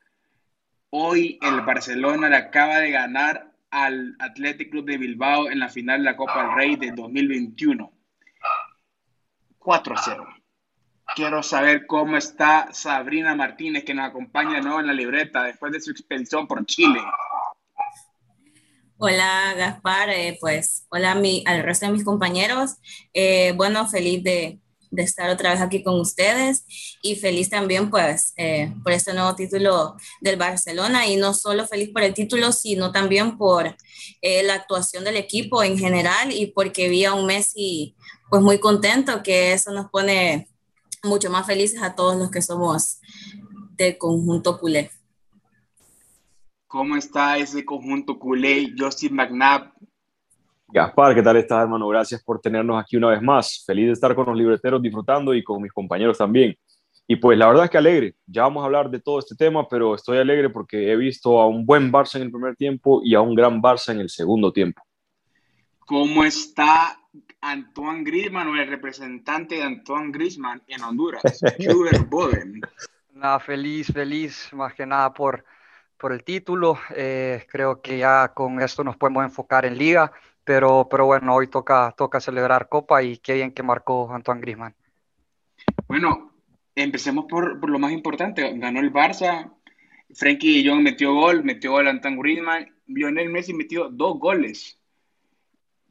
Hoy 0.89 1.37
el 1.41 1.59
Barcelona 1.65 2.29
le 2.29 2.37
acaba 2.37 2.79
de 2.79 2.91
ganar 2.91 3.51
al 3.69 4.15
Athletic 4.19 4.71
Club 4.71 4.85
de 4.85 4.97
Bilbao 4.97 5.49
en 5.49 5.59
la 5.59 5.67
final 5.67 5.97
de 5.99 6.05
la 6.05 6.15
Copa 6.15 6.43
del 6.43 6.55
Rey 6.55 6.75
de 6.77 6.91
2021. 6.91 7.91
4-0. 9.59 10.43
Quiero 11.13 11.43
saber 11.43 11.85
cómo 11.87 12.15
está 12.15 12.69
Sabrina 12.71 13.35
Martínez, 13.35 13.83
que 13.83 13.93
nos 13.93 14.07
acompaña 14.07 14.55
de 14.55 14.61
nuevo 14.61 14.79
en 14.79 14.87
la 14.87 14.93
libreta 14.93 15.43
después 15.43 15.73
de 15.73 15.81
su 15.81 15.91
expedición 15.91 16.47
por 16.47 16.65
Chile. 16.65 17.01
Hola 18.97 19.55
Gaspar, 19.57 20.09
eh, 20.11 20.37
pues 20.39 20.87
hola 20.87 21.15
mi, 21.15 21.43
al 21.45 21.63
resto 21.63 21.87
de 21.87 21.91
mis 21.91 22.05
compañeros. 22.05 22.77
Eh, 23.13 23.51
bueno, 23.57 23.89
feliz 23.89 24.23
de, 24.23 24.61
de, 24.95 25.03
estar 25.03 25.29
otra 25.29 25.51
vez 25.51 25.61
aquí 25.61 25.83
con 25.83 25.99
ustedes 25.99 26.65
y 27.01 27.15
feliz 27.15 27.49
también 27.49 27.89
pues 27.89 28.33
eh, 28.37 28.73
por 28.83 28.91
este 28.91 29.13
nuevo 29.13 29.35
título 29.35 29.95
del 30.21 30.37
Barcelona 30.37 31.07
y 31.07 31.15
no 31.15 31.33
solo 31.33 31.67
feliz 31.67 31.89
por 31.89 32.03
el 32.03 32.13
título, 32.13 32.51
sino 32.51 32.91
también 32.91 33.37
por 33.37 33.75
la 34.21 34.53
actuación 34.55 35.03
del 35.03 35.17
equipo 35.17 35.63
en 35.63 35.77
general 35.77 36.31
y 36.31 36.47
porque 36.47 36.89
vi 36.89 37.05
a 37.05 37.13
un 37.13 37.25
Messi 37.27 37.95
pues 38.29 38.41
muy 38.41 38.59
contento, 38.59 39.21
que 39.23 39.53
eso 39.53 39.71
nos 39.71 39.89
pone 39.89 40.49
mucho 41.03 41.29
más 41.29 41.45
felices 41.45 41.81
a 41.81 41.95
todos 41.95 42.17
los 42.17 42.31
que 42.31 42.41
somos 42.41 42.99
del 43.77 43.97
conjunto 43.97 44.59
culé. 44.59 44.91
¿Cómo 46.67 46.97
está 46.97 47.37
ese 47.37 47.63
conjunto 47.63 48.19
culé? 48.19 48.73
Justin 48.77 49.15
McNabb. 49.15 49.71
Gaspar, 50.75 51.15
¿qué 51.15 51.23
tal 51.23 51.37
estás, 51.37 51.61
hermano? 51.61 51.87
Gracias 51.87 52.21
por 52.21 52.41
tenernos 52.41 52.77
aquí 52.77 52.97
una 52.97 53.07
vez 53.07 53.21
más. 53.21 53.63
Feliz 53.65 53.85
de 53.85 53.93
estar 53.93 54.13
con 54.13 54.25
los 54.25 54.35
libreteros 54.35 54.81
disfrutando 54.81 55.33
y 55.33 55.41
con 55.41 55.61
mis 55.61 55.71
compañeros 55.71 56.17
también. 56.17 56.53
Y 57.07 57.15
pues 57.15 57.37
la 57.37 57.47
verdad 57.47 57.63
es 57.63 57.69
que 57.71 57.77
alegre. 57.77 58.15
Ya 58.27 58.41
vamos 58.41 58.61
a 58.61 58.65
hablar 58.65 58.89
de 58.89 58.99
todo 58.99 59.19
este 59.19 59.35
tema, 59.37 59.65
pero 59.69 59.95
estoy 59.95 60.17
alegre 60.17 60.49
porque 60.49 60.91
he 60.91 60.97
visto 60.97 61.39
a 61.39 61.47
un 61.47 61.65
buen 61.65 61.93
Barça 61.93 62.17
en 62.17 62.23
el 62.23 62.31
primer 62.31 62.57
tiempo 62.57 62.99
y 63.05 63.15
a 63.15 63.21
un 63.21 63.35
gran 63.35 63.61
Barça 63.61 63.93
en 63.93 64.01
el 64.01 64.09
segundo 64.09 64.51
tiempo. 64.51 64.83
¿Cómo 65.79 66.25
está 66.25 66.99
Antoine 67.39 68.03
Griezmann 68.03 68.49
o 68.49 68.55
el 68.57 68.67
representante 68.67 69.55
de 69.55 69.63
Antoine 69.63 70.11
Griezmann 70.11 70.61
en 70.67 70.83
Honduras? 70.83 71.23
Boden. 72.09 72.59
Nada, 73.13 73.39
feliz, 73.39 73.93
feliz, 73.93 74.49
más 74.51 74.73
que 74.73 74.85
nada 74.85 75.13
por 75.13 75.45
por 75.97 76.11
el 76.11 76.23
título. 76.23 76.77
Eh, 76.95 77.45
creo 77.49 77.81
que 77.81 77.97
ya 77.97 78.33
con 78.33 78.61
esto 78.61 78.83
nos 78.83 78.97
podemos 78.97 79.23
enfocar 79.23 79.65
en 79.65 79.77
liga, 79.77 80.11
pero, 80.45 80.87
pero 80.89 81.07
bueno, 81.07 81.33
hoy 81.33 81.47
toca, 81.47 81.93
toca 81.97 82.21
celebrar 82.21 82.69
Copa 82.69 83.03
y 83.03 83.17
qué 83.17 83.33
bien 83.33 83.51
que 83.51 83.63
marcó 83.63 84.13
Antoine 84.13 84.41
Griezmann. 84.41 84.75
Bueno, 85.87 86.31
empecemos 86.75 87.25
por, 87.25 87.59
por 87.59 87.69
lo 87.69 87.79
más 87.79 87.91
importante. 87.91 88.49
Ganó 88.57 88.79
el 88.79 88.93
Barça, 88.93 89.51
Frenkie 90.13 90.63
de 90.63 90.69
Jong 90.69 90.81
metió 90.81 91.13
gol, 91.13 91.43
metió 91.43 91.71
gol 91.71 91.87
Antoine 91.87 92.17
Griezmann, 92.17 92.73
Lionel 92.85 93.29
Messi 93.29 93.53
metió 93.53 93.89
dos 93.89 94.19
goles. 94.19 94.79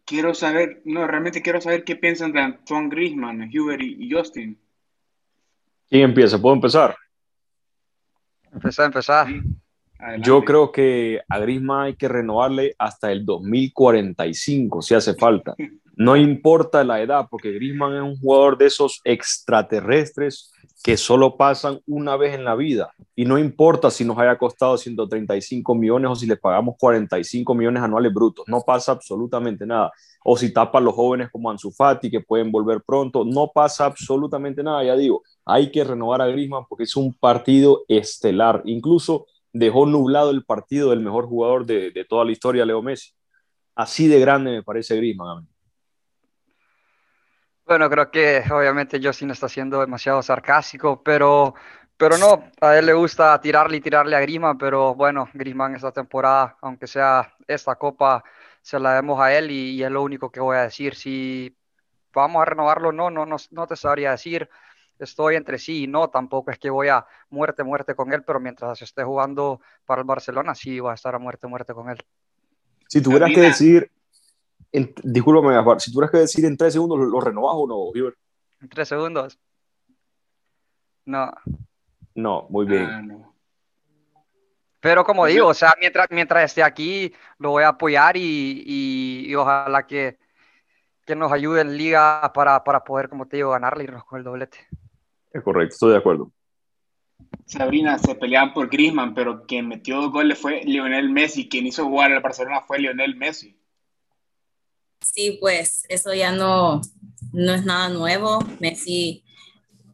Quiero 0.04 0.34
saber, 0.34 0.82
no, 0.84 1.06
realmente 1.06 1.42
quiero 1.42 1.60
saber 1.60 1.82
qué 1.82 1.96
piensan 1.96 2.32
de 2.32 2.40
Antoine 2.40 2.88
Griezmann, 2.88 3.50
Hubert 3.52 3.82
y, 3.82 4.10
Justin. 4.10 4.58
¿Quién 5.88 6.02
empieza? 6.02 6.40
¿Puedo 6.40 6.54
empezar? 6.54 6.96
Empezar, 8.52 8.92
empezar. 10.12 10.26
Yo 10.26 10.44
creo 10.44 10.72
que 10.72 11.20
a 11.28 11.38
Griezmann 11.38 11.86
hay 11.86 11.94
que 11.96 12.08
renovarle 12.08 12.74
hasta 12.78 13.10
el 13.12 13.24
2045 13.24 14.82
si 14.82 14.94
hace 14.94 15.14
falta. 15.14 15.54
No 15.96 16.16
importa 16.16 16.84
la 16.84 17.00
edad, 17.00 17.26
porque 17.30 17.52
Griezmann 17.52 17.96
es 17.96 18.02
un 18.02 18.18
jugador 18.18 18.58
de 18.58 18.66
esos 18.66 19.00
extraterrestres 19.04 20.52
que 20.84 20.98
solo 20.98 21.38
pasan 21.38 21.80
una 21.86 22.14
vez 22.14 22.34
en 22.34 22.44
la 22.44 22.54
vida. 22.54 22.92
Y 23.16 23.24
no 23.24 23.38
importa 23.38 23.90
si 23.90 24.04
nos 24.04 24.18
haya 24.18 24.36
costado 24.36 24.76
135 24.76 25.74
millones 25.74 26.10
o 26.10 26.14
si 26.14 26.26
le 26.26 26.36
pagamos 26.36 26.74
45 26.78 27.54
millones 27.54 27.82
anuales 27.82 28.12
brutos. 28.12 28.44
No 28.48 28.60
pasa 28.60 28.92
absolutamente 28.92 29.64
nada. 29.64 29.90
O 30.22 30.36
si 30.36 30.52
tapa 30.52 30.78
a 30.78 30.82
los 30.82 30.94
jóvenes 30.94 31.30
como 31.30 31.50
Ansu 31.50 31.70
Fati, 31.70 32.10
que 32.10 32.20
pueden 32.20 32.52
volver 32.52 32.82
pronto. 32.86 33.24
No 33.24 33.50
pasa 33.54 33.86
absolutamente 33.86 34.62
nada. 34.62 34.84
Ya 34.84 34.94
digo, 34.94 35.22
hay 35.46 35.70
que 35.70 35.84
renovar 35.84 36.20
a 36.20 36.26
Griezmann 36.26 36.66
porque 36.68 36.84
es 36.84 36.94
un 36.96 37.14
partido 37.14 37.84
estelar. 37.88 38.60
Incluso 38.66 39.24
dejó 39.54 39.86
nublado 39.86 40.30
el 40.32 40.44
partido 40.44 40.90
del 40.90 41.00
mejor 41.00 41.26
jugador 41.26 41.64
de, 41.64 42.04
toda 42.08 42.24
la 42.24 42.32
historia, 42.32 42.66
Leo 42.66 42.82
Messi. 42.82 43.14
Así 43.74 44.08
de 44.08 44.20
grande 44.20 44.50
me 44.50 44.62
parece 44.62 44.96
Griezmann 44.96 45.48
Bueno, 47.64 47.88
creo 47.88 48.10
que 48.10 48.42
obviamente 48.52 49.00
no 49.00 49.32
está 49.32 49.48
siendo 49.48 49.80
demasiado 49.80 50.22
sarcástico, 50.22 51.02
pero, 51.02 51.54
pero 51.96 52.18
no, 52.18 52.50
a 52.60 52.76
él 52.76 52.86
le 52.86 52.92
gusta 52.92 53.40
tirarle 53.40 53.78
y 53.78 53.80
tirarle 53.80 54.16
a 54.16 54.20
Griezmann, 54.20 54.58
pero 54.58 54.94
bueno, 54.94 55.28
Griezmann 55.32 55.76
esta 55.76 55.92
temporada, 55.92 56.58
aunque 56.60 56.88
sea 56.88 57.32
esta 57.46 57.76
copa, 57.76 58.24
se 58.60 58.78
la 58.80 58.94
demos 58.94 59.20
a 59.20 59.32
él 59.36 59.52
y, 59.52 59.82
es 59.82 59.90
lo 59.90 60.02
único 60.02 60.30
que 60.30 60.40
voy 60.40 60.56
a 60.56 60.62
decir. 60.62 60.96
Si 60.96 61.56
vamos 62.12 62.42
a 62.42 62.44
renovarlo, 62.44 62.90
no, 62.90 63.08
no, 63.08 63.24
no, 63.24 63.36
no 63.52 63.66
te 63.68 63.76
sabría 63.76 64.12
decir 64.12 64.48
estoy 64.98 65.36
entre 65.36 65.58
sí 65.58 65.84
y 65.84 65.86
no, 65.86 66.08
tampoco 66.08 66.50
es 66.50 66.58
que 66.58 66.70
voy 66.70 66.88
a 66.88 67.06
muerte, 67.30 67.64
muerte 67.64 67.94
con 67.94 68.12
él, 68.12 68.22
pero 68.24 68.40
mientras 68.40 68.80
esté 68.82 69.04
jugando 69.04 69.60
para 69.84 70.02
el 70.02 70.06
Barcelona, 70.06 70.54
sí 70.54 70.80
voy 70.80 70.90
a 70.90 70.94
estar 70.94 71.14
a 71.14 71.18
muerte, 71.18 71.46
muerte 71.46 71.74
con 71.74 71.90
él. 71.90 71.98
Si 72.88 73.02
tuvieras 73.02 73.30
que 73.32 73.40
decir, 73.40 73.90
en, 74.72 74.94
discúlpame, 75.02 75.80
si 75.80 75.92
tuvieras 75.92 76.10
que 76.10 76.18
decir 76.18 76.44
en 76.44 76.56
tres 76.56 76.72
segundos, 76.72 76.98
¿lo, 76.98 77.20
renovas 77.20 77.54
o 77.56 77.66
no, 77.66 77.98
Iber? 77.98 78.14
¿En 78.60 78.68
tres 78.68 78.88
segundos? 78.88 79.38
No. 81.04 81.32
No, 82.14 82.46
muy 82.48 82.66
bien. 82.66 82.84
Ah, 82.84 83.30
pero 84.84 85.02
como 85.02 85.24
digo, 85.24 85.48
o 85.48 85.54
sea, 85.54 85.72
mientras, 85.80 86.08
mientras 86.10 86.44
esté 86.44 86.62
aquí, 86.62 87.10
lo 87.38 87.52
voy 87.52 87.62
a 87.62 87.68
apoyar 87.68 88.18
y, 88.18 88.62
y, 89.26 89.34
ojalá 89.34 89.86
que, 89.86 90.18
que, 91.06 91.16
nos 91.16 91.32
ayude 91.32 91.62
en 91.62 91.78
liga 91.78 92.30
para, 92.34 92.62
para, 92.62 92.84
poder, 92.84 93.08
como 93.08 93.26
te 93.26 93.36
digo, 93.36 93.50
ganarle 93.50 93.84
y 93.84 93.86
irnos 93.86 94.04
con 94.04 94.18
el 94.18 94.24
doblete. 94.24 94.58
Es 95.34 95.42
correcto, 95.42 95.74
estoy 95.74 95.90
de 95.90 95.98
acuerdo. 95.98 96.32
Sabrina, 97.44 97.98
se 97.98 98.14
peleaban 98.14 98.54
por 98.54 98.70
Griezmann, 98.70 99.14
pero 99.14 99.44
quien 99.44 99.66
metió 99.66 99.96
dos 100.00 100.12
goles 100.12 100.38
fue 100.38 100.62
Lionel 100.64 101.10
Messi. 101.10 101.48
Quien 101.48 101.66
hizo 101.66 101.84
jugar 101.84 102.12
al 102.12 102.22
Barcelona 102.22 102.60
fue 102.60 102.78
Lionel 102.78 103.16
Messi. 103.16 103.58
Sí, 105.02 105.36
pues 105.40 105.84
eso 105.88 106.14
ya 106.14 106.30
no, 106.30 106.80
no 107.32 107.52
es 107.52 107.64
nada 107.64 107.88
nuevo. 107.88 108.38
Messi 108.60 109.24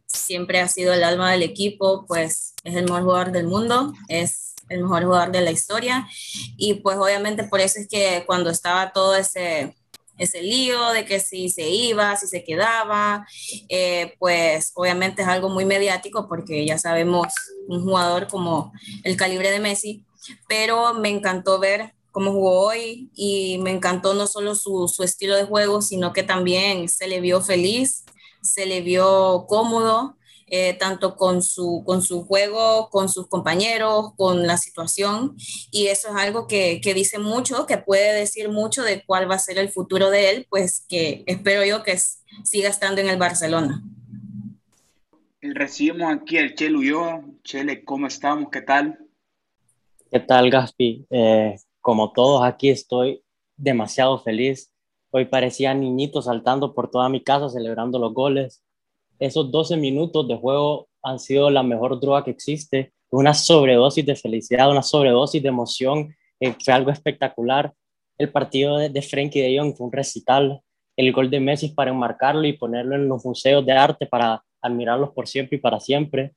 siempre 0.07 0.61
ha 0.61 0.69
sido 0.69 0.93
el 0.93 1.03
alma 1.03 1.33
del 1.33 1.43
equipo, 1.43 2.05
pues 2.07 2.55
es 2.63 2.77
el 2.77 2.85
mejor 2.85 3.03
jugador 3.03 3.33
del 3.33 3.47
mundo, 3.47 3.95
es 4.09 4.55
el 4.69 4.83
mejor 4.83 5.05
jugador 5.05 5.33
de 5.33 5.41
la 5.41 5.51
historia. 5.51 6.07
Y 6.59 6.75
pues 6.75 6.99
obviamente 6.99 7.45
por 7.45 7.61
eso 7.61 7.81
es 7.81 7.89
que 7.89 8.25
cuando 8.27 8.51
estaba 8.51 8.93
todo 8.93 9.17
ese 9.17 9.75
ese 10.21 10.43
lío 10.43 10.91
de 10.91 11.07
que 11.07 11.19
si 11.19 11.49
se 11.49 11.69
iba, 11.69 12.15
si 12.17 12.27
se 12.27 12.45
quedaba, 12.45 13.27
eh, 13.71 14.15
pues 14.19 14.73
obviamente 14.75 15.23
es 15.23 15.29
algo 15.29 15.49
muy 15.49 15.65
mediático 15.65 16.29
porque 16.29 16.67
ya 16.67 16.77
sabemos 16.77 17.33
un 17.69 17.83
jugador 17.83 18.29
como 18.29 18.71
el 19.03 19.17
calibre 19.17 19.51
de 19.51 19.61
Messi, 19.61 20.05
pero 20.47 20.93
me 20.93 21.09
encantó 21.09 21.59
ver 21.59 21.95
cómo 22.13 22.33
jugó 22.33 22.67
hoy 22.67 23.11
y 23.15 23.59
me 23.59 23.71
encantó 23.71 24.13
no 24.13 24.27
solo 24.27 24.55
su, 24.55 24.89
su 24.89 25.05
estilo 25.05 25.37
de 25.37 25.45
juego, 25.45 25.81
sino 25.81 26.13
que 26.13 26.23
también 26.23 26.91
se 26.91 27.09
le 27.09 27.21
vio 27.21 27.41
feliz, 27.41 28.05
se 28.43 28.67
le 28.67 28.83
vio 28.83 29.47
cómodo 29.49 30.19
eh, 30.51 30.75
tanto 30.75 31.15
con 31.15 31.43
su, 31.43 31.85
con 31.87 32.03
su 32.03 32.25
juego, 32.25 32.91
con 32.91 33.09
sus 33.09 33.29
compañeros, 33.29 34.15
con 34.17 34.47
la 34.47 34.57
situación. 34.57 35.37
Y 35.71 35.87
eso 35.87 36.09
es 36.09 36.17
algo 36.17 36.49
que, 36.49 36.81
que, 36.81 36.93
dice 36.93 37.21
mucho, 37.21 37.67
que 37.67 37.79
puede 37.79 38.13
decir 38.13 38.49
mucho 38.49 38.83
de 38.83 39.05
cuál 39.05 39.31
va 39.31 39.37
a 39.37 39.39
ser 39.39 39.59
el 39.59 39.69
futuro 39.69 40.11
de 40.11 40.31
él, 40.31 40.47
pues 40.51 40.85
que 40.89 41.23
espero 41.27 41.65
yo 41.65 41.85
que 41.85 41.97
siga 42.45 42.69
estando 42.69 43.01
en 43.01 43.09
el 43.09 43.17
Barcelona. 43.17 43.81
Recibimos 45.41 46.13
aquí 46.13 46.37
al 46.39 46.55
Chele 46.55 46.77
Ulloa. 46.77 47.25
Chele, 47.45 47.85
¿cómo 47.85 48.09
estamos? 48.09 48.51
¿Qué 48.51 48.61
tal? 48.61 48.99
¿Qué 50.11 50.19
tal, 50.19 50.51
Gaspi? 50.51 51.07
Eh, 51.11 51.55
como 51.81 52.13
todos 52.13 52.43
aquí 52.43 52.71
estoy 52.71 53.23
demasiado 53.57 54.19
feliz. 54.19 54.73
Hoy 55.13 55.27
parecía 55.27 55.75
niñito 55.75 56.23
saltando 56.23 56.75
por 56.75 56.91
toda 56.91 57.09
mi 57.09 57.23
casa 57.23 57.49
celebrando 57.49 58.01
los 58.01 58.13
goles 58.13 58.63
esos 59.21 59.51
12 59.51 59.77
minutos 59.77 60.27
de 60.27 60.37
juego 60.37 60.89
han 61.03 61.19
sido 61.19 61.51
la 61.51 61.63
mejor 61.63 62.01
droga 62.01 62.25
que 62.25 62.31
existe. 62.31 62.93
Una 63.11 63.35
sobredosis 63.35 64.05
de 64.05 64.17
felicidad, 64.17 64.71
una 64.71 64.83
sobredosis 64.83 65.43
de 65.43 65.49
emoción. 65.49 66.15
Eh, 66.41 66.55
fue 66.65 66.73
algo 66.73 66.91
espectacular. 66.91 67.73
El 68.19 68.33
partido 68.33 68.79
de, 68.79 68.89
de 68.89 69.03
Frenkie 69.03 69.43
de 69.43 69.59
Jong 69.59 69.77
fue 69.77 69.87
un 69.87 69.93
recital. 69.93 70.63
El 70.97 71.13
gol 71.13 71.31
de 71.31 71.39
Messi 71.39 71.69
para 71.69 71.91
enmarcarlo 71.91 72.47
y 72.47 72.55
ponerlo 72.55 72.95
en 72.95 73.09
los 73.09 73.25
museos 73.25 73.65
de 73.65 73.73
arte 73.73 74.07
para 74.07 74.43
admirarlos 74.63 75.11
por 75.11 75.29
siempre 75.29 75.59
y 75.59 75.61
para 75.61 75.81
siempre. 75.81 76.35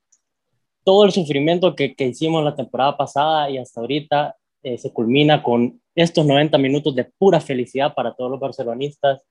Todo 0.83 1.05
el 1.05 1.11
sufrimiento 1.11 1.75
que, 1.75 1.95
que 1.95 2.07
hicimos 2.07 2.43
la 2.43 2.55
temporada 2.55 2.97
pasada 2.97 3.49
y 3.49 3.57
hasta 3.57 3.79
ahorita 3.79 4.35
eh, 4.61 4.77
se 4.77 4.91
culmina 4.91 5.41
con 5.41 5.81
estos 5.95 6.25
90 6.25 6.57
minutos 6.57 6.95
de 6.95 7.05
pura 7.17 7.39
felicidad 7.39 7.93
para 7.93 8.13
todos 8.13 8.31
los 8.31 8.39
barcelonistas 8.39 9.21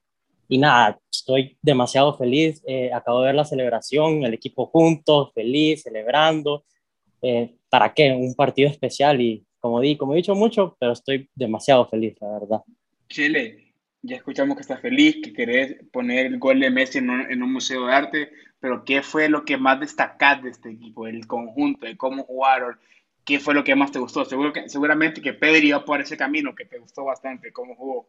Y 0.49 0.59
nada, 0.59 0.99
estoy 1.11 1.57
demasiado 1.63 2.17
feliz. 2.17 2.63
Eh, 2.67 2.93
acabo 2.93 3.21
de 3.21 3.27
ver 3.27 3.35
la 3.35 3.45
celebración, 3.45 4.25
el 4.25 4.35
equipo 4.35 4.67
juntos, 4.67 5.33
feliz, 5.35 5.83
celebrando. 5.83 6.65
Eh, 7.23 7.55
¿Para 7.69 7.95
qué? 7.95 8.13
Un 8.13 8.35
partido 8.35 8.69
especial 8.69 9.21
y 9.21 9.45
como, 9.61 9.81
di, 9.81 9.97
como 9.97 10.13
he 10.13 10.17
dicho 10.17 10.35
mucho, 10.35 10.77
pero 10.79 10.93
estoy 10.93 11.31
demasiado 11.35 11.87
feliz, 11.87 12.17
la 12.21 12.39
verdad. 12.39 12.61
Chile, 13.09 13.73
ya 14.03 14.17
escuchamos 14.17 14.57
que 14.57 14.63
estás 14.63 14.81
feliz, 14.81 15.19
que 15.23 15.33
querés 15.33 15.77
poner 15.93 16.27
el 16.27 16.39
gol 16.39 16.59
de 16.59 16.71
Messi 16.71 16.99
en 16.99 17.11
un, 17.11 17.31
en 17.31 17.43
un 17.43 17.53
museo 17.53 17.87
de 17.87 17.93
arte, 17.93 18.33
pero 18.59 18.85
¿qué 18.85 19.03
fue 19.03 19.29
lo 19.29 19.45
que 19.45 19.57
más 19.57 19.79
destacás 19.79 20.43
de 20.43 20.51
este 20.51 20.71
equipo, 20.71 21.07
el 21.07 21.27
conjunto, 21.27 21.87
de 21.87 21.97
cómo 21.97 22.25
jugaron? 22.25 22.77
¿Qué 23.25 23.39
fue 23.39 23.55
lo 23.55 23.63
que 23.63 23.77
más 23.77 23.93
te 23.93 24.01
gustó? 24.01 24.25
Seguro 24.25 24.53
que, 24.53 24.69
seguramente 24.69 25.23
que 25.23 25.33
Pedri 25.33 25.69
iba 25.69 25.85
por 25.85 26.01
ese 26.01 26.17
camino 26.17 26.55
que 26.55 26.65
te 26.65 26.79
gustó 26.79 27.05
bastante, 27.05 27.53
cómo 27.53 27.77
jugó. 27.77 28.09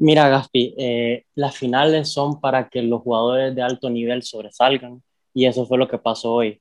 Mira, 0.00 0.28
Gaspi, 0.28 0.76
eh, 0.78 1.24
las 1.34 1.56
finales 1.56 2.08
son 2.08 2.40
para 2.40 2.68
que 2.68 2.82
los 2.82 3.02
jugadores 3.02 3.52
de 3.52 3.62
alto 3.62 3.90
nivel 3.90 4.22
sobresalgan 4.22 5.02
y 5.34 5.46
eso 5.46 5.66
fue 5.66 5.76
lo 5.76 5.88
que 5.88 5.98
pasó 5.98 6.34
hoy. 6.34 6.60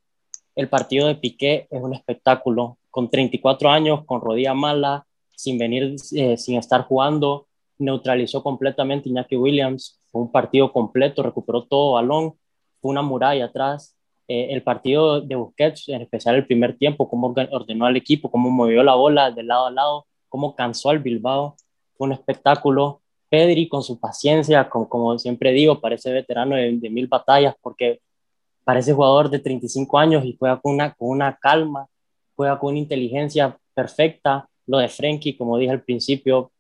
El 0.56 0.70
partido 0.70 1.08
de 1.08 1.14
Piqué 1.16 1.68
es 1.70 1.80
un 1.80 1.94
espectáculo. 1.94 2.80
Con 2.90 3.12
34 3.12 3.70
años, 3.70 4.06
con 4.06 4.22
rodilla 4.22 4.56
mala, 4.56 5.06
sin 5.36 5.60
venir, 5.60 5.96
eh, 6.16 6.36
sin 6.36 6.58
estar 6.58 6.86
jugando, 6.86 7.48
neutralizó 7.78 8.42
completamente 8.42 9.08
Iñaki 9.08 9.36
Williams. 9.36 10.02
Fue 10.08 10.20
un 10.20 10.32
partido 10.32 10.74
completo, 10.74 11.22
recuperó 11.22 11.64
todo 11.66 11.94
balón, 11.94 12.34
fue 12.82 12.90
una 12.90 13.04
muralla 13.04 13.46
atrás. 13.46 13.96
Eh, 14.28 14.48
el 14.50 14.64
partido 14.64 15.22
de 15.22 15.36
Busquets, 15.36 15.90
en 15.90 16.02
especial 16.02 16.34
el 16.34 16.48
primer 16.48 16.76
tiempo, 16.76 17.08
cómo 17.08 17.36
ordenó 17.52 17.86
al 17.86 17.98
equipo, 17.98 18.32
cómo 18.32 18.50
movió 18.50 18.82
la 18.82 18.96
bola 18.96 19.30
de 19.30 19.44
lado 19.44 19.68
a 19.68 19.72
lado, 19.72 20.08
cómo 20.28 20.56
cansó 20.56 20.90
al 20.90 21.00
Bilbao, 21.00 21.56
fue 21.96 22.08
un 22.08 22.14
espectáculo. 22.14 23.02
Pedri 23.30 23.68
con 23.68 23.84
su 23.84 24.00
paciencia, 24.00 24.70
con, 24.70 24.86
como 24.86 25.18
siempre 25.20 25.52
digo, 25.52 25.82
parece 25.82 26.12
veterano 26.12 26.56
de, 26.56 26.90
mil 26.90 27.08
batallas 27.08 27.56
porque 27.62 28.02
parece 28.64 28.94
jugador 28.94 29.30
de 29.30 29.40
35 29.40 29.98
años 29.98 30.26
y 30.26 30.36
juega 30.38 30.60
con 30.60 30.74
una, 30.74 30.94
con 30.94 31.10
una 31.10 31.38
calma, 31.38 31.88
juega 32.36 32.60
con 32.60 32.72
una 32.72 32.80
inteligencia 32.80 33.58
perfecta. 33.74 34.48
Lo 34.66 34.78
de 34.80 34.90
Frenkie, 34.90 35.38
como 35.38 35.58
dije 35.58 35.72
al 35.72 35.84
principio, 35.84 36.52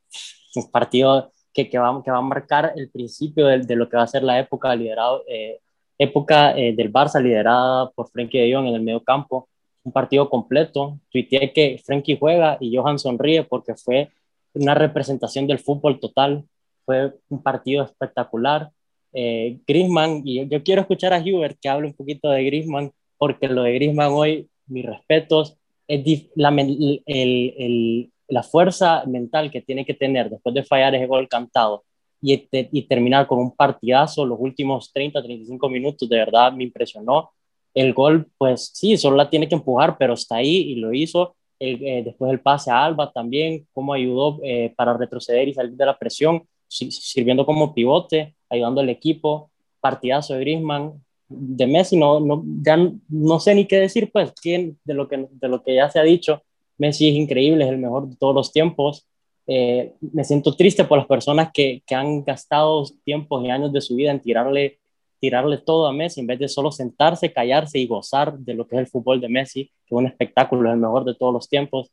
un 0.55 0.71
partido 0.71 1.31
que, 1.53 1.69
que, 1.69 1.79
va, 1.79 2.01
que 2.03 2.11
va 2.11 2.17
a 2.17 2.21
marcar 2.21 2.73
el 2.75 2.89
principio 2.89 3.47
de, 3.47 3.59
de 3.59 3.75
lo 3.75 3.89
que 3.89 3.97
va 3.97 4.03
a 4.03 4.07
ser 4.07 4.23
la 4.23 4.39
época, 4.39 4.75
liderado, 4.75 5.23
eh, 5.27 5.59
época 5.97 6.57
eh, 6.57 6.73
del 6.73 6.91
Barça 6.91 7.21
liderada 7.21 7.89
por 7.91 8.09
Frenkie 8.09 8.39
de 8.39 8.53
Jong 8.53 8.67
en 8.67 8.75
el 8.75 8.81
medio 8.81 9.03
campo. 9.03 9.49
Un 9.83 9.91
partido 9.91 10.29
completo. 10.29 10.99
Tuiteé 11.09 11.53
que 11.53 11.81
Frenkie 11.83 12.17
juega 12.17 12.57
y 12.59 12.75
Johan 12.75 12.99
sonríe 12.99 13.43
porque 13.43 13.75
fue 13.75 14.11
una 14.53 14.73
representación 14.73 15.47
del 15.47 15.59
fútbol 15.59 15.99
total 15.99 16.43
fue 16.87 17.13
un 17.27 17.43
partido 17.43 17.83
espectacular. 17.83 18.71
Eh, 19.11 19.59
Griezmann, 19.67 20.21
y 20.23 20.47
yo, 20.47 20.63
quiero 20.63 20.81
escuchar 20.81 21.13
a 21.13 21.19
Hubert 21.19 21.59
que 21.61 21.67
hable 21.67 21.87
un 21.87 21.93
poquito 21.93 22.29
de 22.29 22.45
Griezmann, 22.45 22.91
porque 23.17 23.49
lo 23.49 23.63
de 23.63 23.73
Griezmann 23.73 24.13
hoy, 24.13 24.47
mis 24.67 24.85
respetos, 24.85 25.57
es 25.87 26.29
la, 26.35 26.49
el, 26.49 27.03
el, 27.05 28.11
la 28.29 28.43
fuerza 28.43 29.03
mental 29.05 29.51
que 29.51 29.61
tiene 29.61 29.85
que 29.85 29.95
tener 29.95 30.29
después 30.29 30.55
de 30.55 30.63
fallar 30.63 30.95
ese 30.95 31.07
gol 31.07 31.27
cantado 31.27 31.83
y, 32.21 32.47
y 32.51 32.81
terminar 32.83 33.27
con 33.27 33.39
un 33.39 33.55
partidazo 33.55 34.25
los 34.25 34.39
últimos 34.39 34.91
30, 34.93 35.21
35 35.21 35.69
minutos, 35.69 36.07
de 36.07 36.17
verdad 36.17 36.53
me 36.53 36.63
impresionó. 36.63 37.31
El 37.73 37.93
gol, 37.93 38.27
pues 38.37 38.71
sí, 38.73 38.97
solo 38.97 39.17
la 39.17 39.29
tiene 39.29 39.49
que 39.49 39.55
empujar, 39.55 39.97
pero 39.97 40.13
está 40.13 40.37
ahí 40.37 40.71
y 40.71 40.75
lo 40.75 40.93
hizo. 40.93 41.35
Eh, 41.59 42.01
después 42.05 42.31
el 42.31 42.39
pase 42.39 42.71
a 42.71 42.85
Alba 42.85 43.11
también, 43.11 43.67
cómo 43.73 43.93
ayudó 43.93 44.39
eh, 44.43 44.73
para 44.77 44.95
retroceder 44.95 45.47
y 45.49 45.53
salir 45.53 45.73
de 45.73 45.85
la 45.85 45.97
presión 45.97 46.43
sirviendo 46.67 47.45
como 47.45 47.73
pivote, 47.73 48.35
ayudando 48.49 48.81
al 48.81 48.89
equipo, 48.89 49.51
partidazo 49.79 50.33
de 50.33 50.41
Griezmann, 50.41 51.03
de 51.29 51.67
Messi 51.67 51.97
no, 51.97 52.19
no, 52.19 52.43
ya 52.61 52.77
no 53.09 53.39
sé 53.39 53.53
ni 53.55 53.65
qué 53.65 53.77
decir, 53.77 54.11
pues, 54.11 54.31
quién, 54.41 54.79
de, 54.85 54.93
lo 54.93 55.07
que, 55.07 55.27
de 55.29 55.47
lo 55.47 55.61
que 55.61 55.75
ya 55.75 55.89
se 55.89 55.99
ha 55.99 56.03
dicho, 56.03 56.43
Messi 56.77 57.09
es 57.09 57.15
increíble, 57.15 57.65
es 57.65 57.69
el 57.69 57.77
mejor 57.77 58.07
de 58.07 58.15
todos 58.15 58.35
los 58.35 58.51
tiempos. 58.51 59.07
Eh, 59.47 59.93
me 59.99 60.23
siento 60.23 60.55
triste 60.55 60.83
por 60.83 60.97
las 60.97 61.07
personas 61.07 61.49
que, 61.53 61.81
que, 61.85 61.95
han 61.95 62.23
gastado 62.23 62.83
tiempos 63.03 63.43
y 63.43 63.49
años 63.49 63.71
de 63.73 63.81
su 63.81 63.95
vida 63.95 64.11
en 64.11 64.21
tirarle, 64.21 64.79
tirarle 65.19 65.57
todo 65.57 65.87
a 65.87 65.93
Messi 65.93 66.19
en 66.19 66.27
vez 66.27 66.39
de 66.39 66.47
solo 66.47 66.71
sentarse, 66.71 67.31
callarse 67.31 67.79
y 67.79 67.87
gozar 67.87 68.37
de 68.37 68.53
lo 68.53 68.67
que 68.67 68.75
es 68.75 68.81
el 68.81 68.87
fútbol 68.87 69.21
de 69.21 69.29
Messi, 69.29 69.65
que 69.85 69.95
es 69.95 69.97
un 69.97 70.05
espectáculo, 70.05 70.69
es 70.69 70.73
el 70.73 70.81
mejor 70.81 71.05
de 71.05 71.15
todos 71.15 71.33
los 71.33 71.49
tiempos. 71.49 71.91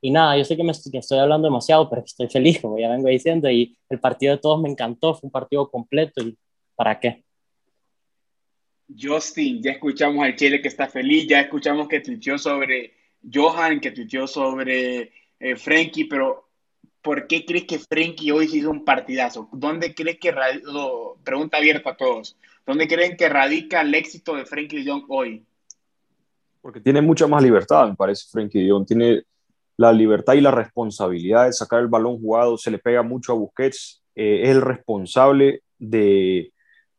Y 0.00 0.10
nada, 0.10 0.36
yo 0.36 0.44
sé 0.44 0.56
que, 0.56 0.62
me, 0.62 0.70
estoy 0.70 1.18
hablando 1.18 1.48
demasiado, 1.48 1.88
pero 1.90 2.02
estoy 2.04 2.28
feliz, 2.28 2.60
como 2.60 2.78
ya 2.78 2.88
vengo 2.88 3.08
diciendo, 3.08 3.50
y 3.50 3.76
el 3.88 3.98
partido 3.98 4.34
de 4.34 4.40
todos 4.40 4.60
me 4.60 4.68
encantó, 4.68 5.14
fue 5.14 5.26
un 5.26 5.32
partido 5.32 5.68
completo, 5.68 6.22
y 6.22 6.36
¿para 6.76 6.98
qué? 7.00 7.24
Justin, 8.96 9.62
ya 9.62 9.72
escuchamos 9.72 10.24
al 10.24 10.36
Chile 10.36 10.62
que 10.62 10.68
está 10.68 10.86
feliz, 10.86 11.26
ya 11.26 11.40
escuchamos 11.40 11.88
que 11.88 12.00
tuiteó 12.00 12.38
sobre 12.38 12.94
Johan, 13.32 13.80
que 13.80 13.90
tuiteó 13.90 14.26
sobre 14.26 15.12
eh, 15.40 15.56
Frenkie, 15.56 16.04
pero 16.04 16.48
¿por 17.02 17.26
qué 17.26 17.44
crees 17.44 17.64
que 17.64 17.78
Frenkie 17.78 18.30
hoy 18.30 18.48
se 18.48 18.58
hizo 18.58 18.70
un 18.70 18.84
partidazo? 18.84 19.48
¿Dónde 19.52 19.94
crees 19.94 20.18
que, 20.18 20.32
pregunta 21.24 21.56
abierta 21.56 21.90
a 21.90 21.96
todos, 21.96 22.36
¿dónde 22.64 22.86
creen 22.86 23.16
que 23.16 23.28
radica 23.28 23.80
el 23.80 23.94
éxito 23.94 24.36
de 24.36 24.46
Frenkie 24.46 24.86
Jong 24.86 25.04
hoy? 25.08 25.44
Porque 26.60 26.80
tiene 26.80 27.02
mucha 27.02 27.26
más 27.26 27.42
libertad, 27.42 27.88
me 27.88 27.94
parece, 27.94 28.26
Frenkie 28.30 28.68
Jong. 28.68 28.86
Tiene 28.86 29.22
la 29.78 29.92
libertad 29.92 30.34
y 30.34 30.40
la 30.40 30.50
responsabilidad 30.50 31.46
de 31.46 31.52
sacar 31.52 31.80
el 31.80 31.86
balón 31.86 32.20
jugado, 32.20 32.58
se 32.58 32.70
le 32.70 32.78
pega 32.78 33.02
mucho 33.02 33.32
a 33.32 33.36
Busquets, 33.36 34.02
eh, 34.14 34.40
es 34.42 34.50
el 34.50 34.60
responsable 34.60 35.62
de, 35.78 36.52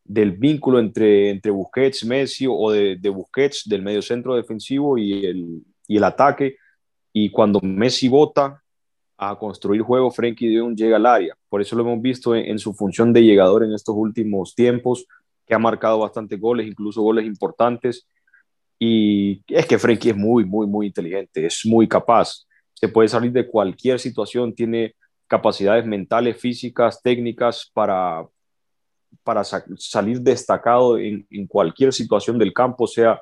del 0.05 0.31
vínculo 0.31 0.79
entre, 0.79 1.29
entre 1.29 1.51
Busquets, 1.51 2.05
Messi 2.05 2.47
o 2.49 2.71
de, 2.71 2.95
de 2.95 3.09
Busquets, 3.09 3.67
del 3.67 3.81
medio 3.81 4.01
centro 4.01 4.33
defensivo 4.33 4.97
y 4.97 5.25
el, 5.25 5.61
y 5.87 5.97
el 5.97 6.03
ataque. 6.05 6.55
Y 7.11 7.29
cuando 7.29 7.59
Messi 7.61 8.07
vota 8.07 8.63
a 9.17 9.37
construir 9.37 9.81
juego, 9.81 10.09
Frenkie 10.09 10.47
de 10.47 10.73
llega 10.73 10.95
al 10.95 11.05
área. 11.05 11.35
Por 11.49 11.61
eso 11.61 11.75
lo 11.75 11.83
hemos 11.83 12.01
visto 12.01 12.33
en, 12.33 12.45
en, 12.45 12.59
su 12.59 12.73
función 12.73 13.11
de 13.11 13.23
llegador 13.23 13.65
en 13.65 13.73
estos 13.73 13.93
últimos 13.97 14.55
tiempos, 14.55 15.05
que 15.45 15.53
ha 15.53 15.59
marcado 15.59 15.99
bastantes 15.99 16.39
goles, 16.39 16.65
incluso 16.65 17.01
goles 17.01 17.25
importantes. 17.25 18.07
Y 18.79 19.43
es 19.47 19.65
que 19.65 19.77
Frenkie 19.77 20.11
es 20.11 20.15
muy, 20.15 20.45
muy, 20.45 20.65
muy 20.65 20.87
inteligente, 20.87 21.45
es 21.45 21.65
muy 21.65 21.85
capaz 21.85 22.45
se 22.79 22.87
puede 22.87 23.09
salir 23.09 23.33
de 23.33 23.45
cualquier 23.45 23.99
situación, 23.99 24.55
tiene 24.55 24.95
capacidades 25.27 25.85
mentales, 25.85 26.37
físicas, 26.37 27.01
técnicas 27.01 27.69
para, 27.73 28.25
para 29.23 29.43
salir 29.43 30.21
destacado 30.21 30.97
en, 30.97 31.25
cualquier 31.47 31.91
situación 31.91 32.39
del 32.39 32.53
campo, 32.53 32.87
sea 32.87 33.21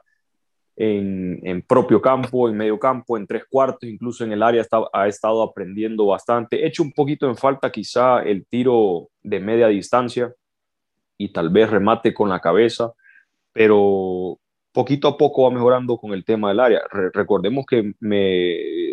en, 0.76 1.40
en, 1.42 1.64
propio 1.64 2.00
campo, 2.00 2.48
en 2.48 2.56
medio 2.56 2.78
campo, 2.78 3.18
en 3.18 3.26
tres 3.26 3.46
cuartos, 3.50 3.90
incluso 3.90 4.24
en 4.24 4.32
el 4.32 4.44
área 4.44 4.62
está, 4.62 4.82
ha 4.94 5.08
estado 5.08 5.42
aprendiendo 5.42 6.06
bastante. 6.06 6.64
He 6.64 6.68
hecho 6.68 6.84
un 6.84 6.94
poquito 6.94 7.28
en 7.28 7.36
falta 7.36 7.72
quizá 7.72 8.22
el 8.22 8.46
tiro 8.46 9.10
de 9.24 9.40
media 9.40 9.68
distancia 9.68 10.32
y 11.18 11.30
tal 11.30 11.50
vez 11.50 11.68
remate 11.68 12.14
con 12.14 12.30
la 12.30 12.40
cabeza, 12.40 12.94
pero 13.52 14.40
poquito 14.72 15.08
a 15.08 15.18
poco 15.18 15.42
va 15.44 15.50
mejorando 15.50 15.98
con 15.98 16.14
el 16.14 16.24
tema 16.24 16.50
del 16.50 16.60
área. 16.60 16.82
recordemos 17.12 17.66
que 17.66 17.94
me 18.00 18.87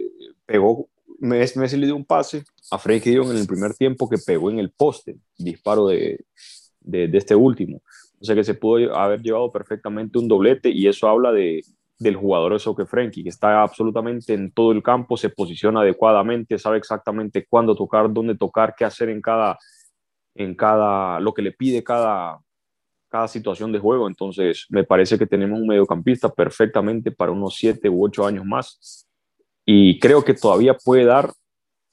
pegó, 0.47 0.88
Messi, 1.20 1.76
le 1.76 1.86
dio 1.86 1.97
un 1.97 2.05
pase 2.05 2.45
a 2.70 2.78
Frenkie 2.78 3.14
en 3.14 3.36
el 3.36 3.47
primer 3.47 3.74
tiempo 3.74 4.09
que 4.09 4.18
pegó 4.18 4.51
en 4.51 4.59
el 4.59 4.70
poste, 4.70 5.16
disparo 5.38 5.86
de, 5.86 6.24
de, 6.80 7.11
este 7.16 7.34
último. 7.34 7.82
O 8.20 8.24
sea 8.24 8.34
que 8.34 8.45
se 8.45 8.55
pudo 8.55 8.95
haber 8.97 9.22
llevado 9.22 9.51
perfectamente 9.53 10.18
un 10.18 10.28
doblete 10.28 10.70
y 10.70 10.86
eso 10.86 11.09
habla 11.09 11.32
de, 11.32 11.62
del 11.99 12.16
jugador 12.16 12.55
eso 12.55 12.74
que 12.74 12.86
Frenkie, 12.86 13.22
que 13.22 13.28
está 13.28 13.62
absolutamente 13.62 14.34
en 14.34 14.51
todo 14.51 14.72
el 14.72 14.82
campo, 14.82 15.16
se 15.16 15.30
posiciona 15.30 15.80
adecuadamente, 15.80 16.59
sabe 16.59 16.78
exactamente 16.78 17.47
cuándo 17.49 17.74
tocar, 17.74 18.12
dónde 18.12 18.36
tocar, 18.36 18.74
qué 18.76 18.84
hacer 18.84 19.09
en 19.09 19.20
cada, 19.20 19.59
en 20.34 20.55
cada, 20.55 21.20
lo 21.20 21.32
que 21.32 21.42
le 21.42 21.53
pide 21.53 21.84
cada, 21.84 22.40
cada 23.09 23.28
situación 23.28 23.72
de 23.72 23.78
juego. 23.78 24.09
Entonces, 24.09 24.66
me 24.70 24.84
parece 24.84 25.18
que 25.18 25.26
tenemos 25.26 25.61
un 25.61 25.66
mediocampista 25.66 26.28
perfectamente 26.28 27.11
para 27.11 27.32
unos 27.32 27.55
siete 27.55 27.88
u 27.88 28.05
ocho 28.05 28.26
años 28.26 28.45
más 28.45 29.03
y 29.64 29.98
creo 29.98 30.24
que 30.24 30.34
todavía 30.34 30.74
puede 30.74 31.04
dar 31.04 31.32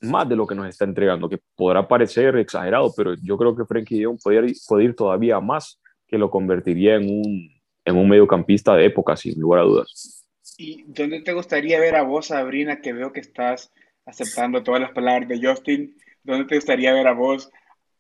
más 0.02 0.28
de 0.28 0.36
lo 0.36 0.48
que 0.48 0.56
nos 0.56 0.68
está 0.68 0.86
entregando, 0.86 1.30
que 1.30 1.40
podrá 1.56 1.88
parecer 1.88 2.36
exagerado, 2.38 2.92
pero 2.96 3.14
yo 3.22 3.38
creo 3.38 3.56
que 3.56 3.66
Frenkie 3.66 4.00
de 4.00 4.06
Jong 4.06 4.20
puede, 4.22 4.54
puede 4.68 4.84
ir 4.86 4.96
todavía 4.96 5.40
más, 5.40 5.80
que 6.08 6.18
lo 6.18 6.30
convertiría 6.30 6.96
en 6.96 7.04
un, 7.04 7.50
en 7.86 7.98
un 7.98 8.10
mediocampista 8.10 8.76
de 8.76 8.86
época, 8.86 9.16
sin 9.16 9.40
lugar 9.40 9.62
a 9.62 9.64
dudas. 9.64 10.26
¿Y 10.58 10.84
dónde 10.88 11.22
te 11.22 11.34
gustaría 11.34 11.80
ver 11.80 11.96
a 11.96 12.04
vos, 12.04 12.28
Sabrina, 12.28 12.82
que 12.82 12.94
veo 12.94 13.14
que 13.14 13.22
estás 13.22 13.72
aceptando 14.06 14.64
todas 14.64 14.82
las 14.82 14.92
palabras 14.92 15.30
de 15.30 15.40
Justin? 15.42 15.96
¿Dónde 16.24 16.46
te 16.46 16.56
gustaría 16.56 16.94
ver 16.94 17.08
a 17.08 17.14
vos 17.14 17.50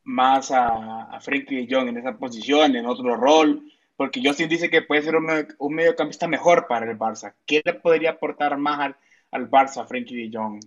más 0.03 0.51
a, 0.51 1.03
a 1.03 1.22
Frenkie 1.22 1.65
de 1.65 1.74
Jong 1.74 1.89
en 1.89 1.97
esa 1.97 2.17
posición, 2.17 2.76
en 2.76 2.86
otro 2.86 3.15
rol? 3.15 3.63
Porque 3.95 4.22
Justin 4.24 4.49
dice 4.49 4.69
que 4.69 4.82
puede 4.82 5.03
ser 5.03 5.15
un, 5.15 5.28
un 5.59 5.74
mediocampista 5.74 6.28
mejor 6.28 6.67
para 6.67 6.89
el 6.89 6.97
Barça. 6.97 7.34
¿Qué 7.45 7.61
le 7.63 7.76
podría 7.76 8.11
aportar 8.11 8.57
más 8.57 8.80
al, 8.80 8.95
al 9.32 9.49
Barça, 9.49 9.86
Frenkie 9.88 10.27
de 10.27 10.38
Jong? 10.38 10.59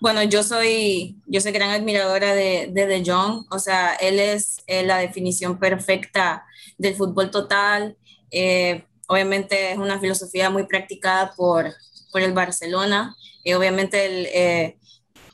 Bueno, 0.00 0.22
yo 0.24 0.42
soy, 0.42 1.20
yo 1.26 1.40
soy 1.40 1.52
gran 1.52 1.70
admiradora 1.70 2.34
de, 2.34 2.70
de 2.72 2.86
De 2.86 3.04
Jong, 3.04 3.46
o 3.50 3.58
sea, 3.58 3.94
él 3.94 4.18
es 4.18 4.56
eh, 4.66 4.84
la 4.84 4.98
definición 4.98 5.58
perfecta 5.58 6.44
del 6.76 6.96
fútbol 6.96 7.30
total. 7.30 7.96
Eh, 8.30 8.84
obviamente 9.06 9.70
es 9.72 9.78
una 9.78 10.00
filosofía 10.00 10.50
muy 10.50 10.64
practicada 10.64 11.32
por, 11.36 11.72
por 12.10 12.20
el 12.20 12.32
Barcelona 12.32 13.14
y 13.44 13.52
obviamente 13.52 14.06
el, 14.06 14.26
eh, 14.26 14.76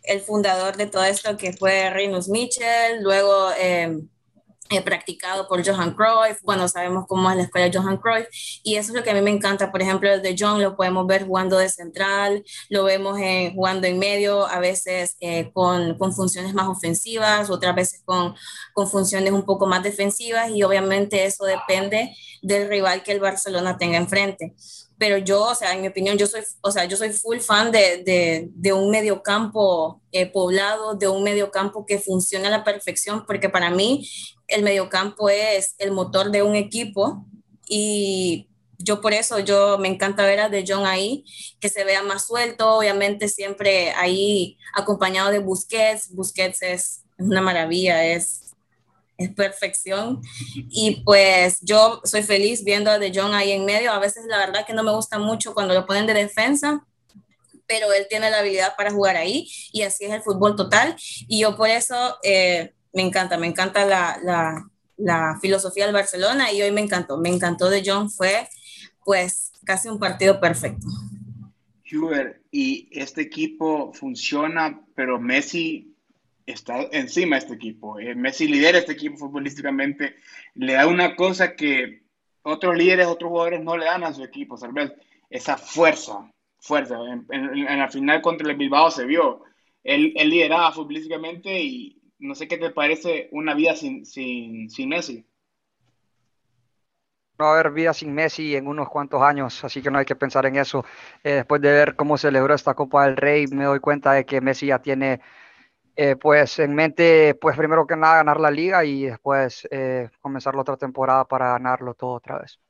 el 0.03 0.21
fundador 0.21 0.77
de 0.77 0.87
todo 0.87 1.05
esto 1.05 1.37
que 1.37 1.55
fue 1.55 1.89
Rinus 1.91 2.29
Michel, 2.29 3.03
luego 3.03 3.51
eh, 4.71 4.83
practicado 4.83 5.49
por 5.49 5.67
Johan 5.67 5.95
Cruyff, 5.95 6.43
bueno, 6.43 6.69
sabemos 6.69 7.07
cómo 7.07 7.31
es 7.31 7.37
la 7.37 7.45
escuela 7.45 7.69
de 7.69 7.79
Johan 7.79 7.97
Cruyff, 7.97 8.27
y 8.63 8.77
eso 8.77 8.91
es 8.91 8.97
lo 8.97 9.03
que 9.03 9.11
a 9.11 9.15
mí 9.15 9.23
me 9.23 9.31
encanta, 9.31 9.73
por 9.73 9.81
ejemplo, 9.81 10.13
el 10.13 10.21
de 10.21 10.37
John 10.39 10.63
lo 10.63 10.77
podemos 10.77 11.07
ver 11.07 11.27
jugando 11.27 11.57
de 11.57 11.69
central, 11.69 12.45
lo 12.69 12.85
vemos 12.85 13.19
eh, 13.19 13.53
jugando 13.55 13.87
en 13.87 13.99
medio, 13.99 14.47
a 14.47 14.59
veces 14.59 15.17
eh, 15.21 15.51
con, 15.53 15.97
con, 15.97 16.13
funciones 16.13 16.53
más 16.53 16.69
ofensivas, 16.69 17.49
otras 17.51 17.75
veces 17.75 18.03
con, 18.05 18.35
con 18.75 18.91
funciones 18.91 19.33
un 19.33 19.45
poco 19.45 19.67
más 19.67 19.83
defensivas, 19.83 20.51
y 20.51 20.63
obviamente 20.63 21.25
eso 21.25 21.45
depende 21.45 22.15
del 22.43 22.69
rival 22.69 23.03
que 23.03 23.13
el 23.13 23.21
Barcelona 23.21 23.79
tenga 23.79 23.97
enfrente. 23.97 24.55
Pero 24.99 25.17
yo, 25.17 25.45
o 25.45 25.55
sea, 25.55 25.73
en 25.75 25.81
mi 25.81 25.89
opinión, 25.89 26.19
yo 26.19 26.27
soy, 26.27 26.43
o 26.61 26.73
sea, 26.73 26.85
yo 26.85 26.97
soy 26.97 27.11
full 27.11 27.39
fan 27.39 27.71
de, 27.71 28.03
de, 28.05 28.49
de 28.53 28.73
un 28.73 28.91
mediocampo 28.91 30.03
eh, 30.11 30.27
poblado, 30.27 30.95
de 30.95 31.07
un 31.07 31.23
mediocampo 31.23 31.87
que 31.87 32.01
funcione 32.01 32.49
a 32.49 32.51
la 32.51 32.65
perfección, 32.65 33.25
porque 33.25 33.49
para 33.49 33.71
mí 33.71 34.09
el 34.49 34.63
mediocampo 34.63 35.29
es 35.29 35.75
el 35.79 35.93
motor 35.93 36.31
de 36.31 36.43
un 36.43 36.57
equipo 36.57 37.25
y 37.69 38.49
yo 38.79 39.01
por 39.01 39.13
eso 39.13 39.39
yo 39.41 39.79
me 39.79 39.89
encanta 39.89 40.25
ver 40.25 40.41
a 40.41 40.49
De 40.49 40.65
Jong 40.67 40.87
ahí, 40.87 41.25
que 41.61 41.69
se 41.69 41.85
vea 41.85 42.03
más 42.03 42.27
suelto, 42.27 42.77
obviamente 42.77 43.29
siempre 43.29 43.91
ahí 43.93 44.57
acompañado 44.75 45.31
de 45.31 45.41
Busquets. 45.41 46.15
Busquets 46.15 46.63
es 46.63 47.03
una 47.19 47.41
maravilla, 47.41 48.05
es 48.05 48.49
es 49.19 49.35
perfección. 49.35 50.23
Y 50.71 51.03
pues 51.03 51.59
yo 51.61 52.01
soy 52.05 52.23
feliz 52.23 52.65
viendo 52.65 52.91
a 52.91 52.99
De 52.99 53.13
Jong 53.13 53.35
ahí 53.35 53.51
en 53.51 53.65
medio. 53.65 53.93
A 53.93 53.99
veces 53.99 54.25
la 54.27 54.39
verdad 54.39 54.65
que 54.65 54.73
no 54.73 54.85
me 54.85 54.93
gusta 54.93 55.19
mucho 55.19 55.53
cuando 55.53 55.75
lo 55.75 55.85
ponen 55.85 56.07
de 56.07 56.15
defensa, 56.15 56.87
pero 57.67 57.93
él 57.93 58.07
tiene 58.09 58.31
la 58.31 58.39
habilidad 58.39 58.77
para 58.77 58.93
jugar 58.93 59.17
ahí 59.17 59.51
y 59.73 59.83
así 59.83 60.05
es 60.05 60.13
el 60.13 60.23
fútbol 60.23 60.57
total. 60.57 60.97
Y 61.27 61.41
yo 61.41 61.57
por 61.57 61.69
eso 61.69 62.17
eh, 62.23 62.75
me 62.93 63.03
encanta, 63.03 63.39
me 63.39 63.47
encanta 63.47 63.85
la, 63.85 64.19
la, 64.23 64.71
la, 64.97 65.39
filosofía 65.41 65.85
del 65.85 65.95
Barcelona 65.95 66.53
y 66.53 66.63
hoy 66.63 66.73
me 66.73 66.81
encantó, 66.81 67.19
me 67.19 67.29
encantó 67.29 67.71
De 67.71 67.83
Jong, 67.85 68.11
fue 68.11 68.49
pues 69.05 69.53
casi 69.65 69.89
un 69.89 69.99
partido 69.99 70.41
perfecto. 70.41 70.87
Hubert, 71.91 72.43
y 72.51 72.89
este 72.93 73.23
equipo 73.23 73.93
funciona, 73.95 74.83
pero 74.95 75.19
Messi 75.19 75.97
está 76.45 76.83
encima 76.93 77.37
de 77.37 77.41
este 77.41 77.55
equipo. 77.55 77.99
Eh, 77.99 78.15
Messi 78.15 78.47
lidera 78.47 78.79
este 78.79 78.93
equipo 78.93 79.17
futbolísticamente, 79.17 80.17
le 80.55 80.75
da 80.75 80.87
una 80.87 81.17
cosa 81.17 81.55
que 81.55 82.03
otros 82.43 82.77
líderes, 82.77 83.07
otros 83.07 83.31
jugadores 83.31 83.63
no 83.63 83.77
le 83.77 83.87
dan 83.87 84.05
a 84.05 84.15
su 84.15 84.23
equipo, 84.25 84.57
¿sabes? 84.57 84.93
Esa 85.31 85.57
fuerza, 85.57 86.31
fuerza. 86.59 86.99
En, 87.31 87.79
la 87.79 87.89
final 87.89 88.23
contra 88.23 88.51
el 88.51 88.57
Bilbao 88.57 88.91
se 88.91 89.05
vio. 89.05 89.43
Él, 89.85 90.13
él, 90.17 90.31
lideraba 90.31 90.73
futbolísticamente 90.73 91.61
y 91.63 91.98
no 92.19 92.35
sé 92.35 92.49
qué 92.49 92.59
te 92.59 92.71
parece 92.71 93.29
una 93.33 93.55
vida 93.55 93.75
sin, 93.77 94.05
sin, 94.05 94.71
sin 94.71 94.89
Messi. 94.89 95.27
No 97.39 97.45
va 97.45 97.51
a 97.51 97.55
haber 97.61 97.73
vida 97.73 97.95
sin 97.95 98.13
Messi 98.13 98.57
en 98.57 98.67
unos 98.67 98.89
cuantos 98.89 99.23
años, 99.23 99.63
así 99.63 99.81
que 99.81 99.91
no 99.91 99.99
hay 99.99 100.05
que 100.05 100.17
pensar 100.17 100.45
en 100.47 100.57
eso. 100.57 100.85
Eh, 101.23 101.35
después 101.35 101.61
de 101.61 101.71
ver 101.71 101.95
cómo 101.95 102.19
celebró 102.19 102.55
esta 102.55 102.75
Copa 102.75 103.07
del 103.07 103.17
Rey, 103.17 103.47
me 103.47 103.65
doy 103.65 103.79
cuenta 103.79 104.13
de 104.13 104.27
que 104.27 104.41
Messi 104.41 104.67
ya 104.67 104.81
tiene 104.81 105.21
eh, 106.01 106.15
pues 106.15 106.61
en 106.61 106.77
mente, 106.77 107.35
pues 107.35 107.57
primero 107.57 107.85
que 107.85 107.97
nada 107.97 108.17
ganar 108.17 108.39
la 108.39 108.53
liga 108.53 108.85
y 108.85 109.07
después 109.07 109.67
eh, 109.71 110.09
comenzar 110.21 110.55
la 110.55 110.61
otra 110.61 110.77
temporada 110.77 111.25
para 111.25 111.51
ganarlo 111.51 111.95
todo 111.95 112.13
otra 112.13 112.39
vez. 112.39 112.61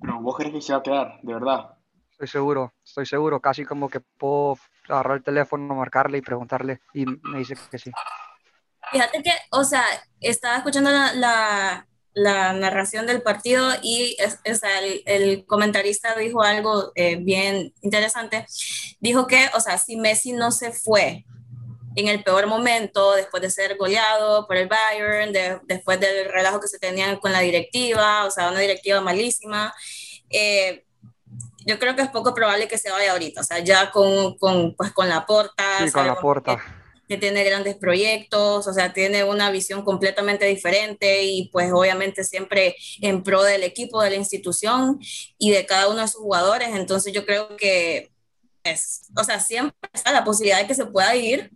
Pero 0.00 0.20
vos 0.20 0.36
crees 0.36 0.54
que 0.54 0.60
se 0.62 0.72
va 0.72 0.78
a 0.78 0.82
quedar, 0.82 1.20
de 1.22 1.34
verdad. 1.34 1.81
Estoy 2.22 2.40
seguro, 2.40 2.72
estoy 2.84 3.04
seguro, 3.04 3.40
casi 3.40 3.64
como 3.64 3.88
que 3.90 3.98
puedo 3.98 4.56
agarrar 4.88 5.16
el 5.16 5.24
teléfono, 5.24 5.74
marcarle 5.74 6.18
y 6.18 6.22
preguntarle 6.22 6.80
y 6.94 7.04
me 7.04 7.40
dice 7.40 7.56
que 7.68 7.78
sí. 7.80 7.90
Fíjate 8.92 9.24
que, 9.24 9.32
o 9.50 9.64
sea, 9.64 9.84
estaba 10.20 10.58
escuchando 10.58 10.92
la, 10.92 11.84
la, 12.14 12.52
narración 12.52 13.08
del 13.08 13.22
partido 13.22 13.68
y 13.82 14.16
es, 14.20 14.38
el, 14.44 15.02
el, 15.04 15.46
comentarista 15.46 16.14
dijo 16.14 16.44
algo 16.44 16.92
eh, 16.94 17.16
bien 17.16 17.74
interesante. 17.80 18.46
Dijo 19.00 19.26
que, 19.26 19.50
o 19.56 19.60
sea, 19.60 19.76
si 19.76 19.96
Messi 19.96 20.32
no 20.32 20.52
se 20.52 20.70
fue 20.70 21.24
en 21.96 22.06
el 22.06 22.22
peor 22.22 22.46
momento, 22.46 23.16
después 23.16 23.42
de 23.42 23.50
ser 23.50 23.76
goleado 23.76 24.46
por 24.46 24.56
el 24.56 24.68
Bayern, 24.68 25.32
después 25.64 25.98
del 25.98 26.30
relajo 26.30 26.60
que 26.60 26.68
se 26.68 26.78
tenía 26.78 27.18
con 27.18 27.32
la 27.32 27.40
directiva, 27.40 28.26
o 28.26 28.30
sea, 28.30 28.48
una 28.48 28.60
directiva 28.60 29.00
malísima. 29.00 29.74
Eh, 30.30 30.84
yo 31.66 31.78
creo 31.78 31.96
que 31.96 32.02
es 32.02 32.08
poco 32.08 32.34
probable 32.34 32.68
que 32.68 32.78
se 32.78 32.90
vaya 32.90 33.12
ahorita, 33.12 33.40
o 33.40 33.44
sea, 33.44 33.58
ya 33.60 33.90
con, 33.90 34.36
con, 34.38 34.74
pues, 34.74 34.92
con 34.92 35.08
la 35.08 35.26
porta. 35.26 35.64
Sí, 35.84 35.90
con 35.90 36.06
la 36.06 36.16
porta. 36.16 36.62
Que, 37.08 37.18
tiene 37.18 37.44
grandes 37.44 37.76
proyectos, 37.76 38.66
o 38.66 38.72
sea, 38.72 38.94
tiene 38.94 39.24
una 39.24 39.50
visión 39.50 39.82
completamente 39.82 40.46
diferente 40.46 41.24
y 41.24 41.50
pues 41.50 41.70
obviamente 41.70 42.24
siempre 42.24 42.74
en 43.02 43.22
pro 43.22 43.42
del 43.42 43.64
equipo, 43.64 44.00
de 44.00 44.08
la 44.08 44.16
institución 44.16 44.98
y 45.36 45.50
de 45.50 45.66
cada 45.66 45.88
uno 45.88 46.00
de 46.00 46.08
sus 46.08 46.22
jugadores. 46.22 46.70
Entonces 46.72 47.12
yo 47.12 47.26
creo 47.26 47.54
que 47.58 48.12
es, 48.64 49.10
o 49.14 49.24
sea, 49.24 49.40
siempre 49.40 49.76
está 49.92 50.10
la 50.10 50.24
posibilidad 50.24 50.58
de 50.58 50.66
que 50.66 50.74
se 50.74 50.86
pueda 50.86 51.14
ir, 51.14 51.50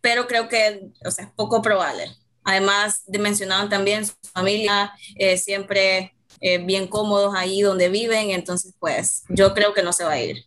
pero 0.00 0.28
creo 0.28 0.48
que 0.48 0.82
o 1.04 1.10
sea, 1.10 1.24
es 1.24 1.30
poco 1.32 1.60
probable. 1.60 2.06
Además, 2.44 3.02
mencionaban 3.08 3.68
también 3.68 4.06
su 4.06 4.14
familia, 4.32 4.92
eh, 5.16 5.38
siempre 5.38 6.13
eh, 6.46 6.58
bien 6.58 6.86
cómodos 6.86 7.34
ahí 7.34 7.62
donde 7.62 7.88
viven, 7.88 8.30
entonces 8.30 8.74
pues 8.78 9.24
yo 9.30 9.54
creo 9.54 9.72
que 9.72 9.82
no 9.82 9.94
se 9.94 10.04
va 10.04 10.10
a 10.10 10.22
ir. 10.22 10.44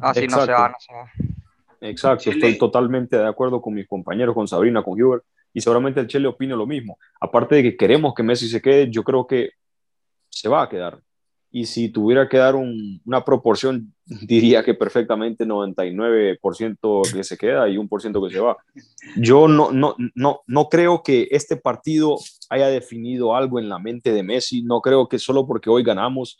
Así 0.00 0.20
ah, 0.20 0.26
no 0.30 0.44
se 0.46 0.52
va, 0.52 0.68
no 0.70 0.74
se 0.78 0.92
va. 0.94 1.12
Exacto, 1.82 2.30
estoy 2.30 2.56
totalmente 2.56 3.14
de 3.18 3.28
acuerdo 3.28 3.60
con 3.60 3.74
mis 3.74 3.86
compañeros, 3.86 4.34
con 4.34 4.48
Sabrina, 4.48 4.82
con 4.82 4.98
Hubert, 4.98 5.22
y 5.52 5.60
seguramente 5.60 6.00
el 6.00 6.06
Chile 6.06 6.26
opina 6.26 6.56
lo 6.56 6.66
mismo. 6.66 6.98
Aparte 7.20 7.56
de 7.56 7.62
que 7.62 7.76
queremos 7.76 8.14
que 8.14 8.22
Messi 8.22 8.48
se 8.48 8.62
quede, 8.62 8.90
yo 8.90 9.04
creo 9.04 9.26
que 9.26 9.50
se 10.30 10.48
va 10.48 10.62
a 10.62 10.68
quedar 10.70 10.98
y 11.50 11.66
si 11.66 11.88
tuviera 11.88 12.28
que 12.28 12.36
dar 12.36 12.54
una 12.54 13.24
proporción, 13.24 13.94
diría 14.04 14.62
que 14.62 14.74
perfectamente 14.74 15.46
99% 15.46 17.12
que 17.12 17.24
se 17.24 17.38
queda 17.38 17.68
y 17.68 17.76
1% 17.76 18.28
que 18.28 18.34
se 18.34 18.40
va. 18.40 18.56
Yo 19.16 19.48
no, 19.48 19.70
no, 19.70 19.94
no, 20.14 20.40
no 20.46 20.68
creo 20.68 21.02
que 21.02 21.28
este 21.30 21.56
partido 21.56 22.16
haya 22.50 22.68
definido 22.68 23.34
algo 23.34 23.58
en 23.58 23.68
la 23.68 23.78
mente 23.78 24.12
de 24.12 24.22
Messi, 24.22 24.62
no 24.62 24.80
creo 24.80 25.08
que 25.08 25.18
solo 25.18 25.46
porque 25.46 25.70
hoy 25.70 25.82
ganamos 25.82 26.38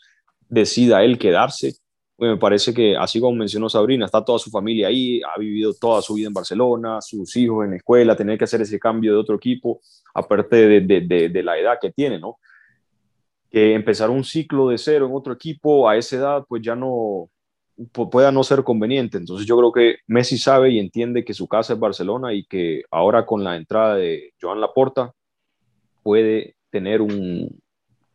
decida 0.49 1.03
él 1.03 1.17
quedarse. 1.17 1.73
me 2.17 2.37
parece 2.37 2.73
que, 2.73 2.95
así 2.95 3.19
como 3.19 3.37
mencionó 3.37 3.69
Sabrina, 3.69 4.05
está 4.05 4.23
toda 4.23 4.39
su 4.39 4.49
familia 4.49 4.87
ahí, 4.87 5.21
ha 5.23 5.39
vivido 5.39 5.73
toda 5.73 6.01
su 6.01 6.13
vida 6.15 6.27
en 6.27 6.33
Barcelona, 6.33 6.99
sus 7.01 7.35
hijos 7.37 7.65
en 7.65 7.71
la 7.71 7.77
escuela, 7.77 8.15
tener 8.15 8.37
que 8.37 8.43
hacer 8.43 8.61
ese 8.61 8.79
cambio 8.79 9.13
de 9.13 9.19
otro 9.19 9.35
equipo, 9.35 9.81
aparte 10.13 10.81
de, 10.81 11.01
de, 11.01 11.29
de 11.29 11.43
la 11.43 11.57
edad 11.57 11.77
que 11.81 11.91
tiene, 11.91 12.19
¿no? 12.19 12.37
Que 13.51 13.73
empezar 13.73 14.09
un 14.09 14.23
ciclo 14.23 14.69
de 14.69 14.77
cero 14.77 15.07
en 15.07 15.15
otro 15.15 15.33
equipo 15.33 15.87
a 15.87 15.97
esa 15.97 16.15
edad, 16.17 16.45
pues 16.47 16.61
ya 16.61 16.75
no 16.75 17.29
pueda 18.11 18.31
no 18.31 18.43
ser 18.43 18.63
conveniente. 18.63 19.17
Entonces 19.17 19.47
yo 19.47 19.57
creo 19.57 19.71
que 19.71 19.97
Messi 20.07 20.37
sabe 20.37 20.71
y 20.71 20.79
entiende 20.79 21.23
que 21.23 21.33
su 21.33 21.47
casa 21.47 21.73
es 21.73 21.79
Barcelona 21.79 22.33
y 22.33 22.45
que 22.45 22.83
ahora 22.91 23.25
con 23.25 23.43
la 23.43 23.55
entrada 23.55 23.95
de 23.95 24.33
Joan 24.41 24.61
Laporta 24.61 25.13
puede 26.03 26.55
tener 26.69 27.01
un, 27.01 27.59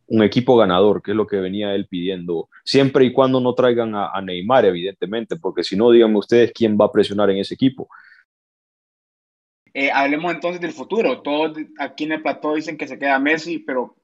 un 0.07 0.23
equipo 0.23 0.57
ganador, 0.57 1.01
que 1.01 1.11
es 1.11 1.17
lo 1.17 1.27
que 1.27 1.37
venía 1.37 1.73
él 1.73 1.87
pidiendo, 1.87 2.49
siempre 2.63 3.05
y 3.05 3.13
cuando 3.13 3.39
no 3.39 3.53
traigan 3.55 3.95
a, 3.95 4.21
Neymar, 4.21 4.65
evidentemente, 4.65 5.37
porque 5.37 5.63
si 5.63 5.75
no, 5.75 5.91
díganme 5.91 6.19
ustedes 6.19 6.51
quién 6.53 6.77
va 6.79 6.85
a 6.85 6.91
presionar 6.91 7.29
en 7.29 7.37
ese 7.37 7.55
equipo. 7.55 7.87
Eh, 9.73 9.89
hablemos 9.91 10.31
entonces 10.31 10.61
del 10.61 10.71
futuro. 10.71 11.21
Todos 11.21 11.57
aquí 11.79 12.03
en 12.03 12.11
el 12.11 12.21
plató 12.21 12.53
dicen 12.53 12.77
que 12.77 12.87
se 12.87 12.99
queda 12.99 13.17
Messi, 13.17 13.57
pero 13.57 13.95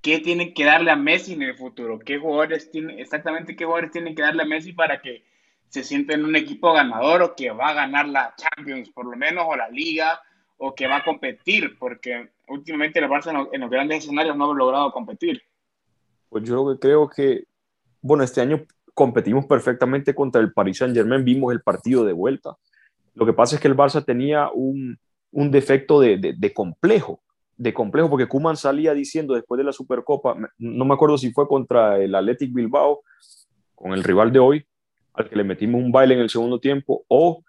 qué 0.00 0.20
tienen 0.20 0.54
que 0.54 0.64
darle 0.64 0.90
a 0.90 0.96
Messi 0.96 1.34
en 1.34 1.42
el 1.42 1.56
futuro, 1.56 1.98
qué 1.98 2.18
jugadores 2.18 2.70
tienen, 2.70 2.98
exactamente 2.98 3.56
qué 3.56 3.64
jugadores 3.64 3.90
tienen 3.90 4.14
que 4.14 4.22
darle 4.22 4.42
a 4.42 4.46
Messi 4.46 4.72
para 4.72 5.00
que 5.00 5.24
se 5.68 5.84
sienta 5.84 6.14
en 6.14 6.24
un 6.24 6.36
equipo 6.36 6.72
ganador 6.72 7.22
o 7.22 7.34
que 7.34 7.50
va 7.50 7.68
a 7.68 7.74
ganar 7.74 8.08
la 8.08 8.34
Champions 8.36 8.90
por 8.90 9.06
lo 9.06 9.16
menos 9.16 9.44
o 9.46 9.56
la 9.56 9.68
Liga 9.68 10.20
o 10.56 10.74
que 10.74 10.88
va 10.88 10.96
a 10.96 11.04
competir, 11.04 11.78
porque 11.78 12.30
últimamente 12.48 12.98
el 12.98 13.06
Barça 13.06 13.30
en 13.52 13.60
los, 13.60 13.70
grandes 13.70 13.98
escenarios 13.98 14.36
no 14.36 14.50
ha 14.50 14.54
logrado 14.54 14.90
competir. 14.90 15.40
Pues 16.28 16.44
yo 16.44 16.76
creo 16.80 17.08
que, 17.08 17.44
bueno, 18.00 18.24
este 18.24 18.40
año 18.40 18.64
competimos 18.92 19.46
perfectamente 19.46 20.14
contra 20.14 20.40
el 20.40 20.52
Paris 20.52 20.78
Saint 20.78 20.96
Germain, 20.96 21.24
vimos 21.24 21.52
el 21.52 21.60
partido 21.60 22.04
de 22.04 22.12
vuelta. 22.12 22.56
Lo 23.14 23.24
que 23.24 23.32
pasa 23.32 23.54
es 23.54 23.60
que 23.60 23.68
el 23.68 23.76
Barça 23.76 24.04
tenía 24.04 24.50
un, 24.52 24.98
un 25.30 25.50
defecto 25.52 26.00
de, 26.00 26.16
de, 26.16 26.32
de 26.36 26.52
complejo 26.52 27.20
de 27.58 27.74
complejo, 27.74 28.08
porque 28.08 28.28
Kuman 28.28 28.56
salía 28.56 28.94
diciendo 28.94 29.34
después 29.34 29.58
de 29.58 29.64
la 29.64 29.72
Supercopa, 29.72 30.36
no 30.58 30.84
me 30.84 30.94
acuerdo 30.94 31.18
si 31.18 31.32
fue 31.32 31.48
contra 31.48 31.98
el 31.98 32.14
Athletic 32.14 32.54
Bilbao, 32.54 33.02
con 33.74 33.92
el 33.92 34.04
rival 34.04 34.32
de 34.32 34.38
hoy, 34.38 34.66
al 35.12 35.28
que 35.28 35.36
le 35.36 35.42
metimos 35.42 35.82
un 35.82 35.90
baile 35.90 36.14
en 36.14 36.20
el 36.20 36.30
segundo 36.30 36.60
tiempo, 36.60 37.04
o 37.08 37.42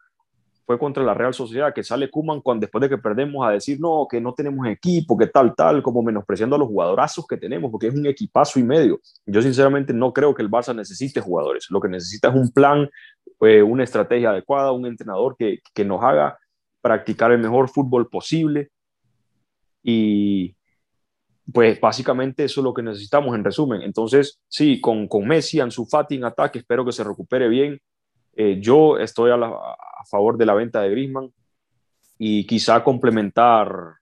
fue 0.65 0.79
contra 0.79 1.03
la 1.03 1.13
Real 1.13 1.33
Sociedad, 1.33 1.73
que 1.73 1.83
sale 1.83 2.09
Kuman 2.09 2.41
después 2.59 2.81
de 2.81 2.89
que 2.89 2.97
perdemos 2.97 3.47
a 3.47 3.51
decir, 3.51 3.79
no, 3.79 4.07
que 4.09 4.19
no 4.19 4.33
tenemos 4.33 4.67
equipo, 4.67 5.15
que 5.15 5.27
tal, 5.27 5.53
tal, 5.55 5.83
como 5.83 6.01
menospreciando 6.01 6.55
a 6.55 6.59
los 6.59 6.67
jugadorazos 6.67 7.27
que 7.27 7.37
tenemos, 7.37 7.69
porque 7.69 7.87
es 7.87 7.93
un 7.93 8.05
equipazo 8.07 8.59
y 8.59 8.63
medio. 8.63 8.99
Yo 9.27 9.43
sinceramente 9.43 9.93
no 9.93 10.11
creo 10.11 10.33
que 10.33 10.41
el 10.41 10.49
Barça 10.49 10.75
necesite 10.75 11.21
jugadores, 11.21 11.67
lo 11.69 11.79
que 11.79 11.87
necesita 11.87 12.29
es 12.29 12.35
un 12.35 12.51
plan, 12.51 12.89
eh, 13.41 13.61
una 13.61 13.83
estrategia 13.83 14.31
adecuada, 14.31 14.71
un 14.71 14.87
entrenador 14.87 15.35
que, 15.37 15.59
que 15.73 15.85
nos 15.85 16.03
haga 16.03 16.37
practicar 16.81 17.31
el 17.31 17.39
mejor 17.39 17.69
fútbol 17.69 18.09
posible 18.09 18.71
y, 19.89 20.55
pues 21.51 21.79
básicamente 21.79 22.43
eso 22.43 22.61
es 22.61 22.63
lo 22.63 22.73
que 22.73 22.83
necesitamos 22.83 23.35
en 23.35 23.43
resumen. 23.43 23.81
Entonces, 23.81 24.39
sí, 24.47 24.79
con, 24.79 25.07
con 25.07 25.27
Messi, 25.27 25.59
Ansu 25.59 25.85
Fati 25.85 26.15
en 26.15 26.25
ataque, 26.25 26.59
espero 26.59 26.85
que 26.85 26.91
se 26.91 27.03
recupere 27.03 27.47
bien. 27.47 27.79
Eh, 28.35 28.59
yo 28.61 28.97
estoy 28.97 29.31
a, 29.31 29.35
a, 29.35 30.05
favor 30.09 30.37
de 30.37 30.45
la 30.45 30.53
venta 30.53 30.81
de 30.81 30.89
Griezmann 30.89 31.31
y 32.17 32.45
quizá 32.45 32.83
complementar 32.83 33.95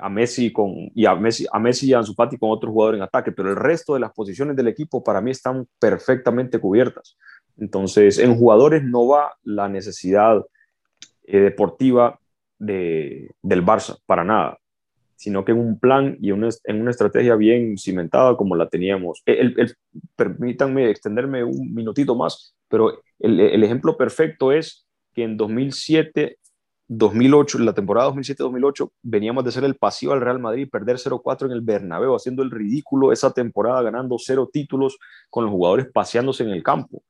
a 0.00 0.08
Messi 0.08 0.52
con 0.52 0.90
y 0.94 1.06
a 1.06 1.14
Messi, 1.14 1.46
a 1.50 1.58
Messi 1.58 1.88
y 1.88 1.92
a 1.92 1.98
Ansu 1.98 2.14
Fati 2.14 2.36
con 2.38 2.50
otro 2.50 2.70
jugador 2.70 2.96
en 2.96 3.02
ataque, 3.02 3.32
pero 3.32 3.50
el 3.50 3.56
resto 3.56 3.94
de 3.94 4.00
las 4.00 4.12
posiciones 4.12 4.56
del 4.56 4.68
equipo 4.68 5.02
para 5.02 5.20
mí 5.20 5.30
están 5.30 5.66
perfectamente 5.78 6.58
cubiertas. 6.58 7.16
Entonces, 7.56 8.18
en 8.18 8.36
jugadores 8.36 8.84
no 8.84 9.08
va 9.08 9.34
la 9.42 9.68
necesidad 9.68 10.44
eh, 11.24 11.38
deportiva 11.38 12.18
de, 12.58 13.30
del 13.42 13.64
Barça, 13.64 13.98
para 14.06 14.24
nada 14.24 14.58
sino 15.18 15.44
que 15.44 15.50
en 15.50 15.58
un 15.58 15.80
plan 15.80 16.16
y 16.20 16.30
una, 16.30 16.48
en 16.64 16.80
una 16.80 16.92
estrategia 16.92 17.34
bien 17.34 17.76
cimentada 17.76 18.36
como 18.36 18.54
la 18.54 18.68
teníamos. 18.68 19.20
El, 19.26 19.74
permítanme 20.14 20.88
extenderme 20.90 21.42
un 21.42 21.74
minutito 21.74 22.14
más, 22.14 22.54
pero 22.68 23.02
el, 23.18 23.40
el, 23.40 23.64
ejemplo 23.64 23.96
perfecto 23.96 24.52
es 24.52 24.86
que 25.12 25.24
en 25.24 25.36
2007, 25.36 26.38
2008, 26.86 27.58
la 27.58 27.74
temporada 27.74 28.12
2007-2008, 28.12 28.92
veníamos 29.02 29.44
de 29.44 29.50
ser 29.50 29.64
el 29.64 29.74
pasivo 29.74 30.12
al 30.12 30.20
Real 30.20 30.38
Madrid, 30.38 30.68
perder 30.70 30.98
0-4 30.98 31.46
en 31.46 31.52
el 31.52 31.62
Bernabéu, 31.62 32.14
haciendo 32.14 32.44
el 32.44 32.52
ridículo 32.52 33.10
esa 33.10 33.32
temporada, 33.32 33.82
ganando 33.82 34.16
cero 34.20 34.48
títulos 34.50 34.98
con 35.30 35.44
los 35.44 35.52
jugadores 35.52 35.88
paseándose 35.92 36.44
en 36.44 36.50
el 36.50 36.62
campo. 36.62 37.02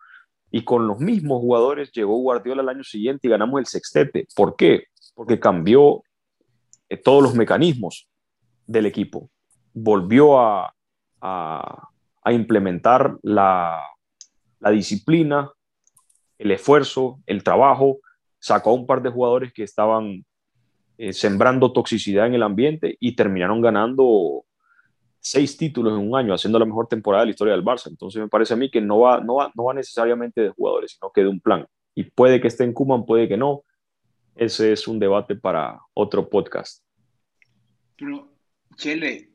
Y 0.51 0.65
con 0.65 0.87
los 0.87 0.99
mismos 0.99 1.43
jugadores 1.43 1.93
llegó 1.93 2.17
Guardiola 2.17 2.63
el 2.63 2.71
año 2.71 2.85
siguiente 2.85 3.29
y 3.29 3.31
ganamos 3.31 3.61
el 3.61 3.67
sextete. 3.67 4.27
¿Por 4.35 4.57
qué? 4.57 4.85
Porque 5.15 5.39
cambió 5.39 6.03
todos 6.97 7.22
los 7.22 7.34
mecanismos 7.34 8.09
del 8.66 8.86
equipo. 8.86 9.30
Volvió 9.72 10.39
a, 10.41 10.72
implementar 12.30 13.16
la, 13.22 13.82
disciplina, 14.70 15.51
el 16.39 16.51
esfuerzo, 16.51 17.20
el 17.26 17.43
trabajo, 17.43 17.99
sacó 18.39 18.70
a 18.70 18.74
un 18.74 18.86
par 18.86 19.03
de 19.03 19.11
jugadores 19.11 19.53
que 19.53 19.64
estaban 19.64 20.24
eh, 20.99 21.12
sembrando 21.12 21.72
toxicidad 21.72 22.26
en 22.26 22.34
el 22.34 22.43
ambiente 22.43 22.97
y 23.01 23.16
terminaron 23.16 23.61
ganando 23.61 24.45
seis 25.20 25.57
títulos 25.57 25.99
en 25.99 26.09
un 26.09 26.16
año, 26.16 26.34
haciendo 26.34 26.59
la 26.59 26.64
mejor 26.64 26.86
temporada 26.86 27.22
de 27.22 27.26
la 27.26 27.30
historia 27.30 27.55
del 27.55 27.64
Barça. 27.64 27.89
Entonces 27.89 28.20
me 28.20 28.28
parece 28.28 28.55
a 28.55 28.57
mí 28.57 28.70
que 28.70 28.80
no 28.80 29.01
va, 29.01 29.20
no 29.20 29.36
va, 29.36 29.51
no 29.55 29.64
va 29.64 29.74
necesariamente 29.74 30.41
de 30.43 30.51
jugadores, 30.51 30.93
sino 30.93 31.11
que 31.11 31.22
de 31.22 31.28
un 31.28 31.41
plan. 31.41 31.66
Y 31.95 32.05
puede 32.05 32.41
que 32.41 32.49
esté 32.49 32.64
en 32.64 32.72
Kuman, 32.72 33.05
puede 33.05 33.26
que 33.26 33.36
no, 33.36 33.64
ese 34.39 34.72
es 34.72 34.89
un 34.89 34.99
debate 34.99 35.34
para 35.36 35.80
otro 35.95 36.28
podcast. 36.28 36.82
Pero, 37.97 38.32
Chele, 38.76 39.30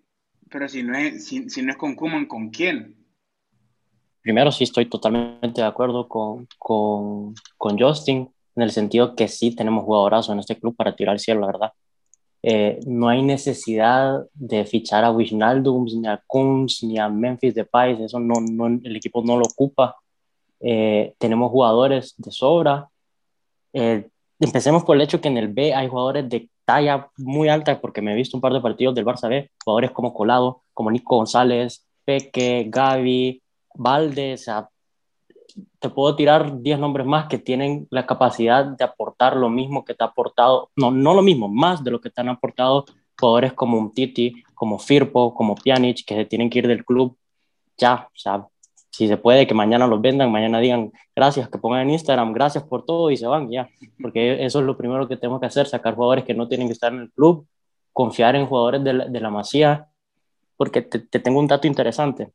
pero 0.49 0.68
si 0.70 0.84
no 0.84 0.97
es, 0.97 1.26
si, 1.26 1.39
no 1.39 1.72
es 1.72 1.78
con 1.78 1.95
Kuman, 1.95 2.26
¿con 2.26 2.49
quién? 2.49 2.95
Primero, 4.22 4.51
sí 4.51 4.64
estoy 4.64 4.86
totalmente 4.86 5.62
de 5.62 5.68
acuerdo 5.68 6.08
con, 6.08 6.47
con, 6.58 7.36
con 7.58 7.78
Justin, 7.78 8.30
en 8.56 8.64
el 8.64 8.72
sentido 8.72 9.16
que 9.16 9.28
sí 9.28 9.56
tenemos 9.56 9.84
jugadorazo 9.84 10.32
en 10.32 10.39
este 10.39 10.58
club 10.58 10.76
para 10.76 10.95
tirar 10.95 11.16
el 11.16 11.20
cielo, 11.20 11.41
la 11.41 11.47
verdad. 11.47 11.72
Eh, 12.45 12.80
no 12.86 13.08
hay 13.08 13.22
necesidad 13.22 14.26
de 14.34 14.66
fichar 14.66 15.04
a 15.06 15.12
Wijnaldum, 15.12 15.86
ni 15.86 16.08
a 16.08 16.22
Kunz, 16.28 16.84
ni 16.84 16.99
a 16.99 17.08
Memphis 17.10 17.56
Depay, 17.56 18.04
eso 18.04 18.20
no, 18.20 18.36
no, 18.41 18.68
el 18.68 18.95
equipo 18.95 19.24
no 19.24 19.38
lo 19.38 19.43
ocupa. 19.43 19.95
Eh, 20.60 21.14
tenemos 21.18 21.51
jugadores 21.51 22.14
de 22.18 22.32
sobra. 22.32 22.89
Eh, 23.74 24.10
empecemos 24.46 24.84
por 24.84 24.96
el 24.96 25.02
hecho 25.02 25.22
que 25.22 25.28
en 25.28 25.38
el 25.38 25.48
B 25.50 25.74
hay 25.74 25.88
jugadores 25.88 26.30
de 26.30 26.50
talla 26.66 27.10
muy 27.18 27.50
alta, 27.50 27.80
porque 27.80 28.02
me 28.02 28.14
he 28.14 28.16
visto 28.16 28.38
un 28.38 28.41
par 28.41 28.54
de 28.54 28.62
partidos 28.62 28.96
del 28.96 29.06
Barça 29.06 29.30
B, 29.30 29.50
jugadores 29.64 29.91
como 29.91 30.14
Colado, 30.14 30.64
como 30.74 30.91
Nico 30.91 31.18
González, 31.18 31.88
Peque, 32.06 32.66
Gaby, 32.70 33.41
Valde, 33.76 34.34
o 34.34 34.38
sea, 34.38 34.70
te 35.80 35.89
puedo 35.89 36.16
tirar 36.16 36.62
10 36.62 36.80
nombres 36.80 37.06
más 37.06 37.28
que 37.28 37.38
tienen 37.38 37.88
la 37.89 38.06
capacidad 38.06 38.66
de 38.66 38.84
aportar 38.84 39.36
lo 39.36 39.50
mismo 39.50 39.84
que 39.86 39.94
te 39.94 40.04
ha 40.04 40.08
aportado, 40.08 40.72
no, 40.76 40.91
no 40.91 41.14
lo 41.14 41.22
mismo, 41.22 41.48
más 41.48 41.84
de 41.84 41.91
lo 41.91 42.02
que 42.02 42.10
te 42.10 42.22
han 42.22 42.30
aportado 42.30 42.86
jugadores 43.20 43.54
como 43.54 43.78
un 43.78 43.94
Titi, 43.94 44.44
como 44.54 44.80
Firpo, 44.80 45.34
como 45.34 45.56
Pjanic, 45.56 46.06
que 46.06 46.16
se 46.16 46.26
tienen 46.26 46.50
que 46.50 46.60
ir 46.60 46.68
del 46.68 46.86
club 46.86 47.18
ya, 47.78 48.08
o 48.08 48.18
sea, 48.18 48.48
si 48.94 49.08
se 49.08 49.18
puede, 49.18 49.48
que 49.48 49.56
mañana 49.56 49.88
los 49.88 50.00
vendan, 50.02 50.32
mañana 50.32 50.60
digan 50.60 50.91
gracias, 51.16 51.50
que 51.50 51.58
pongan 51.58 51.82
en 51.82 51.89
Instagram, 51.91 52.32
gracias 52.32 52.64
por 52.64 52.86
todo 52.86 53.10
y 53.10 53.18
se 53.18 53.26
van 53.26 53.50
ya, 53.50 53.68
porque 54.00 54.46
eso 54.46 54.60
es 54.60 54.66
lo 54.66 54.78
primero 54.78 55.08
que 55.08 55.18
tenemos 55.18 55.39
que 55.39 55.48
hacer, 55.48 55.66
sacar 55.66 55.96
jugadores 55.96 56.26
que 56.26 56.36
no 56.36 56.48
tienen 56.48 56.68
que 56.68 56.74
estar 56.74 56.94
en 56.94 57.00
el 57.00 57.12
club, 57.12 57.48
confiar 57.91 58.36
en 58.36 58.46
jugadores 58.46 58.84
de 58.84 58.94
la, 58.94 59.06
de 59.08 59.20
la 59.20 59.32
Masía, 59.32 59.88
porque 60.58 60.84
te, 60.84 61.00
tengo 61.00 61.39
un 61.39 61.48
dato 61.48 61.66
interesante. 61.66 62.34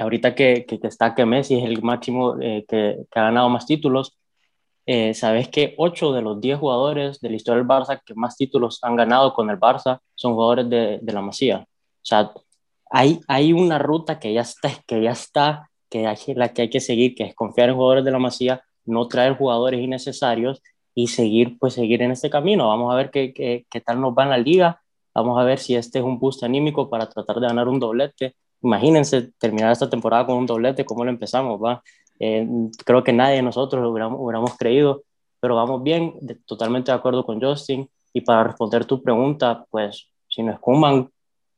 Ahorita 0.00 0.34
que, 0.34 0.66
que, 0.66 0.80
que 0.80 0.88
está 0.88 1.14
que 1.14 1.24
Messi 1.24 1.56
es 1.58 1.64
el 1.64 1.80
máximo 1.82 2.36
eh, 2.40 2.64
que, 2.68 3.04
que, 3.08 3.20
ha 3.20 3.22
ganado 3.22 3.48
más 3.48 3.64
títulos, 3.64 4.18
eh, 4.86 5.14
sabes 5.14 5.48
que 5.48 5.74
8 5.78 6.12
de 6.14 6.22
los 6.22 6.40
10 6.40 6.58
jugadores 6.58 7.20
de 7.20 7.30
la 7.30 7.36
historia 7.36 7.58
del 7.58 7.68
Barça 7.68 8.00
que 8.04 8.14
más 8.14 8.36
títulos 8.36 8.80
han 8.82 8.96
ganado 8.96 9.32
con 9.34 9.50
el 9.50 9.58
Barça 9.58 10.00
son 10.16 10.34
jugadores 10.34 10.68
de, 10.68 10.98
de 11.00 11.12
la 11.12 11.22
Masía. 11.22 11.58
O 11.60 11.68
sea, 12.02 12.32
hay, 12.90 13.20
hay 13.28 13.52
una 13.52 13.78
ruta 13.78 14.18
que 14.18 14.32
ya 14.32 14.40
está, 14.40 14.70
que 14.84 15.00
ya 15.00 15.12
está 15.12 15.65
que 15.88 16.06
hay, 16.06 16.16
la 16.34 16.52
que 16.52 16.62
hay 16.62 16.70
que 16.70 16.80
seguir, 16.80 17.14
que 17.14 17.24
es 17.24 17.34
confiar 17.34 17.68
en 17.68 17.76
jugadores 17.76 18.04
de 18.04 18.10
la 18.10 18.18
Masía, 18.18 18.62
no 18.84 19.08
traer 19.08 19.36
jugadores 19.36 19.80
innecesarios 19.80 20.62
y 20.94 21.08
seguir, 21.08 21.58
pues, 21.58 21.74
seguir 21.74 22.02
en 22.02 22.10
este 22.12 22.30
camino. 22.30 22.68
Vamos 22.68 22.92
a 22.92 22.96
ver 22.96 23.10
qué, 23.10 23.32
qué, 23.32 23.66
qué 23.70 23.80
tal 23.80 24.00
nos 24.00 24.14
va 24.14 24.24
en 24.24 24.30
la 24.30 24.38
liga, 24.38 24.80
vamos 25.14 25.38
a 25.38 25.44
ver 25.44 25.58
si 25.58 25.74
este 25.74 25.98
es 25.98 26.04
un 26.04 26.18
boost 26.18 26.42
anímico 26.42 26.88
para 26.88 27.08
tratar 27.08 27.40
de 27.40 27.46
ganar 27.46 27.68
un 27.68 27.80
doblete. 27.80 28.34
Imagínense 28.62 29.32
terminar 29.38 29.72
esta 29.72 29.88
temporada 29.88 30.26
con 30.26 30.36
un 30.36 30.46
doblete, 30.46 30.84
¿cómo 30.84 31.04
lo 31.04 31.10
empezamos? 31.10 31.62
Va? 31.62 31.82
Eh, 32.18 32.46
creo 32.84 33.04
que 33.04 33.12
nadie 33.12 33.36
de 33.36 33.42
nosotros 33.42 33.82
lo 33.82 33.90
hubiéramos, 33.90 34.18
hubiéramos 34.20 34.56
creído, 34.56 35.02
pero 35.40 35.54
vamos 35.54 35.82
bien, 35.82 36.14
totalmente 36.46 36.90
de 36.90 36.96
acuerdo 36.96 37.24
con 37.24 37.40
Justin. 37.40 37.88
Y 38.12 38.22
para 38.22 38.44
responder 38.44 38.86
tu 38.86 39.02
pregunta, 39.02 39.66
pues 39.70 40.08
si 40.28 40.42
no 40.42 40.52
es 40.52 40.58
Kuman, 40.58 41.10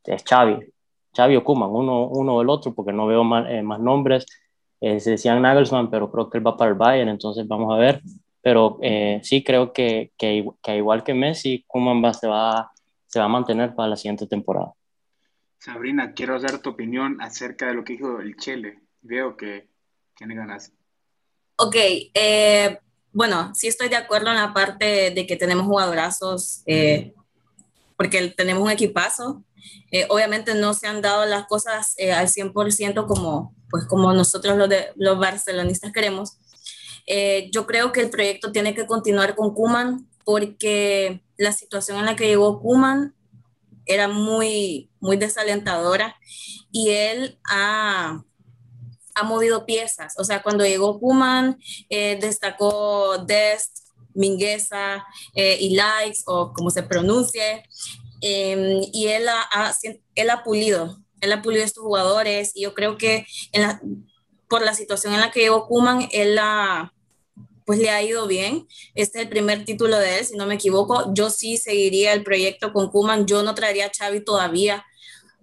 es 0.04 0.24
Xavi. 0.24 0.72
Xavi 1.18 1.34
o 1.34 1.42
Kuman, 1.42 1.70
uno, 1.70 2.06
uno 2.06 2.36
o 2.36 2.42
el 2.42 2.48
otro, 2.48 2.72
porque 2.72 2.92
no 2.92 3.08
veo 3.08 3.24
más, 3.24 3.50
eh, 3.50 3.60
más 3.60 3.80
nombres. 3.80 4.24
Eh, 4.80 5.00
se 5.00 5.10
decían 5.10 5.42
Nagelsmann, 5.42 5.90
pero 5.90 6.12
creo 6.12 6.30
que 6.30 6.38
él 6.38 6.46
va 6.46 6.56
para 6.56 6.70
el 6.70 6.76
Bayern, 6.76 7.08
entonces 7.08 7.46
vamos 7.48 7.74
a 7.74 7.78
ver. 7.78 8.00
Pero 8.40 8.78
eh, 8.82 9.20
sí 9.24 9.42
creo 9.42 9.72
que, 9.72 10.12
que, 10.16 10.46
que, 10.62 10.76
igual 10.76 11.02
que 11.02 11.14
Messi, 11.14 11.64
Kuman 11.66 12.04
va, 12.04 12.14
se, 12.14 12.28
va, 12.28 12.70
se 13.06 13.18
va 13.18 13.24
a 13.24 13.28
mantener 13.28 13.74
para 13.74 13.88
la 13.88 13.96
siguiente 13.96 14.28
temporada. 14.28 14.72
Sabrina, 15.58 16.12
quiero 16.12 16.38
dar 16.38 16.62
tu 16.62 16.70
opinión 16.70 17.20
acerca 17.20 17.66
de 17.66 17.74
lo 17.74 17.82
que 17.82 17.94
dijo 17.94 18.20
el 18.20 18.36
Chele. 18.36 18.78
Veo 19.02 19.36
que 19.36 19.66
tiene 20.16 20.36
ganas. 20.36 20.72
Ok, 21.56 21.74
bueno, 23.12 23.52
sí 23.56 23.66
estoy 23.66 23.88
de 23.88 23.96
acuerdo 23.96 24.28
en 24.28 24.36
la 24.36 24.54
parte 24.54 25.10
de 25.10 25.26
que 25.26 25.34
tenemos 25.34 25.66
jugadorazos, 25.66 26.62
porque 27.98 28.28
tenemos 28.28 28.62
un 28.62 28.70
equipazo, 28.70 29.44
eh, 29.90 30.06
obviamente 30.08 30.54
no 30.54 30.72
se 30.72 30.86
han 30.86 31.02
dado 31.02 31.26
las 31.26 31.46
cosas 31.46 31.94
eh, 31.96 32.12
al 32.12 32.28
100% 32.28 33.06
como, 33.08 33.56
pues 33.68 33.86
como 33.86 34.12
nosotros 34.12 34.56
los, 34.56 34.68
de, 34.68 34.92
los 34.94 35.18
barcelonistas 35.18 35.92
queremos. 35.92 36.38
Eh, 37.08 37.50
yo 37.52 37.66
creo 37.66 37.90
que 37.90 38.00
el 38.00 38.10
proyecto 38.10 38.52
tiene 38.52 38.72
que 38.72 38.86
continuar 38.86 39.34
con 39.34 39.52
Kuman 39.52 40.08
porque 40.24 41.24
la 41.36 41.50
situación 41.50 41.98
en 41.98 42.04
la 42.04 42.14
que 42.14 42.28
llegó 42.28 42.60
Kuman 42.60 43.16
era 43.84 44.06
muy, 44.06 44.92
muy 45.00 45.16
desalentadora 45.16 46.14
y 46.70 46.90
él 46.90 47.40
ha, 47.50 48.22
ha 49.16 49.22
movido 49.24 49.66
piezas. 49.66 50.14
O 50.18 50.24
sea, 50.24 50.40
cuando 50.44 50.64
llegó 50.64 51.00
Kuman, 51.00 51.58
destacó 51.88 53.18
Dest, 53.26 53.87
Mingueza 54.18 55.04
y 55.34 55.74
Likes, 55.74 56.20
o 56.26 56.52
como 56.52 56.70
se 56.70 56.82
pronuncie, 56.82 57.64
Em, 58.20 58.82
y 58.92 59.06
él 59.08 59.28
ha, 59.28 59.74
él 60.14 60.30
ha 60.30 60.42
pulido, 60.42 60.98
él 61.20 61.32
ha 61.32 61.42
pulido 61.42 61.62
a 61.62 61.66
estos 61.66 61.84
jugadores 61.84 62.52
y 62.54 62.62
yo 62.62 62.74
creo 62.74 62.96
que 62.96 63.26
por 64.48 64.62
la 64.62 64.74
situación 64.74 65.14
en 65.14 65.20
la 65.20 65.30
que 65.30 65.40
llegó 65.40 65.66
Kuman, 65.66 66.08
él 66.10 66.38
pues 67.64 67.78
le 67.78 67.90
ha 67.90 68.02
ido 68.02 68.26
bien. 68.26 68.66
Este 68.94 69.18
es 69.18 69.24
el 69.24 69.28
primer 69.28 69.64
título 69.64 69.98
de 69.98 70.18
él, 70.18 70.24
si 70.24 70.36
no 70.36 70.46
me 70.46 70.54
equivoco. 70.54 71.12
Yo 71.14 71.28
sí 71.30 71.58
seguiría 71.58 72.12
el 72.12 72.24
proyecto 72.24 72.72
con 72.72 72.90
Kuman, 72.90 73.26
yo 73.26 73.42
no 73.42 73.54
traería 73.54 73.86
a 73.86 73.92
Xavi 73.96 74.24
todavía. 74.24 74.84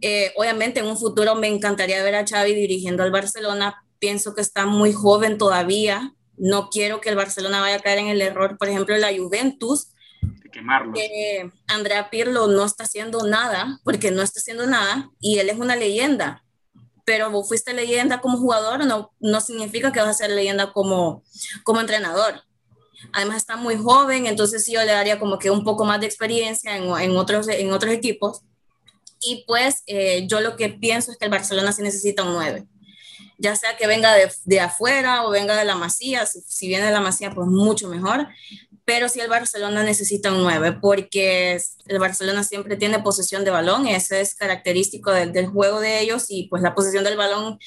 Eh, 0.02 0.34
obviamente 0.36 0.80
en 0.80 0.88
un 0.88 0.98
futuro 0.98 1.36
me 1.36 1.48
encantaría 1.48 2.04
ver 2.04 2.16
a 2.16 2.26
Xavi 2.26 2.56
dirigiendo 2.56 3.04
al 3.04 3.12
Barcelona. 3.12 3.84
Pienso 4.00 4.34
que 4.34 4.42
está 4.42 4.66
muy 4.66 4.92
joven 4.92 5.38
todavía 5.38 6.15
no 6.38 6.70
quiero 6.70 7.02
que 7.02 7.10
el 7.10 7.16
Barcelona 7.16 7.62
vaya 7.62 7.78
a 7.78 7.80
caer 7.80 8.00
en 8.00 8.08
el 8.08 8.22
error, 8.22 8.58
por 8.58 8.68
ejemplo, 8.68 8.98
la 8.98 9.16
Juventus, 9.16 9.90
de 10.22 10.50
quemarlo. 10.50 10.94
que 10.94 11.52
Andrea 11.68 12.10
Pirlo 12.10 12.48
no 12.48 12.66
está 12.66 12.84
haciendo 12.84 13.26
nada, 13.28 13.80
porque 13.84 14.12
no 14.12 14.22
está 14.22 14.40
haciendo 14.40 14.66
nada, 14.68 15.10
y 15.20 15.40
él 15.40 15.50
es 15.50 15.58
una 15.58 15.76
leyenda. 15.76 16.44
Pero 17.06 17.30
vos 17.30 17.48
fuiste 17.48 17.74
leyenda 17.74 18.20
como 18.20 18.38
jugador, 18.38 18.86
no, 18.86 19.14
no 19.20 19.42
significa 19.42 19.92
que 19.92 20.00
vas 20.00 20.10
a 20.10 20.14
ser 20.14 20.32
leyenda 20.32 20.74
como, 20.74 21.24
como 21.64 21.80
entrenador. 21.80 22.42
Además 23.14 23.38
está 23.38 23.56
muy 23.56 23.78
joven, 23.78 24.26
entonces 24.26 24.66
sí 24.66 24.74
yo 24.74 24.84
le 24.84 24.92
daría 24.92 25.20
como 25.20 25.38
que 25.38 25.52
un 25.52 25.64
poco 25.64 25.86
más 25.86 26.00
de 26.00 26.08
experiencia 26.08 26.76
en, 26.76 26.84
en 26.84 27.16
otros, 27.16 27.48
en 27.48 27.72
otros 27.72 27.94
equipos. 27.94 28.42
Y 29.22 29.44
pues 29.46 29.84
eh, 29.86 30.26
yo 30.28 30.42
lo 30.42 30.56
que 30.56 30.70
pienso 30.70 31.12
es 31.12 31.18
que 31.18 31.26
el 31.26 31.32
Barcelona 31.32 31.72
sí 31.72 31.84
necesita 31.84 32.24
un 32.24 32.34
9 32.34 32.68
ya 33.38 33.56
sea 33.56 33.78
que 33.78 33.88
venga 33.88 34.14
de, 34.14 34.32
de, 34.46 34.60
afuera 34.60 35.26
o 35.26 35.30
venga 35.30 35.56
de 35.56 35.66
la 35.66 35.76
Masía, 35.76 36.26
si, 36.26 36.42
si, 36.42 36.68
viene 36.68 36.86
de 36.86 36.92
la 36.92 37.02
Masía, 37.02 37.32
pues 37.32 37.48
mucho 37.48 37.90
mejor, 37.90 38.28
pero 38.86 39.10
sí 39.10 39.20
el 39.20 39.30
Barcelona 39.30 39.84
necesita 39.84 40.32
un 40.32 40.42
9, 40.44 40.78
porque 40.82 41.60
el 41.88 42.00
Barcelona 42.00 42.44
siempre 42.44 42.78
tiene 42.78 43.00
posesión 43.00 43.44
de 43.44 43.52
balón, 43.52 43.88
ese 43.88 44.22
es 44.22 44.36
característico 44.36 45.12
del, 45.12 45.34
del 45.34 45.48
juego 45.48 45.80
de 45.80 46.00
ellos, 46.00 46.26
y 46.30 46.48
pues 46.50 46.62
la 46.62 46.76
posesión 46.76 47.04
del 47.04 47.18
balón 47.18 47.60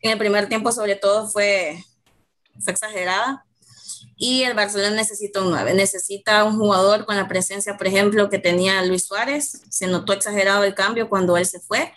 en 0.00 0.10
el 0.10 0.18
primer 0.18 0.48
tiempo 0.48 0.72
sobre 0.72 0.96
todo 0.96 1.28
fue, 1.28 1.84
fue 2.60 2.72
exagerada, 2.72 3.44
y 4.16 4.44
el 4.44 4.54
Barcelona 4.54 4.94
necesita 4.94 5.42
un 5.42 5.50
9, 5.50 5.74
necesita 5.74 6.44
un 6.44 6.56
jugador 6.56 7.06
con 7.06 7.16
la 7.16 7.28
presencia, 7.28 7.76
por 7.76 7.86
ejemplo, 7.86 8.30
que 8.30 8.38
tenía 8.38 8.82
Luis 8.84 9.04
Suárez, 9.04 9.62
se 9.68 9.88
notó 9.88 10.12
exagerado 10.12 10.64
el 10.64 10.74
cambio 10.74 11.08
cuando 11.08 11.36
él 11.36 11.44
se 11.44 11.60
fue, 11.60 11.92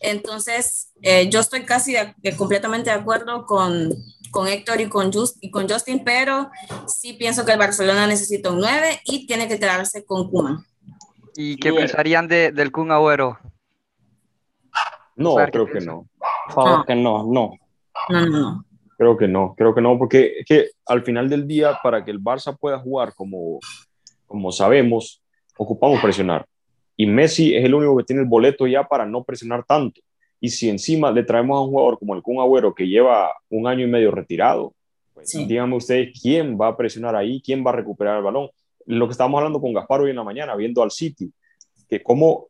entonces, 0.00 0.92
eh, 1.02 1.28
yo 1.30 1.40
estoy 1.40 1.64
casi 1.64 1.92
de, 1.92 2.14
de, 2.18 2.36
completamente 2.36 2.90
de 2.90 2.96
acuerdo 2.96 3.44
con, 3.46 3.92
con 4.30 4.48
Héctor 4.48 4.80
y 4.80 4.88
con, 4.88 5.12
Just, 5.12 5.38
y 5.40 5.50
con 5.50 5.68
Justin, 5.68 6.02
pero 6.04 6.50
sí 6.86 7.14
pienso 7.14 7.44
que 7.44 7.52
el 7.52 7.58
Barcelona 7.58 8.06
necesita 8.06 8.50
un 8.50 8.60
9 8.60 9.00
y 9.04 9.26
tiene 9.26 9.48
que 9.48 9.58
quedarse 9.58 10.04
con 10.04 10.30
Kuman. 10.30 10.64
¿Y 11.36 11.56
qué 11.56 11.72
pensarían 11.72 12.28
de, 12.28 12.52
del 12.52 12.72
Kun 12.72 12.90
Agüero? 12.90 13.38
No, 15.16 15.36
creo 15.50 15.66
que 15.66 15.80
no. 15.80 16.06
Por 16.46 16.54
favor, 16.54 16.78
no. 16.78 16.84
que 16.84 16.94
no, 16.94 17.22
no. 17.24 17.52
No, 18.08 18.26
no, 18.26 18.40
no. 18.40 18.64
Creo 18.98 19.16
que 19.16 19.28
no, 19.28 19.54
creo 19.56 19.74
que 19.74 19.80
no, 19.82 19.98
porque 19.98 20.38
es 20.38 20.46
que 20.46 20.70
al 20.86 21.02
final 21.02 21.28
del 21.28 21.46
día, 21.46 21.78
para 21.82 22.04
que 22.04 22.10
el 22.10 22.20
Barça 22.20 22.56
pueda 22.58 22.78
jugar 22.78 23.14
como, 23.14 23.58
como 24.26 24.52
sabemos, 24.52 25.22
ocupamos 25.58 26.00
presionar 26.00 26.46
y 26.96 27.06
Messi 27.06 27.54
es 27.54 27.64
el 27.64 27.74
único 27.74 27.96
que 27.96 28.04
tiene 28.04 28.22
el 28.22 28.28
boleto 28.28 28.66
ya 28.66 28.84
para 28.84 29.04
no 29.04 29.22
presionar 29.22 29.64
tanto. 29.64 30.00
Y 30.40 30.48
si 30.48 30.68
encima 30.68 31.10
le 31.10 31.22
traemos 31.22 31.56
a 31.56 31.60
un 31.62 31.70
jugador 31.70 31.98
como 31.98 32.14
el 32.14 32.22
Kun 32.22 32.40
Agüero 32.40 32.74
que 32.74 32.86
lleva 32.86 33.32
un 33.50 33.66
año 33.66 33.84
y 33.84 33.90
medio 33.90 34.10
retirado, 34.10 34.74
pues 35.14 35.30
sí. 35.30 35.44
díganme 35.46 35.76
ustedes 35.76 36.18
quién 36.20 36.58
va 36.60 36.68
a 36.68 36.76
presionar 36.76 37.16
ahí, 37.16 37.40
quién 37.40 37.64
va 37.64 37.70
a 37.70 37.76
recuperar 37.76 38.18
el 38.18 38.24
balón. 38.24 38.48
Lo 38.86 39.06
que 39.06 39.12
estábamos 39.12 39.38
hablando 39.38 39.60
con 39.60 39.72
Gaspar 39.72 40.02
hoy 40.02 40.10
en 40.10 40.16
la 40.16 40.24
mañana, 40.24 40.54
viendo 40.54 40.82
al 40.82 40.90
City, 40.90 41.32
que 41.88 42.02
cómo, 42.02 42.48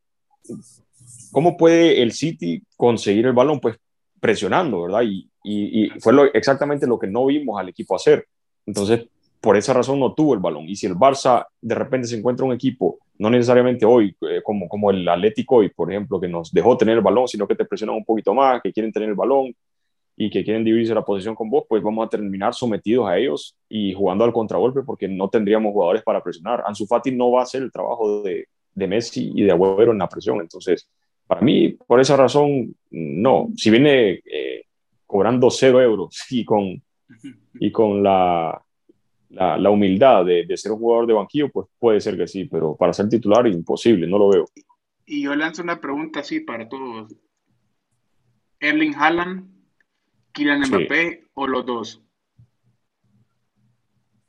cómo 1.32 1.56
puede 1.56 2.02
el 2.02 2.12
City 2.12 2.62
conseguir 2.76 3.26
el 3.26 3.32
balón, 3.32 3.60
pues 3.60 3.76
presionando, 4.20 4.82
¿verdad? 4.82 5.02
Y, 5.02 5.28
y, 5.44 5.84
y 5.84 5.90
fue 6.00 6.12
lo, 6.12 6.24
exactamente 6.24 6.86
lo 6.86 6.98
que 6.98 7.06
no 7.06 7.26
vimos 7.26 7.58
al 7.58 7.68
equipo 7.68 7.94
hacer. 7.94 8.26
Entonces, 8.66 9.06
por 9.40 9.56
esa 9.56 9.72
razón 9.72 10.00
no 10.00 10.12
tuvo 10.12 10.34
el 10.34 10.40
balón. 10.40 10.68
Y 10.68 10.76
si 10.76 10.86
el 10.86 10.96
Barça 10.96 11.46
de 11.60 11.74
repente 11.74 12.08
se 12.08 12.16
encuentra 12.16 12.44
un 12.44 12.52
equipo, 12.52 12.98
no 13.18 13.30
necesariamente 13.30 13.86
hoy, 13.86 14.16
eh, 14.28 14.40
como, 14.42 14.68
como 14.68 14.90
el 14.90 15.08
Atlético 15.08 15.56
hoy, 15.56 15.70
por 15.70 15.90
ejemplo, 15.90 16.20
que 16.20 16.28
nos 16.28 16.52
dejó 16.52 16.76
tener 16.76 16.96
el 16.96 17.02
balón, 17.02 17.28
sino 17.28 17.46
que 17.46 17.54
te 17.54 17.64
presionan 17.64 17.96
un 17.96 18.04
poquito 18.04 18.34
más, 18.34 18.60
que 18.62 18.72
quieren 18.72 18.92
tener 18.92 19.08
el 19.08 19.14
balón 19.14 19.54
y 20.16 20.30
que 20.30 20.44
quieren 20.44 20.64
dividirse 20.64 20.94
la 20.94 21.04
posición 21.04 21.34
con 21.34 21.50
vos, 21.50 21.64
pues 21.68 21.82
vamos 21.82 22.06
a 22.06 22.08
terminar 22.08 22.54
sometidos 22.54 23.08
a 23.08 23.18
ellos 23.18 23.56
y 23.68 23.92
jugando 23.92 24.24
al 24.24 24.32
contragolpe 24.32 24.82
porque 24.82 25.08
no 25.08 25.28
tendríamos 25.28 25.72
jugadores 25.72 26.02
para 26.02 26.22
presionar. 26.22 26.62
Ansu 26.66 26.86
Fati 26.86 27.12
no 27.12 27.30
va 27.30 27.40
a 27.40 27.42
hacer 27.44 27.62
el 27.62 27.70
trabajo 27.70 28.22
de, 28.22 28.48
de 28.74 28.86
Messi 28.86 29.32
y 29.34 29.42
de 29.42 29.52
Agüero 29.52 29.92
en 29.92 29.98
la 29.98 30.08
presión. 30.08 30.40
Entonces, 30.40 30.88
para 31.26 31.40
mí, 31.40 31.70
por 31.70 32.00
esa 32.00 32.16
razón, 32.16 32.74
no. 32.90 33.48
Si 33.56 33.70
viene 33.70 34.22
eh, 34.24 34.62
cobrando 35.06 35.50
cero 35.50 35.82
euros 35.82 36.24
y 36.30 36.44
con, 36.44 36.82
y 37.60 37.70
con 37.70 38.02
la, 38.02 38.62
la, 39.30 39.58
la, 39.58 39.70
humildad 39.70 40.24
de, 40.24 40.46
de, 40.46 40.56
ser 40.56 40.72
un 40.72 40.78
jugador 40.78 41.06
de 41.06 41.14
banquillo, 41.14 41.50
pues 41.50 41.66
puede 41.78 42.00
ser 42.00 42.16
que 42.16 42.26
sí, 42.26 42.44
pero 42.44 42.76
para 42.76 42.92
ser 42.92 43.08
titular 43.08 43.46
imposible, 43.46 44.06
no 44.06 44.18
lo 44.18 44.28
veo. 44.28 44.44
Y 45.04 45.22
yo 45.22 45.34
lanzo 45.34 45.62
una 45.62 45.80
pregunta 45.80 46.20
así 46.20 46.40
para 46.40 46.68
todos. 46.68 47.14
Erling 48.60 48.94
Haaland, 48.96 49.48
Kylian 50.32 50.68
Mbappé 50.68 51.10
sí. 51.10 51.26
o 51.34 51.46
los 51.46 51.66
dos. 51.66 52.02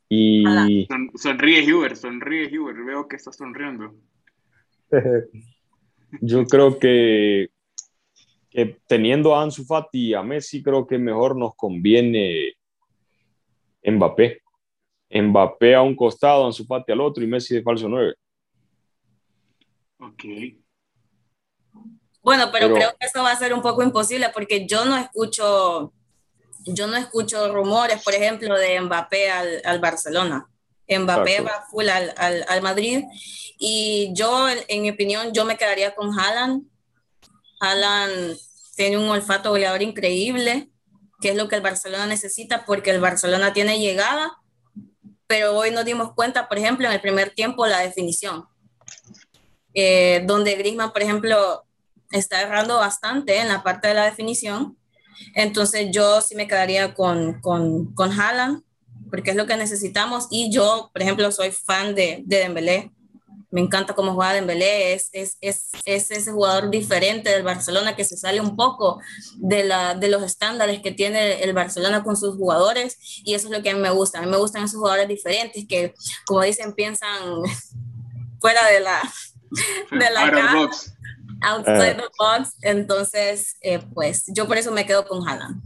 Y 0.08 0.86
Son, 0.88 1.10
sonríe 1.16 1.72
Hubert, 1.72 1.96
sonríe 1.96 2.58
Hubert, 2.58 2.78
veo 2.84 3.08
que 3.08 3.16
está 3.16 3.32
sonriendo. 3.32 3.94
yo 6.22 6.44
creo 6.44 6.78
que, 6.78 7.50
que 8.50 8.78
teniendo 8.86 9.34
a 9.34 9.42
Ansu 9.42 9.64
Fati 9.64 10.08
y 10.08 10.14
a 10.14 10.22
Messi, 10.22 10.62
creo 10.62 10.86
que 10.86 10.98
mejor 10.98 11.36
nos 11.36 11.54
conviene 11.56 12.54
Mbappé. 13.84 14.40
Mbappé 15.10 15.74
a 15.74 15.82
un 15.82 15.96
costado, 15.96 16.46
Ansu 16.46 16.64
Fati 16.64 16.92
al 16.92 17.00
otro 17.00 17.24
y 17.24 17.26
Messi 17.26 17.54
de 17.54 17.62
falso 17.62 17.88
9. 17.88 18.14
Ok. 20.00 20.24
Bueno, 22.22 22.50
pero, 22.52 22.66
pero, 22.66 22.74
creo 22.74 22.90
que 22.98 23.06
eso 23.06 23.22
va 23.22 23.32
a 23.32 23.36
ser 23.36 23.54
un 23.54 23.62
poco 23.62 23.82
imposible 23.82 24.28
porque 24.34 24.66
yo 24.66 24.84
no 24.84 24.96
escucho, 24.98 25.92
yo 26.66 26.86
no 26.86 26.96
escucho 26.96 27.52
rumores, 27.52 28.02
por 28.02 28.14
ejemplo, 28.14 28.56
de 28.56 28.80
Mbappé 28.80 29.30
al, 29.30 29.62
al 29.64 29.80
Barcelona. 29.80 30.46
Mbappé 30.88 31.36
Exacto. 31.36 31.52
va 31.52 31.66
full 31.70 31.88
al, 31.88 32.14
al, 32.16 32.44
al, 32.48 32.62
Madrid 32.62 33.04
y 33.58 34.10
yo, 34.14 34.48
en 34.48 34.82
mi 34.82 34.90
opinión, 34.90 35.32
yo 35.32 35.44
me 35.44 35.56
quedaría 35.56 35.94
con 35.94 36.18
Haaland. 36.18 36.64
Haaland 37.60 38.38
tiene 38.76 38.98
un 38.98 39.08
olfato 39.08 39.50
goleador 39.50 39.82
increíble, 39.82 40.70
que 41.20 41.30
es 41.30 41.36
lo 41.36 41.48
que 41.48 41.56
el 41.56 41.62
Barcelona 41.62 42.06
necesita 42.06 42.64
porque 42.64 42.90
el 42.90 43.00
Barcelona 43.00 43.52
tiene 43.52 43.78
llegada 43.78 44.38
pero 45.28 45.56
hoy 45.56 45.70
nos 45.70 45.84
dimos 45.84 46.14
cuenta, 46.14 46.48
por 46.48 46.58
ejemplo, 46.58 46.86
en 46.86 46.94
el 46.94 47.00
primer 47.00 47.30
tiempo, 47.30 47.66
la 47.66 47.80
definición, 47.80 48.46
eh, 49.74 50.24
donde 50.26 50.56
Grisman, 50.56 50.92
por 50.92 51.02
ejemplo, 51.02 51.64
está 52.10 52.40
errando 52.40 52.78
bastante 52.78 53.38
en 53.38 53.48
la 53.48 53.62
parte 53.62 53.88
de 53.88 53.94
la 53.94 54.06
definición. 54.06 54.76
Entonces 55.34 55.90
yo 55.92 56.20
sí 56.22 56.34
me 56.34 56.48
quedaría 56.48 56.94
con, 56.94 57.40
con, 57.40 57.92
con 57.94 58.18
Haaland, 58.18 58.62
porque 59.10 59.30
es 59.30 59.36
lo 59.36 59.46
que 59.46 59.56
necesitamos. 59.56 60.28
Y 60.30 60.50
yo, 60.50 60.90
por 60.92 61.02
ejemplo, 61.02 61.30
soy 61.30 61.52
fan 61.52 61.94
de, 61.94 62.22
de 62.24 62.38
Dembélé 62.38 62.92
me 63.50 63.60
encanta 63.60 63.94
cómo 63.94 64.14
juega 64.14 64.34
Dembélé, 64.34 64.92
es, 64.92 65.08
es, 65.12 65.38
es, 65.40 65.70
es, 65.84 66.10
ese 66.10 66.32
jugador 66.32 66.70
diferente 66.70 67.30
del 67.30 67.42
Barcelona 67.42 67.96
que 67.96 68.04
se 68.04 68.16
sale 68.16 68.40
un 68.40 68.56
poco 68.56 69.00
de, 69.36 69.64
la, 69.64 69.94
de 69.94 70.08
los 70.08 70.22
estándares 70.22 70.82
que 70.82 70.92
tiene 70.92 71.42
el 71.42 71.54
Barcelona 71.54 72.02
con 72.02 72.16
sus 72.16 72.36
jugadores 72.36 72.98
y 73.24 73.34
eso 73.34 73.48
es 73.48 73.56
lo 73.56 73.62
que 73.62 73.70
a 73.70 73.74
mí 73.74 73.80
me 73.80 73.90
gusta. 73.90 74.18
A 74.18 74.22
mí 74.22 74.28
me 74.28 74.36
gustan 74.36 74.64
esos 74.64 74.78
jugadores 74.78 75.08
diferentes 75.08 75.66
que, 75.66 75.94
como 76.26 76.42
dicen, 76.42 76.74
piensan 76.74 77.42
fuera 78.40 78.66
de 78.66 78.80
la, 78.80 79.00
de 79.90 80.10
la 80.10 80.54
box. 80.54 80.92
outside 81.40 81.96
uh. 81.96 82.02
the 82.02 82.08
box. 82.18 82.54
Entonces, 82.62 83.56
eh, 83.62 83.78
pues 83.94 84.24
yo 84.28 84.46
por 84.46 84.58
eso 84.58 84.72
me 84.72 84.84
quedo 84.84 85.06
con 85.06 85.26
Haaland. 85.26 85.62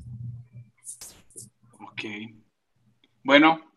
Ok. 1.81 2.03
Bueno, 3.25 3.72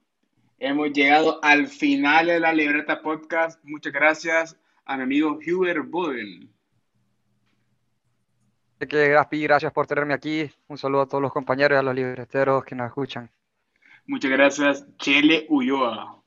Hemos 0.68 0.92
llegado 0.94 1.38
al 1.44 1.68
final 1.68 2.26
de 2.26 2.40
la 2.40 2.52
libreta 2.52 3.00
podcast. 3.04 3.64
Muchas 3.64 3.94
gracias 3.94 4.60
a 4.84 4.98
mi 4.98 5.04
amigo 5.04 5.38
Hubert 5.38 5.88
Boden. 5.88 6.52
Que 8.80 9.10
Gaspi, 9.10 9.44
gracias 9.44 9.72
por 9.72 9.86
tenerme 9.86 10.16
aquí. 10.16 10.50
Un 10.68 10.80
saludo 10.80 11.02
a 11.02 11.08
todos 11.08 11.22
los 11.22 11.32
compañeros 11.32 11.76
y 11.76 11.80
a 11.80 11.84
los 11.84 11.94
libreteros 11.94 12.66
que 12.66 12.74
nos 12.74 12.88
escuchan. 12.88 13.30
Muchas 14.08 14.32
gracias, 14.32 14.88
Chele 14.98 15.46
Ulloa. 15.50 16.24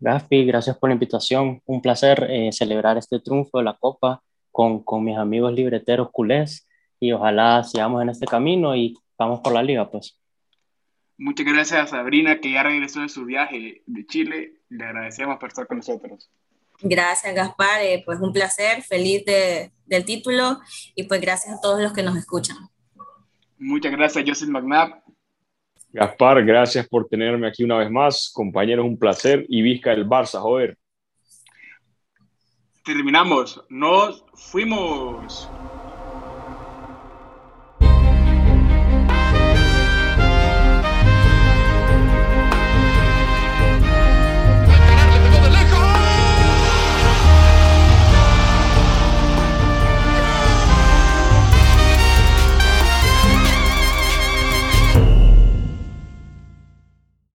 Gaspi, 0.00 0.44
gracias 0.44 0.76
por 0.76 0.90
la 0.90 0.94
invitación. 0.94 1.62
Un 1.66 1.80
placer 1.80 2.26
eh, 2.28 2.50
celebrar 2.50 2.98
este 2.98 3.20
triunfo 3.20 3.58
de 3.58 3.64
la 3.64 3.76
Copa 3.78 4.24
con, 4.50 4.82
con 4.82 5.04
mis 5.04 5.16
amigos 5.16 5.52
libreteros 5.52 6.10
culés 6.10 6.66
y 6.98 7.12
ojalá 7.12 7.62
sigamos 7.62 8.02
en 8.02 8.08
este 8.08 8.26
camino 8.26 8.74
y 8.74 8.98
vamos 9.16 9.38
por 9.38 9.52
la 9.52 9.62
liga, 9.62 9.88
pues. 9.88 10.18
Muchas 11.18 11.46
gracias 11.46 11.80
a 11.80 11.86
Sabrina, 11.86 12.40
que 12.40 12.52
ya 12.52 12.62
regresó 12.62 13.00
de 13.00 13.08
su 13.08 13.24
viaje 13.24 13.82
de 13.86 14.06
Chile. 14.06 14.54
Le 14.68 14.84
agradecemos 14.84 15.38
por 15.38 15.48
estar 15.48 15.66
con 15.66 15.78
nosotros. 15.78 16.30
Gracias, 16.80 17.34
Gaspar. 17.34 17.82
Eh, 17.82 18.02
pues 18.04 18.20
un 18.20 18.32
placer, 18.32 18.82
feliz 18.82 19.24
de, 19.24 19.72
del 19.86 20.04
título 20.04 20.60
y 20.94 21.04
pues 21.04 21.20
gracias 21.20 21.56
a 21.56 21.60
todos 21.60 21.80
los 21.80 21.92
que 21.92 22.02
nos 22.02 22.16
escuchan. 22.16 22.56
Muchas 23.58 23.92
gracias, 23.92 24.24
Joseph 24.26 24.50
McNabb. 24.50 25.02
Gaspar, 25.92 26.44
gracias 26.44 26.86
por 26.86 27.08
tenerme 27.08 27.48
aquí 27.48 27.64
una 27.64 27.78
vez 27.78 27.90
más. 27.90 28.30
Compañeros, 28.34 28.84
un 28.84 28.98
placer. 28.98 29.46
Y 29.48 29.62
Vizca 29.62 29.92
el 29.92 30.06
Barça, 30.06 30.40
joder. 30.40 30.76
Terminamos. 32.84 33.64
Nos 33.70 34.22
fuimos. 34.34 35.48